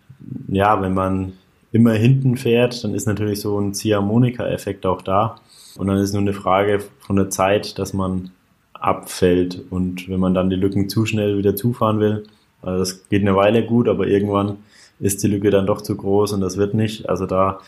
ja, 0.48 0.82
wenn 0.82 0.94
man 0.94 1.34
immer 1.72 1.94
hinten 1.94 2.38
fährt, 2.38 2.84
dann 2.84 2.94
ist 2.94 3.06
natürlich 3.06 3.42
so 3.42 3.60
ein 3.60 3.74
Ziehharmonika-Effekt 3.74 4.86
auch 4.86 5.02
da. 5.02 5.40
Und 5.78 5.88
dann 5.88 5.98
ist 5.98 6.14
nur 6.14 6.22
eine 6.22 6.34
Frage 6.34 6.80
von 7.00 7.18
der 7.18 7.30
Zeit, 7.30 7.78
dass 7.80 7.94
man 7.94 8.32
abfällt. 8.74 9.62
Und 9.70 10.08
wenn 10.08 10.20
man 10.20 10.34
dann 10.34 10.50
die 10.50 10.56
Lücken 10.56 10.90
zu 10.90 11.06
schnell 11.06 11.38
wieder 11.38 11.56
zufahren 11.56 12.00
will, 12.00 12.24
also 12.62 12.80
das 12.80 13.10
geht 13.10 13.22
eine 13.22 13.36
Weile 13.36 13.66
gut, 13.66 13.88
aber 13.88 14.08
irgendwann 14.08 14.58
ist 15.00 15.24
die 15.24 15.28
Lücke 15.28 15.50
dann 15.50 15.68
doch 15.68 15.82
zu 15.82 15.96
groß 15.96 16.34
und 16.34 16.42
das 16.42 16.58
wird 16.58 16.74
nicht. 16.74 17.10
Also 17.10 17.26
da 17.26 17.60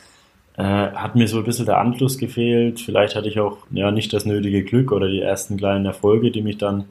äh, 0.55 0.63
hat 0.63 1.15
mir 1.15 1.27
so 1.27 1.39
ein 1.39 1.43
bisschen 1.43 1.65
der 1.65 1.79
Anschluss 1.79 2.17
gefehlt. 2.17 2.79
Vielleicht 2.79 3.15
hatte 3.15 3.27
ich 3.27 3.39
auch 3.39 3.57
ja 3.71 3.91
nicht 3.91 4.13
das 4.13 4.25
nötige 4.25 4.63
Glück 4.63 4.91
oder 4.91 5.07
die 5.07 5.21
ersten 5.21 5.57
kleinen 5.57 5.85
Erfolge, 5.85 6.31
die 6.31 6.41
mich 6.41 6.57
dann 6.57 6.85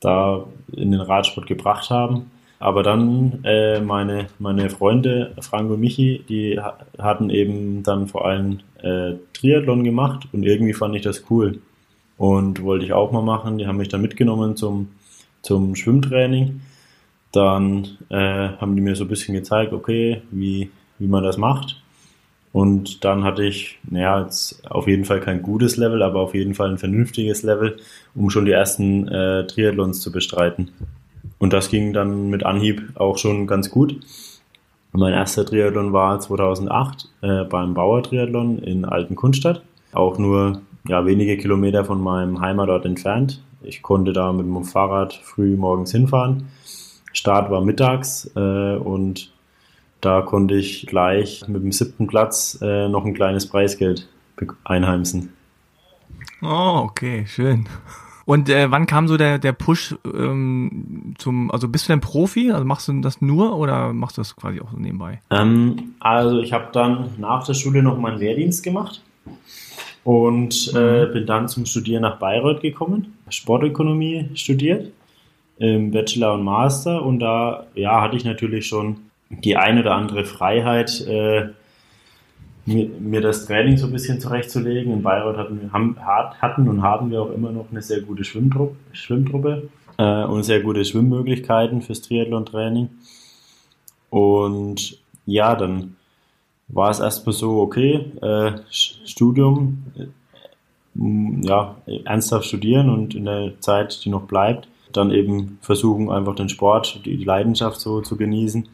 da 0.00 0.44
in 0.72 0.90
den 0.90 1.00
Radsport 1.00 1.46
gebracht 1.46 1.90
haben. 1.90 2.30
Aber 2.58 2.82
dann 2.82 3.40
äh, 3.44 3.80
meine, 3.80 4.28
meine 4.38 4.70
Freunde, 4.70 5.34
Frank 5.40 5.70
und 5.70 5.80
Michi, 5.80 6.24
die 6.28 6.60
hatten 6.98 7.30
eben 7.30 7.82
dann 7.82 8.06
vor 8.06 8.24
allem 8.24 8.60
äh, 8.82 9.14
Triathlon 9.32 9.84
gemacht 9.84 10.28
und 10.32 10.44
irgendwie 10.44 10.72
fand 10.72 10.94
ich 10.96 11.02
das 11.02 11.24
cool 11.30 11.60
und 12.16 12.62
wollte 12.62 12.84
ich 12.84 12.92
auch 12.92 13.12
mal 13.12 13.22
machen. 13.22 13.58
Die 13.58 13.66
haben 13.66 13.76
mich 13.76 13.88
dann 13.88 14.02
mitgenommen 14.02 14.56
zum, 14.56 14.88
zum 15.42 15.74
Schwimmtraining. 15.74 16.60
Dann 17.32 17.98
äh, 18.10 18.48
haben 18.48 18.76
die 18.76 18.82
mir 18.82 18.94
so 18.94 19.04
ein 19.04 19.08
bisschen 19.08 19.34
gezeigt, 19.34 19.72
okay, 19.72 20.22
wie, 20.30 20.70
wie 20.98 21.08
man 21.08 21.24
das 21.24 21.36
macht. 21.36 21.82
Und 22.52 23.04
dann 23.04 23.24
hatte 23.24 23.42
ich, 23.42 23.80
naja, 23.90 24.22
jetzt 24.22 24.70
auf 24.70 24.86
jeden 24.86 25.04
Fall 25.04 25.18
kein 25.18 25.42
gutes 25.42 25.76
Level, 25.76 26.04
aber 26.04 26.20
auf 26.20 26.34
jeden 26.34 26.54
Fall 26.54 26.70
ein 26.70 26.78
vernünftiges 26.78 27.42
Level, 27.42 27.78
um 28.14 28.30
schon 28.30 28.44
die 28.44 28.52
ersten 28.52 29.08
äh, 29.08 29.44
Triathlons 29.48 30.00
zu 30.00 30.12
bestreiten. 30.12 30.70
Und 31.38 31.52
das 31.52 31.68
ging 31.68 31.92
dann 31.92 32.30
mit 32.30 32.44
Anhieb 32.44 32.92
auch 32.94 33.18
schon 33.18 33.46
ganz 33.46 33.70
gut. 33.70 34.00
Mein 34.92 35.12
erster 35.12 35.44
Triathlon 35.44 35.92
war 35.92 36.20
2008 36.20 37.08
äh, 37.22 37.44
beim 37.44 37.74
Bauer 37.74 38.02
Triathlon 38.02 38.58
in 38.58 38.84
Altenkunstadt. 38.84 39.62
Auch 39.92 40.18
nur 40.18 40.60
ja, 40.86 41.04
wenige 41.04 41.36
Kilometer 41.36 41.84
von 41.84 42.00
meinem 42.00 42.40
Heimatort 42.40 42.84
entfernt. 42.84 43.42
Ich 43.62 43.82
konnte 43.82 44.12
da 44.12 44.32
mit 44.32 44.46
dem 44.46 44.64
Fahrrad 44.64 45.14
früh 45.14 45.56
morgens 45.56 45.90
hinfahren. 45.90 46.48
Start 47.12 47.50
war 47.50 47.60
mittags 47.60 48.30
äh, 48.36 48.76
und 48.76 49.32
da 50.00 50.20
konnte 50.20 50.54
ich 50.54 50.86
gleich 50.86 51.44
mit 51.48 51.62
dem 51.62 51.72
siebten 51.72 52.06
Platz 52.06 52.58
äh, 52.60 52.88
noch 52.88 53.04
ein 53.04 53.14
kleines 53.14 53.48
Preisgeld 53.48 54.08
einheimsen. 54.64 55.32
Oh, 56.42 56.82
okay, 56.84 57.24
schön. 57.26 57.66
Und 58.26 58.48
äh, 58.48 58.70
wann 58.70 58.86
kam 58.86 59.06
so 59.06 59.16
der, 59.16 59.38
der 59.38 59.52
Push 59.52 59.96
ähm, 60.04 61.14
zum, 61.18 61.50
also 61.50 61.68
bist 61.68 61.88
du 61.88 61.92
denn 61.92 62.00
Profi? 62.00 62.52
Also 62.52 62.64
machst 62.64 62.88
du 62.88 63.00
das 63.00 63.20
nur 63.20 63.56
oder 63.56 63.92
machst 63.92 64.16
du 64.16 64.20
das 64.20 64.34
quasi 64.36 64.60
auch 64.60 64.70
so 64.70 64.78
nebenbei? 64.78 65.20
Ähm, 65.30 65.94
also 66.00 66.40
ich 66.40 66.52
habe 66.52 66.68
dann 66.72 67.10
nach 67.18 67.44
der 67.44 67.54
Schule 67.54 67.82
noch 67.82 67.98
meinen 67.98 68.20
Wehrdienst 68.20 68.62
gemacht 68.62 69.02
und 70.04 70.72
äh, 70.74 71.06
mhm. 71.06 71.12
bin 71.12 71.26
dann 71.26 71.48
zum 71.48 71.66
Studieren 71.66 72.02
nach 72.02 72.18
Bayreuth 72.18 72.60
gekommen, 72.60 73.14
Sportökonomie 73.28 74.30
studiert, 74.34 74.92
im 75.58 75.92
Bachelor 75.92 76.34
und 76.34 76.44
Master 76.44 77.04
und 77.04 77.20
da 77.20 77.66
ja, 77.74 78.00
hatte 78.00 78.16
ich 78.16 78.24
natürlich 78.24 78.66
schon 78.66 78.96
die 79.30 79.56
ein 79.56 79.78
oder 79.78 79.94
andere 79.94 80.24
Freiheit, 80.24 81.00
äh, 81.06 81.48
mir, 82.66 82.88
mir, 82.98 83.20
das 83.20 83.46
Training 83.46 83.76
so 83.76 83.86
ein 83.86 83.92
bisschen 83.92 84.20
zurechtzulegen. 84.20 84.92
In 84.92 85.02
Bayreuth 85.02 85.36
hatten, 85.36 85.72
haben, 85.72 85.96
hatten 85.98 86.68
und 86.68 86.82
haben 86.82 87.10
wir 87.10 87.22
auch 87.22 87.30
immer 87.30 87.52
noch 87.52 87.66
eine 87.70 87.82
sehr 87.82 88.00
gute 88.00 88.24
Schwimmtruppe, 88.24 88.76
Schwimmtruppe 88.92 89.68
äh, 89.98 90.24
und 90.24 90.42
sehr 90.44 90.60
gute 90.60 90.84
Schwimmmöglichkeiten 90.84 91.82
fürs 91.82 92.02
Triathlon-Training. 92.02 92.88
Und 94.10 94.98
ja, 95.26 95.54
dann 95.56 95.96
war 96.68 96.90
es 96.90 97.00
erstmal 97.00 97.34
so, 97.34 97.60
okay, 97.60 98.12
äh, 98.22 98.52
Studium, 98.70 99.84
äh, 99.96 100.06
ja, 101.46 101.76
ernsthaft 102.04 102.46
studieren 102.46 102.88
und 102.88 103.14
in 103.14 103.24
der 103.24 103.60
Zeit, 103.60 104.04
die 104.04 104.10
noch 104.10 104.22
bleibt, 104.22 104.68
dann 104.92 105.10
eben 105.10 105.58
versuchen, 105.60 106.10
einfach 106.10 106.36
den 106.36 106.48
Sport, 106.48 107.00
die, 107.04 107.16
die 107.16 107.24
Leidenschaft 107.24 107.80
so 107.80 108.00
zu 108.00 108.16
genießen 108.16 108.68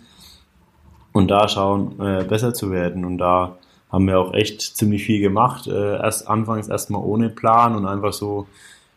und 1.12 1.28
da 1.28 1.48
schauen, 1.48 1.98
äh, 2.00 2.24
besser 2.24 2.54
zu 2.54 2.70
werden. 2.70 3.04
Und 3.04 3.18
da 3.18 3.56
haben 3.90 4.06
wir 4.06 4.18
auch 4.18 4.34
echt 4.34 4.60
ziemlich 4.60 5.04
viel 5.04 5.20
gemacht. 5.20 5.66
Äh, 5.66 5.96
erst 5.96 6.28
anfangs 6.28 6.68
erstmal 6.68 7.02
ohne 7.02 7.28
Plan 7.28 7.74
und 7.74 7.86
einfach 7.86 8.12
so 8.12 8.46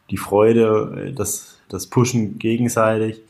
die 0.09 0.17
Freude, 0.17 1.07
äh, 1.07 1.11
das, 1.13 1.59
das 1.69 1.87
Pushen 1.87 2.37
gegenseitig 2.39 3.21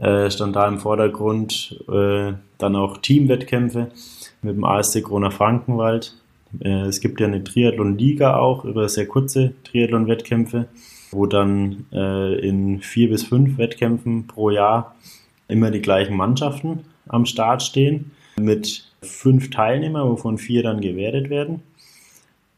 äh, 0.00 0.30
stand 0.30 0.56
da 0.56 0.66
im 0.68 0.78
Vordergrund. 0.78 1.82
Äh, 1.88 2.34
dann 2.58 2.76
auch 2.76 2.98
Teamwettkämpfe 2.98 3.88
mit 4.42 4.56
dem 4.56 4.64
ASC 4.64 5.02
Corona 5.02 5.30
Frankenwald. 5.30 6.14
Äh, 6.60 6.86
es 6.86 7.00
gibt 7.00 7.20
ja 7.20 7.26
eine 7.26 7.44
Triathlon-Liga 7.44 8.36
auch 8.36 8.64
über 8.64 8.88
sehr 8.88 9.06
kurze 9.06 9.54
Triathlon-Wettkämpfe, 9.64 10.66
wo 11.10 11.26
dann 11.26 11.86
äh, 11.92 12.38
in 12.40 12.80
vier 12.80 13.10
bis 13.10 13.24
fünf 13.24 13.58
Wettkämpfen 13.58 14.26
pro 14.26 14.50
Jahr 14.50 14.94
immer 15.48 15.70
die 15.70 15.82
gleichen 15.82 16.16
Mannschaften 16.16 16.80
am 17.08 17.24
Start 17.26 17.62
stehen 17.62 18.10
mit 18.38 18.84
fünf 19.06 19.50
Teilnehmern, 19.50 20.08
wovon 20.08 20.38
vier 20.38 20.62
dann 20.62 20.80
gewertet 20.80 21.30
werden. 21.30 21.62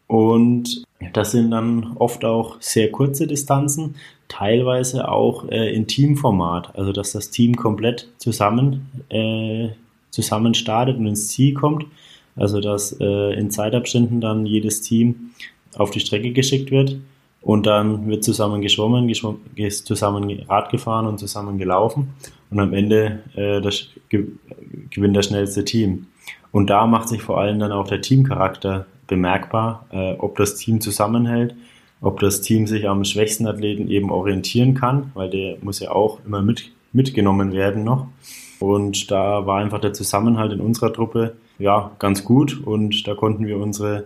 Und 0.06 0.84
das 1.12 1.32
sind 1.32 1.50
dann 1.50 1.96
oft 1.96 2.24
auch 2.24 2.56
sehr 2.60 2.90
kurze 2.90 3.26
Distanzen, 3.26 3.96
teilweise 4.26 5.08
auch 5.08 5.48
äh, 5.48 5.72
in 5.74 5.86
Teamformat, 5.86 6.76
also 6.76 6.92
dass 6.92 7.12
das 7.12 7.30
Team 7.30 7.56
komplett 7.56 8.08
zusammen 8.18 9.04
äh, 9.10 9.68
zusammen 10.10 10.54
startet 10.54 10.96
und 10.96 11.06
ins 11.06 11.28
Ziel 11.28 11.54
kommt. 11.54 11.86
Also 12.36 12.60
dass 12.60 12.96
äh, 13.00 13.32
in 13.38 13.50
Zeitabständen 13.50 14.20
dann 14.20 14.46
jedes 14.46 14.80
Team 14.80 15.30
auf 15.76 15.90
die 15.90 16.00
Strecke 16.00 16.32
geschickt 16.32 16.70
wird 16.70 16.96
und 17.48 17.66
dann 17.66 18.06
wird 18.06 18.24
zusammen 18.24 18.60
geschwommen, 18.60 19.08
geschwommen 19.08 19.40
zusammen 19.70 20.44
Rad 20.50 20.68
gefahren 20.68 21.06
und 21.06 21.16
zusammen 21.16 21.56
gelaufen 21.56 22.12
und 22.50 22.60
am 22.60 22.74
Ende 22.74 23.20
äh, 23.36 23.62
das, 23.62 23.86
gewinnt 24.90 25.16
das 25.16 25.28
schnellste 25.28 25.64
Team. 25.64 26.08
Und 26.52 26.68
da 26.68 26.86
macht 26.86 27.08
sich 27.08 27.22
vor 27.22 27.40
allem 27.40 27.58
dann 27.58 27.72
auch 27.72 27.88
der 27.88 28.02
Teamcharakter 28.02 28.84
bemerkbar, 29.06 29.86
äh, 29.92 30.12
ob 30.18 30.36
das 30.36 30.56
Team 30.56 30.82
zusammenhält, 30.82 31.54
ob 32.02 32.20
das 32.20 32.42
Team 32.42 32.66
sich 32.66 32.86
am 32.86 33.02
schwächsten 33.06 33.46
Athleten 33.46 33.88
eben 33.88 34.10
orientieren 34.10 34.74
kann, 34.74 35.10
weil 35.14 35.30
der 35.30 35.56
muss 35.62 35.80
ja 35.80 35.90
auch 35.90 36.18
immer 36.26 36.42
mit, 36.42 36.70
mitgenommen 36.92 37.54
werden 37.54 37.82
noch. 37.82 38.08
Und 38.60 39.10
da 39.10 39.46
war 39.46 39.60
einfach 39.60 39.80
der 39.80 39.94
Zusammenhalt 39.94 40.52
in 40.52 40.60
unserer 40.60 40.92
Truppe 40.92 41.32
ja 41.58 41.92
ganz 41.98 42.24
gut 42.24 42.60
und 42.66 43.08
da 43.08 43.14
konnten 43.14 43.46
wir 43.46 43.56
unsere 43.56 44.04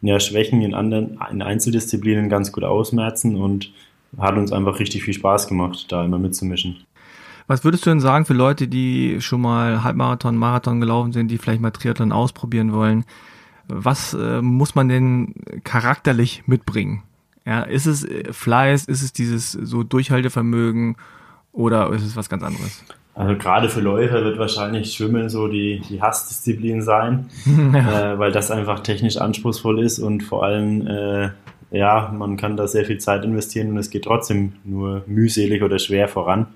ja, 0.00 0.20
Schwächen 0.20 0.62
in 0.62 0.74
anderen 0.74 1.18
in 1.30 1.42
Einzeldisziplinen 1.42 2.28
ganz 2.28 2.52
gut 2.52 2.64
ausmerzen 2.64 3.36
und 3.36 3.72
hat 4.16 4.36
uns 4.36 4.52
einfach 4.52 4.78
richtig 4.78 5.02
viel 5.02 5.14
Spaß 5.14 5.48
gemacht, 5.48 5.86
da 5.90 6.04
immer 6.04 6.18
mitzumischen. 6.18 6.76
Was 7.46 7.64
würdest 7.64 7.86
du 7.86 7.90
denn 7.90 8.00
sagen 8.00 8.26
für 8.26 8.34
Leute, 8.34 8.68
die 8.68 9.20
schon 9.20 9.40
mal 9.40 9.82
Halbmarathon, 9.82 10.36
Marathon 10.36 10.80
gelaufen 10.80 11.12
sind, 11.12 11.28
die 11.28 11.38
vielleicht 11.38 11.62
mal 11.62 11.70
Triathlon 11.70 12.12
ausprobieren 12.12 12.72
wollen? 12.72 13.04
Was 13.68 14.14
äh, 14.14 14.42
muss 14.42 14.74
man 14.74 14.88
denn 14.88 15.34
charakterlich 15.64 16.42
mitbringen? 16.46 17.02
Ja, 17.46 17.62
ist 17.62 17.86
es 17.86 18.04
äh, 18.04 18.32
Fleiß, 18.32 18.84
ist 18.84 19.02
es 19.02 19.12
dieses 19.14 19.52
so 19.52 19.82
Durchhaltevermögen 19.82 20.96
oder 21.52 21.90
ist 21.92 22.02
es 22.02 22.16
was 22.16 22.28
ganz 22.28 22.42
anderes? 22.42 22.84
Also 23.18 23.36
gerade 23.36 23.68
für 23.68 23.80
Läufer 23.80 24.22
wird 24.22 24.38
wahrscheinlich 24.38 24.92
Schwimmen 24.92 25.28
so 25.28 25.48
die, 25.48 25.82
die 25.90 26.00
Hassdisziplin 26.00 26.82
sein, 26.82 27.26
ja. 27.74 28.12
äh, 28.12 28.18
weil 28.20 28.30
das 28.30 28.52
einfach 28.52 28.78
technisch 28.78 29.16
anspruchsvoll 29.16 29.82
ist 29.82 29.98
und 29.98 30.22
vor 30.22 30.44
allem, 30.44 30.86
äh, 30.86 31.30
ja, 31.72 32.14
man 32.16 32.36
kann 32.36 32.56
da 32.56 32.68
sehr 32.68 32.84
viel 32.84 32.98
Zeit 32.98 33.24
investieren 33.24 33.70
und 33.70 33.76
es 33.76 33.90
geht 33.90 34.04
trotzdem 34.04 34.52
nur 34.62 35.02
mühselig 35.08 35.64
oder 35.64 35.80
schwer 35.80 36.06
voran. 36.06 36.46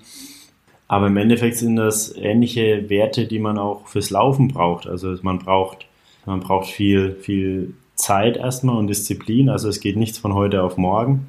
Aber 0.87 1.07
im 1.07 1.17
Endeffekt 1.17 1.57
sind 1.57 1.75
das 1.75 2.15
ähnliche 2.15 2.89
Werte, 2.89 3.27
die 3.27 3.39
man 3.39 3.57
auch 3.57 3.87
fürs 3.87 4.09
Laufen 4.09 4.47
braucht. 4.47 4.87
Also 4.87 5.13
man 5.21 5.39
braucht, 5.39 5.85
man 6.25 6.39
braucht 6.39 6.69
viel, 6.69 7.17
viel 7.19 7.73
Zeit 7.95 8.37
erstmal 8.37 8.77
und 8.77 8.87
Disziplin. 8.87 9.49
Also 9.49 9.67
es 9.67 9.81
geht 9.81 9.97
nichts 9.97 10.17
von 10.17 10.33
heute 10.33 10.63
auf 10.63 10.77
morgen. 10.77 11.27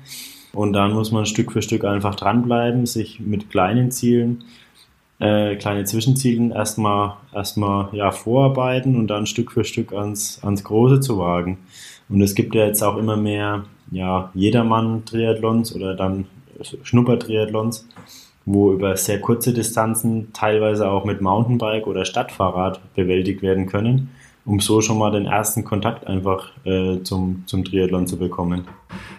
Und 0.53 0.75
dann 0.75 0.93
muss 0.93 1.11
man 1.11 1.27
Stück 1.27 1.51
für 1.51 1.63
Stück 1.63 1.85
einfach 1.85 2.15
dranbleiben, 2.15 2.87
sich 2.87 3.19
mit 3.19 3.51
kleinen 3.51 3.91
Zielen, 3.91 4.45
äh, 5.19 5.57
kleine 5.57 5.85
Zwischenzielen 5.85 6.51
erstmal 6.51 7.15
erstmal 7.33 7.89
ja 7.93 8.11
vorarbeiten 8.11 8.97
und 8.97 9.09
dann 9.09 9.27
Stück 9.27 9.53
für 9.53 9.65
Stück 9.65 9.93
ans 9.93 10.41
ans 10.43 10.65
Große 10.65 11.01
zu 11.01 11.19
wagen. 11.19 11.59
Und 12.09 12.21
es 12.21 12.35
gibt 12.35 12.55
ja 12.55 12.67
jetzt 12.67 12.83
auch 12.83 12.97
immer 12.97 13.17
mehr 13.17 13.65
ja 13.91 14.31
Jedermann-Triathlons 14.35 15.75
oder 15.75 15.95
dann 15.95 16.27
Schnupper-Triathlons, 16.83 17.89
wo 18.45 18.73
über 18.73 18.97
sehr 18.97 19.21
kurze 19.21 19.53
Distanzen 19.53 20.33
teilweise 20.33 20.89
auch 20.89 21.05
mit 21.05 21.21
Mountainbike 21.21 21.87
oder 21.87 22.05
Stadtfahrrad 22.05 22.81
bewältigt 22.95 23.43
werden 23.43 23.67
können 23.67 24.11
um 24.45 24.61
so 24.61 24.81
schon 24.81 24.99
mal 24.99 25.11
den 25.11 25.27
ersten 25.27 25.65
Kontakt 25.65 26.07
einfach 26.07 26.51
äh, 26.65 27.03
zum, 27.03 27.45
zum 27.47 27.65
Triathlon 27.65 28.07
zu 28.07 28.19
bekommen. 28.19 28.67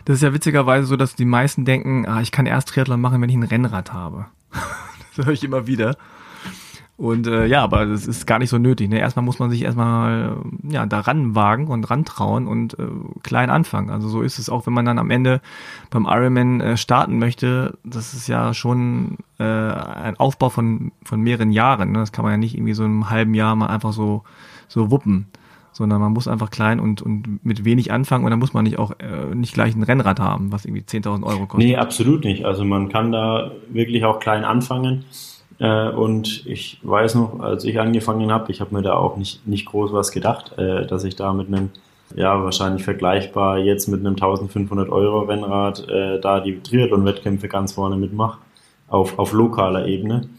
Das 0.06 0.18
ist 0.18 0.22
ja 0.22 0.34
witzigerweise 0.34 0.86
so, 0.86 0.98
dass 0.98 1.16
die 1.16 1.26
meisten 1.26 1.66
denken, 1.66 2.06
ah, 2.06 2.22
ich 2.22 2.32
kann 2.32 2.46
erst 2.46 2.70
Triathlon 2.70 3.02
machen, 3.02 3.22
wenn 3.22 3.30
ich 3.30 3.36
ein 3.36 3.44
Rennrad 3.44 3.92
habe. 3.94 4.28
das 5.18 5.26
höre 5.26 5.34
ich 5.34 5.44
immer 5.44 5.68
wieder. 5.68 5.98
Und 6.98 7.28
äh, 7.28 7.46
ja, 7.46 7.62
aber 7.62 7.86
das 7.86 8.08
ist 8.08 8.26
gar 8.26 8.40
nicht 8.40 8.50
so 8.50 8.58
nötig. 8.58 8.90
Ne? 8.90 9.00
Erstmal 9.00 9.26
muss 9.26 9.38
man 9.38 9.50
sich 9.50 9.64
erstmal 9.64 10.38
ja, 10.64 10.86
daran 10.86 11.36
wagen 11.36 11.68
und 11.68 11.90
rantrauen 11.90 12.48
und 12.48 12.80
äh, 12.80 12.88
klein 13.22 13.50
anfangen. 13.50 13.90
Also 13.90 14.08
so 14.08 14.22
ist 14.22 14.40
es 14.40 14.50
auch, 14.50 14.66
wenn 14.66 14.74
man 14.74 14.86
dann 14.86 14.98
am 14.98 15.12
Ende 15.12 15.42
beim 15.90 16.06
Ironman 16.06 16.62
äh, 16.62 16.78
starten 16.78 17.20
möchte. 17.20 17.78
Das 17.84 18.14
ist 18.14 18.28
ja 18.28 18.54
schon 18.54 19.18
äh, 19.40 19.44
ein 19.44 20.16
Aufbau 20.18 20.50
von, 20.50 20.94
von 21.04 21.20
mehreren 21.20 21.52
Jahren. 21.52 21.92
Ne? 21.92 22.00
Das 22.00 22.14
kann 22.14 22.24
man 22.24 22.32
ja 22.32 22.38
nicht 22.38 22.56
irgendwie 22.56 22.74
so 22.74 22.86
in 22.86 22.92
einem 22.92 23.10
halben 23.10 23.34
Jahr 23.34 23.58
mal 23.58 23.68
einfach 23.68 23.92
so 23.92 24.24
so 24.68 24.92
wuppen, 24.92 25.28
sondern 25.76 26.00
man 26.00 26.14
muss 26.14 26.30
einfach 26.30 26.52
klein 26.52 26.80
und, 26.80 27.02
und 27.02 27.44
mit 27.44 27.66
wenig 27.66 27.92
anfangen 27.92 28.24
und 28.24 28.32
dann 28.32 28.40
muss 28.40 28.54
man 28.54 28.64
nicht 28.64 28.80
auch 28.80 28.92
äh, 28.92 29.36
nicht 29.36 29.54
gleich 29.54 29.76
ein 29.76 29.84
Rennrad 29.84 30.22
haben, 30.22 30.54
was 30.54 30.64
irgendwie 30.64 30.84
10.000 30.84 31.24
Euro 31.24 31.48
kostet. 31.48 31.68
Nee, 31.68 31.76
absolut 31.76 32.24
nicht. 32.24 32.46
Also 32.46 32.64
man 32.64 32.88
kann 32.88 33.12
da 33.12 33.52
wirklich 33.68 34.06
auch 34.06 34.22
klein 34.22 34.46
anfangen. 34.46 35.04
Äh, 35.60 35.90
und 35.90 36.46
ich 36.46 36.80
weiß 36.84 37.16
noch, 37.16 37.42
als 37.42 37.66
ich 37.66 37.78
angefangen 37.78 38.32
habe, 38.32 38.54
ich 38.54 38.62
habe 38.62 38.74
mir 38.74 38.84
da 38.84 38.94
auch 38.94 39.18
nicht, 39.18 39.46
nicht 39.46 39.66
groß 39.66 39.92
was 39.92 40.12
gedacht, 40.12 40.58
äh, 40.58 40.88
dass 40.88 41.04
ich 41.04 41.18
da 41.18 41.34
mit 41.34 41.48
einem, 41.48 41.72
ja, 42.16 42.42
wahrscheinlich 42.42 42.86
vergleichbar 42.86 43.58
jetzt 43.58 43.88
mit 43.90 44.00
einem 44.00 44.14
1500 44.14 44.88
Euro 44.90 45.24
Rennrad 45.24 45.90
äh, 45.90 46.22
da 46.22 46.40
die 46.40 46.62
Triathlon-Wettkämpfe 46.62 47.50
ganz 47.50 47.74
vorne 47.74 47.98
mitmache, 47.98 48.38
auf, 48.88 49.20
auf 49.20 49.34
lokaler 49.34 49.88
Ebene. 49.88 50.30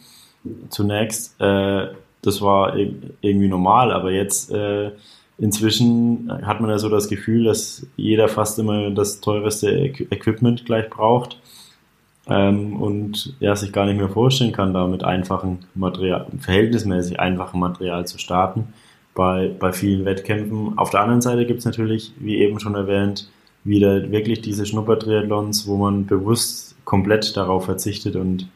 Zunächst, 0.71 1.39
äh, 1.43 1.89
das 2.23 2.41
war 2.41 2.75
irgendwie 2.77 3.49
normal, 3.49 3.93
aber 3.93 4.13
jetzt 4.13 4.51
äh, 4.51 4.93
inzwischen 5.39 6.31
hat 6.47 6.61
man 6.61 6.71
ja 6.71 6.79
so 6.79 6.89
das 6.89 7.09
Gefühl, 7.09 7.45
dass 7.45 7.87
jeder 7.97 8.29
fast 8.29 8.59
immer 8.59 8.91
das 8.91 9.21
teureste 9.21 9.71
Equipment 9.71 10.65
gleich 10.65 10.89
braucht 10.89 11.39
ähm, 12.29 12.81
und 12.81 13.35
ja, 13.41 13.55
sich 13.55 13.73
gar 13.73 13.87
nicht 13.87 13.99
mehr 13.99 14.09
vorstellen 14.09 14.53
kann, 14.53 14.75
da 14.75 14.87
mit 14.87 15.05
einfachem 15.05 15.59
Material, 15.75 16.27
verhältnismäßig 16.41 17.21
einfachem 17.21 17.61
Material 17.61 18.07
zu 18.07 18.19
starten 18.19 18.69
bei, 19.15 19.51
bei 19.59 19.73
vielen 19.73 20.05
Wettkämpfen. 20.05 20.79
Auf 20.79 20.91
der 20.91 21.01
anderen 21.01 21.23
Seite 21.23 21.47
gibt 21.47 21.61
es 21.61 21.65
natürlich, 21.65 22.13
wie 22.19 22.39
eben 22.39 22.59
schon 22.61 22.75
erwähnt, 22.75 23.31
wieder 23.65 24.11
wirklich 24.11 24.41
diese 24.41 24.65
Schnuppertriathlons, 24.65 25.67
wo 25.67 25.77
man 25.77 26.07
bewusst 26.07 26.77
komplett 26.85 27.37
darauf 27.37 27.65
verzichtet 27.65 28.17
und 28.17 28.49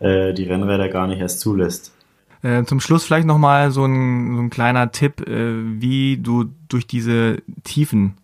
äh, 0.00 0.34
die 0.34 0.44
Rennräder 0.44 0.88
gar 0.88 1.06
nicht 1.06 1.20
erst 1.20 1.40
zulässt. 1.40 1.95
Äh, 2.42 2.64
zum 2.64 2.80
Schluss 2.80 3.04
vielleicht 3.04 3.26
nochmal 3.26 3.70
so 3.70 3.84
ein, 3.84 4.36
so 4.36 4.42
ein 4.42 4.50
kleiner 4.50 4.92
Tipp, 4.92 5.26
äh, 5.26 5.80
wie 5.80 6.18
du 6.18 6.46
durch 6.68 6.86
diese 6.86 7.42
Tiefen 7.64 8.14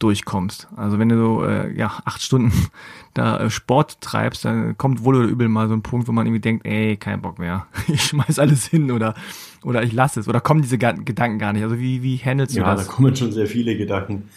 durchkommst. 0.00 0.66
Also 0.76 0.98
wenn 0.98 1.10
du 1.10 1.16
so 1.16 1.44
äh, 1.44 1.76
ja, 1.76 1.92
acht 2.04 2.22
Stunden 2.22 2.52
da 3.14 3.38
äh, 3.38 3.50
Sport 3.50 4.00
treibst, 4.00 4.44
dann 4.44 4.76
kommt 4.76 5.04
wohl 5.04 5.16
oder 5.16 5.26
übel 5.26 5.48
mal 5.48 5.68
so 5.68 5.74
ein 5.74 5.82
Punkt, 5.82 6.08
wo 6.08 6.12
man 6.12 6.26
irgendwie 6.26 6.40
denkt, 6.40 6.66
ey, 6.66 6.96
kein 6.96 7.22
Bock 7.22 7.38
mehr. 7.38 7.66
Ich 7.88 8.02
schmeiß 8.04 8.38
alles 8.38 8.66
hin 8.66 8.90
oder, 8.90 9.14
oder 9.62 9.82
ich 9.82 9.92
lasse 9.92 10.20
es. 10.20 10.28
Oder 10.28 10.40
kommen 10.40 10.62
diese 10.62 10.78
Gedanken 10.78 11.38
gar 11.38 11.52
nicht. 11.52 11.62
Also 11.62 11.78
wie, 11.78 12.02
wie 12.02 12.16
handelst 12.16 12.56
du 12.56 12.60
ja, 12.60 12.74
das? 12.74 12.82
Ja, 12.82 12.88
da 12.88 12.92
kommen 12.92 13.14
schon 13.14 13.32
sehr 13.32 13.46
viele 13.46 13.76
Gedanken. 13.76 14.28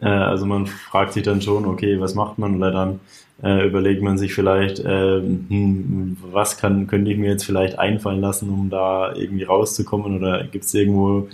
Äh, 0.00 0.08
also 0.08 0.46
man 0.46 0.66
fragt 0.66 1.12
sich 1.12 1.22
dann 1.22 1.42
schon, 1.42 1.66
okay, 1.66 2.00
was 2.00 2.14
macht 2.14 2.38
man? 2.38 2.56
Oder 2.56 2.70
dann 2.72 3.00
äh, 3.42 3.66
überlegt 3.66 4.02
man 4.02 4.18
sich 4.18 4.34
vielleicht, 4.34 4.80
äh, 4.80 5.20
hm, 5.20 6.16
was 6.30 6.58
kann, 6.58 6.86
könnte 6.86 7.10
ich 7.10 7.18
mir 7.18 7.30
jetzt 7.30 7.44
vielleicht 7.44 7.78
einfallen 7.78 8.20
lassen, 8.20 8.50
um 8.50 8.70
da 8.70 9.14
irgendwie 9.14 9.44
rauszukommen 9.44 10.16
oder 10.16 10.44
gibt 10.44 10.64
es 10.64 10.74
irgendwo, 10.74 11.28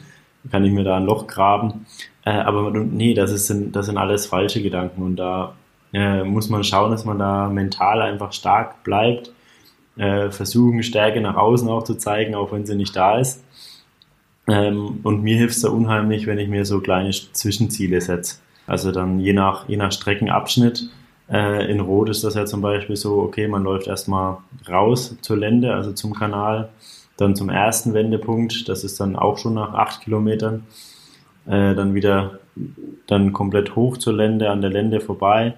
kann 0.50 0.64
ich 0.64 0.72
mir 0.72 0.84
da 0.84 0.96
ein 0.96 1.04
Loch 1.04 1.26
graben? 1.26 1.86
Äh, 2.24 2.30
aber 2.30 2.70
nee, 2.70 3.14
das, 3.14 3.32
ist, 3.32 3.52
das 3.72 3.86
sind 3.86 3.98
alles 3.98 4.26
falsche 4.26 4.62
Gedanken 4.62 5.02
und 5.02 5.16
da 5.16 5.54
äh, 5.92 6.24
muss 6.24 6.48
man 6.48 6.64
schauen, 6.64 6.90
dass 6.90 7.04
man 7.04 7.18
da 7.18 7.48
mental 7.48 8.02
einfach 8.02 8.32
stark 8.32 8.84
bleibt, 8.84 9.32
äh, 9.96 10.30
versuchen 10.30 10.82
Stärke 10.82 11.20
nach 11.20 11.36
außen 11.36 11.68
auch 11.68 11.84
zu 11.84 11.94
zeigen, 11.94 12.34
auch 12.34 12.52
wenn 12.52 12.66
sie 12.66 12.76
nicht 12.76 12.94
da 12.94 13.18
ist. 13.18 13.42
Ähm, 14.48 15.00
und 15.02 15.22
mir 15.22 15.36
hilft 15.36 15.56
es 15.56 15.62
da 15.62 15.70
unheimlich, 15.70 16.26
wenn 16.26 16.38
ich 16.38 16.48
mir 16.48 16.64
so 16.64 16.80
kleine 16.80 17.10
Zwischenziele 17.10 18.00
setze. 18.00 18.36
Also 18.66 18.92
dann 18.92 19.18
je 19.18 19.32
nach, 19.32 19.68
je 19.68 19.76
nach 19.76 19.92
Streckenabschnitt 19.92 20.88
äh, 21.30 21.70
in 21.70 21.80
Rot 21.80 22.08
ist 22.08 22.24
das 22.24 22.34
ja 22.34 22.46
zum 22.46 22.60
Beispiel 22.60 22.96
so, 22.96 23.18
okay, 23.18 23.48
man 23.48 23.64
läuft 23.64 23.86
erstmal 23.86 24.38
raus 24.68 25.16
zur 25.20 25.36
Lände, 25.36 25.74
also 25.74 25.92
zum 25.92 26.14
Kanal, 26.14 26.68
dann 27.16 27.34
zum 27.34 27.48
ersten 27.48 27.94
Wendepunkt, 27.94 28.68
das 28.68 28.84
ist 28.84 29.00
dann 29.00 29.16
auch 29.16 29.38
schon 29.38 29.54
nach 29.54 29.74
acht 29.74 30.02
Kilometern, 30.02 30.66
äh, 31.46 31.74
dann 31.74 31.94
wieder 31.94 32.40
dann 33.06 33.32
komplett 33.32 33.76
hoch 33.76 33.96
zur 33.96 34.14
Lände, 34.14 34.50
an 34.50 34.60
der 34.60 34.70
Lände 34.70 35.00
vorbei 35.00 35.54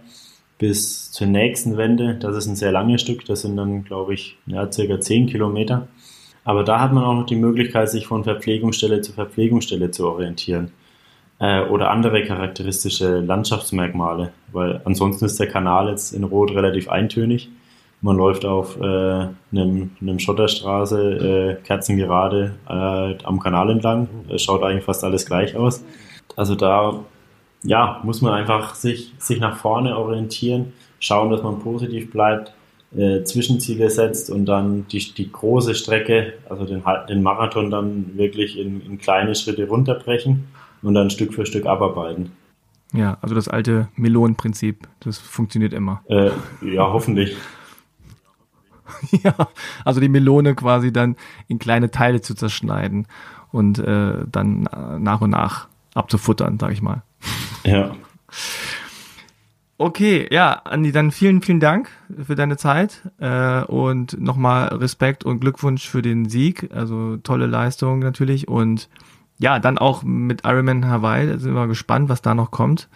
bis 0.58 1.12
zur 1.12 1.28
nächsten 1.28 1.76
Wende. 1.76 2.14
Das 2.16 2.36
ist 2.36 2.46
ein 2.46 2.56
sehr 2.56 2.72
langes 2.72 3.02
Stück, 3.02 3.24
das 3.24 3.42
sind 3.42 3.56
dann, 3.56 3.84
glaube 3.84 4.14
ich, 4.14 4.36
ja, 4.46 4.70
circa 4.70 5.00
zehn 5.00 5.26
Kilometer. 5.26 5.86
Aber 6.44 6.64
da 6.64 6.80
hat 6.80 6.92
man 6.92 7.04
auch 7.04 7.14
noch 7.14 7.26
die 7.26 7.36
Möglichkeit, 7.36 7.90
sich 7.90 8.06
von 8.06 8.24
Verpflegungsstelle 8.24 9.00
zu 9.02 9.12
Verpflegungsstelle 9.12 9.90
zu 9.90 10.08
orientieren 10.08 10.72
äh, 11.40 11.62
oder 11.62 11.90
andere 11.90 12.24
charakteristische 12.24 13.20
Landschaftsmerkmale, 13.20 14.32
weil 14.52 14.80
ansonsten 14.84 15.24
ist 15.24 15.38
der 15.38 15.48
Kanal 15.48 15.88
jetzt 15.88 16.12
in 16.12 16.24
Rot 16.24 16.50
relativ 16.52 16.88
eintönig. 16.88 17.48
Man 18.00 18.16
läuft 18.16 18.44
auf 18.44 18.80
äh, 18.80 18.82
einem, 18.82 19.90
einem 20.00 20.18
Schotterstraße, 20.18 21.58
äh, 21.60 21.66
kerzengerade 21.66 22.54
äh, 22.68 23.24
am 23.24 23.40
Kanal 23.40 23.70
entlang. 23.70 24.08
Es 24.28 24.42
schaut 24.42 24.62
eigentlich 24.62 24.84
fast 24.84 25.02
alles 25.02 25.26
gleich 25.26 25.56
aus. 25.56 25.84
Also 26.36 26.54
da 26.54 27.00
ja, 27.64 28.00
muss 28.04 28.22
man 28.22 28.34
einfach 28.34 28.76
sich, 28.76 29.12
sich 29.18 29.40
nach 29.40 29.56
vorne 29.56 29.96
orientieren, 29.96 30.72
schauen, 31.00 31.30
dass 31.30 31.42
man 31.42 31.58
positiv 31.58 32.12
bleibt, 32.12 32.52
äh, 32.96 33.24
Zwischenziele 33.24 33.90
setzt 33.90 34.30
und 34.30 34.46
dann 34.46 34.86
die, 34.88 35.12
die 35.12 35.30
große 35.30 35.74
Strecke, 35.74 36.34
also 36.48 36.64
den, 36.64 36.82
den 37.08 37.22
Marathon 37.22 37.70
dann 37.70 38.16
wirklich 38.16 38.56
in, 38.56 38.80
in 38.80 38.98
kleine 38.98 39.34
Schritte 39.34 39.66
runterbrechen 39.66 40.46
und 40.82 40.94
dann 40.94 41.10
Stück 41.10 41.34
für 41.34 41.46
Stück 41.46 41.66
abarbeiten. 41.66 42.32
Ja, 42.92 43.18
also 43.20 43.34
das 43.34 43.48
alte 43.48 43.88
Melonenprinzip, 43.96 44.88
das 45.00 45.18
funktioniert 45.18 45.72
immer. 45.72 46.02
Äh, 46.08 46.30
ja, 46.62 46.90
hoffentlich. 46.90 47.36
ja, 49.22 49.34
also 49.84 50.00
die 50.00 50.08
Melone 50.08 50.54
quasi 50.54 50.92
dann 50.92 51.16
in 51.48 51.58
kleine 51.58 51.90
Teile 51.90 52.20
zu 52.20 52.34
zerschneiden 52.34 53.06
und 53.52 53.78
äh, 53.78 54.24
dann 54.30 54.68
nach 54.98 55.20
und 55.20 55.30
nach 55.30 55.68
abzufuttern, 55.94 56.58
sag 56.58 56.72
ich 56.72 56.82
mal. 56.82 57.02
Ja. 57.64 57.94
Okay, 59.80 60.26
ja, 60.32 60.54
Andi, 60.64 60.90
dann 60.90 61.12
vielen, 61.12 61.40
vielen 61.40 61.60
Dank 61.60 61.88
für 62.26 62.34
deine 62.34 62.56
Zeit 62.56 63.02
äh, 63.20 63.62
und 63.62 64.20
nochmal 64.20 64.74
Respekt 64.74 65.22
und 65.22 65.38
Glückwunsch 65.38 65.88
für 65.88 66.02
den 66.02 66.28
Sieg. 66.28 66.68
Also 66.74 67.16
tolle 67.18 67.46
Leistung 67.46 68.00
natürlich 68.00 68.48
und 68.48 68.88
ja, 69.38 69.58
dann 69.58 69.78
auch 69.78 70.02
mit 70.02 70.44
Ironman 70.44 70.86
Hawaii, 70.86 71.26
da 71.26 71.38
sind 71.38 71.54
wir 71.54 71.66
gespannt, 71.66 72.08
was 72.08 72.22
da 72.22 72.34
noch 72.34 72.50
kommt. 72.50 72.88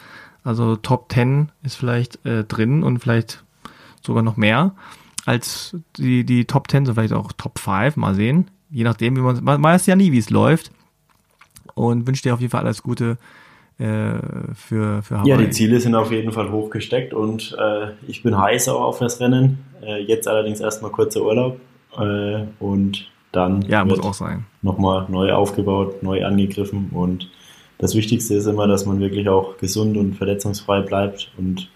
Also 0.45 0.77
Top 0.77 1.13
10 1.13 1.51
ist 1.63 1.77
vielleicht 1.77 2.25
äh, 2.27 2.45
drin 2.45 2.83
und 2.83 2.99
vielleicht 2.99 3.45
sogar 4.03 4.23
noch 4.23 4.37
mehr 4.37 4.75
als 5.25 5.77
die, 5.97 6.25
die 6.25 6.47
Top 6.47 6.71
10, 6.71 6.87
so 6.87 6.95
vielleicht 6.95 7.13
auch 7.13 7.33
Top 7.33 7.59
5, 7.59 7.97
mal 7.97 8.15
sehen. 8.15 8.51
Je 8.71 8.85
nachdem, 8.85 9.17
wie 9.17 9.21
man, 9.21 9.43
man 9.45 9.63
weiß 9.63 9.87
ja 9.87 9.97
nie, 9.97 10.13
wie 10.13 10.19
es 10.19 10.31
läuft. 10.31 10.73
Und 11.75 12.07
wünsche 12.07 12.23
dir 12.23 12.35
auf 12.35 12.41
jeden 12.41 12.51
Fall 12.51 12.65
alles 12.65 12.83
Gute 12.83 13.19
äh, 13.79 14.19
für, 14.55 15.03
für 15.03 15.19
Hawaii. 15.19 15.29
Ja, 15.29 15.37
die 15.37 15.51
Ziele 15.51 15.81
sind 15.81 15.95
auf 15.95 16.11
jeden 16.11 16.33
Fall 16.33 16.51
hochgesteckt 16.51 17.15
und 17.15 17.57
äh, 17.59 17.93
ich 18.07 18.23
bin 18.23 18.37
heiß 18.37 18.69
auch 18.69 18.83
auf 18.83 18.99
das 18.99 19.21
Rennen. 19.21 19.65
Äh, 19.83 20.03
jetzt 20.03 20.29
allerdings 20.29 20.61
erstmal 20.61 20.91
kurzer 20.91 21.23
Urlaub 21.23 21.61
äh, 21.97 22.45
und 22.59 23.11
dann 23.33 23.63
ja, 23.63 23.85
muss 23.85 24.01
auch 24.01 24.15
sein. 24.15 24.45
nochmal 24.63 25.07
neu 25.09 25.33
aufgebaut, 25.33 26.03
neu 26.03 26.25
angegriffen 26.25 26.91
und 26.93 27.31
das 27.79 27.95
Wichtigste 27.97 28.35
ist 28.35 28.47
immer, 28.47 28.69
dass 28.69 28.87
man 28.87 29.01
wirklich 29.01 29.29
auch 29.29 29.57
gesund 29.57 29.97
und 29.97 30.15
verletzungsfrei 30.15 30.83
bleibt 30.83 31.33
und 31.37 31.69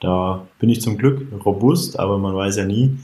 da 0.00 0.46
bin 0.58 0.68
ich 0.68 0.82
zum 0.82 0.98
Glück 0.98 1.26
robust, 1.44 1.98
aber 1.98 2.18
man 2.18 2.34
weiß 2.34 2.56
ja 2.56 2.66
nie 2.66 2.98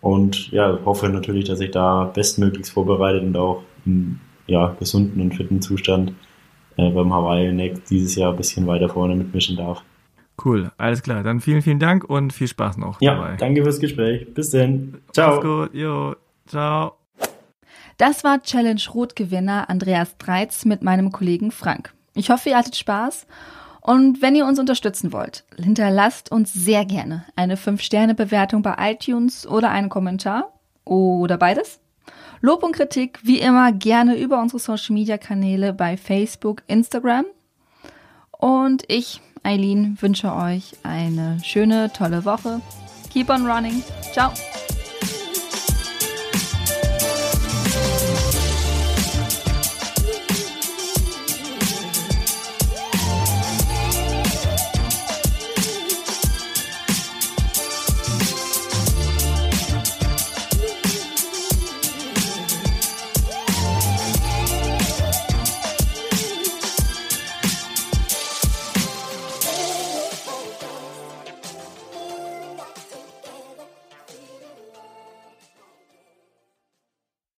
und 0.00 0.50
ja, 0.50 0.78
hoffe 0.84 1.08
natürlich, 1.08 1.44
dass 1.44 1.60
ich 1.60 1.70
da 1.70 2.04
bestmöglichst 2.04 2.72
vorbereitet 2.72 3.22
und 3.22 3.36
auch 3.36 3.62
im 3.86 4.18
ja, 4.46 4.76
gesunden 4.78 5.20
und 5.22 5.34
fitten 5.34 5.62
Zustand 5.62 6.12
äh, 6.76 6.90
beim 6.90 7.12
Hawaii 7.12 7.52
Neck 7.52 7.84
dieses 7.86 8.16
Jahr 8.16 8.32
ein 8.32 8.36
bisschen 8.36 8.66
weiter 8.66 8.88
vorne 8.88 9.14
mitmischen 9.14 9.56
darf. 9.56 9.82
Cool, 10.44 10.72
alles 10.76 11.02
klar. 11.02 11.22
Dann 11.22 11.40
vielen, 11.40 11.62
vielen 11.62 11.78
Dank 11.78 12.04
und 12.04 12.32
viel 12.32 12.48
Spaß 12.48 12.78
noch 12.78 13.00
ja, 13.00 13.14
dabei. 13.14 13.36
danke 13.36 13.62
fürs 13.62 13.78
Gespräch. 13.78 14.32
Bis 14.34 14.50
dann. 14.50 14.98
Ciao. 15.12 15.36
Mach's 15.36 15.44
gut. 15.44 15.74
Jo, 15.74 16.16
ciao. 16.46 17.01
Das 18.02 18.24
war 18.24 18.42
Challenge 18.42 18.82
Rot-Gewinner 18.92 19.70
Andreas 19.70 20.16
Dreitz 20.18 20.64
mit 20.64 20.82
meinem 20.82 21.12
Kollegen 21.12 21.52
Frank. 21.52 21.94
Ich 22.16 22.30
hoffe, 22.30 22.48
ihr 22.48 22.56
hattet 22.56 22.74
Spaß. 22.74 23.28
Und 23.80 24.20
wenn 24.20 24.34
ihr 24.34 24.44
uns 24.44 24.58
unterstützen 24.58 25.12
wollt, 25.12 25.44
hinterlasst 25.56 26.32
uns 26.32 26.52
sehr 26.52 26.84
gerne 26.84 27.24
eine 27.36 27.54
5-Sterne-Bewertung 27.54 28.62
bei 28.62 28.74
iTunes 28.90 29.46
oder 29.46 29.70
einen 29.70 29.88
Kommentar 29.88 30.52
oder 30.84 31.38
beides. 31.38 31.78
Lob 32.40 32.64
und 32.64 32.72
Kritik 32.72 33.20
wie 33.22 33.38
immer 33.38 33.70
gerne 33.70 34.18
über 34.18 34.42
unsere 34.42 34.58
Social-Media-Kanäle 34.58 35.72
bei 35.72 35.96
Facebook, 35.96 36.64
Instagram. 36.66 37.26
Und 38.32 38.82
ich, 38.88 39.20
Eileen, 39.44 39.96
wünsche 40.00 40.34
euch 40.34 40.72
eine 40.82 41.38
schöne, 41.44 41.92
tolle 41.92 42.24
Woche. 42.24 42.60
Keep 43.12 43.30
on 43.30 43.46
running. 43.48 43.80
Ciao. 44.12 44.32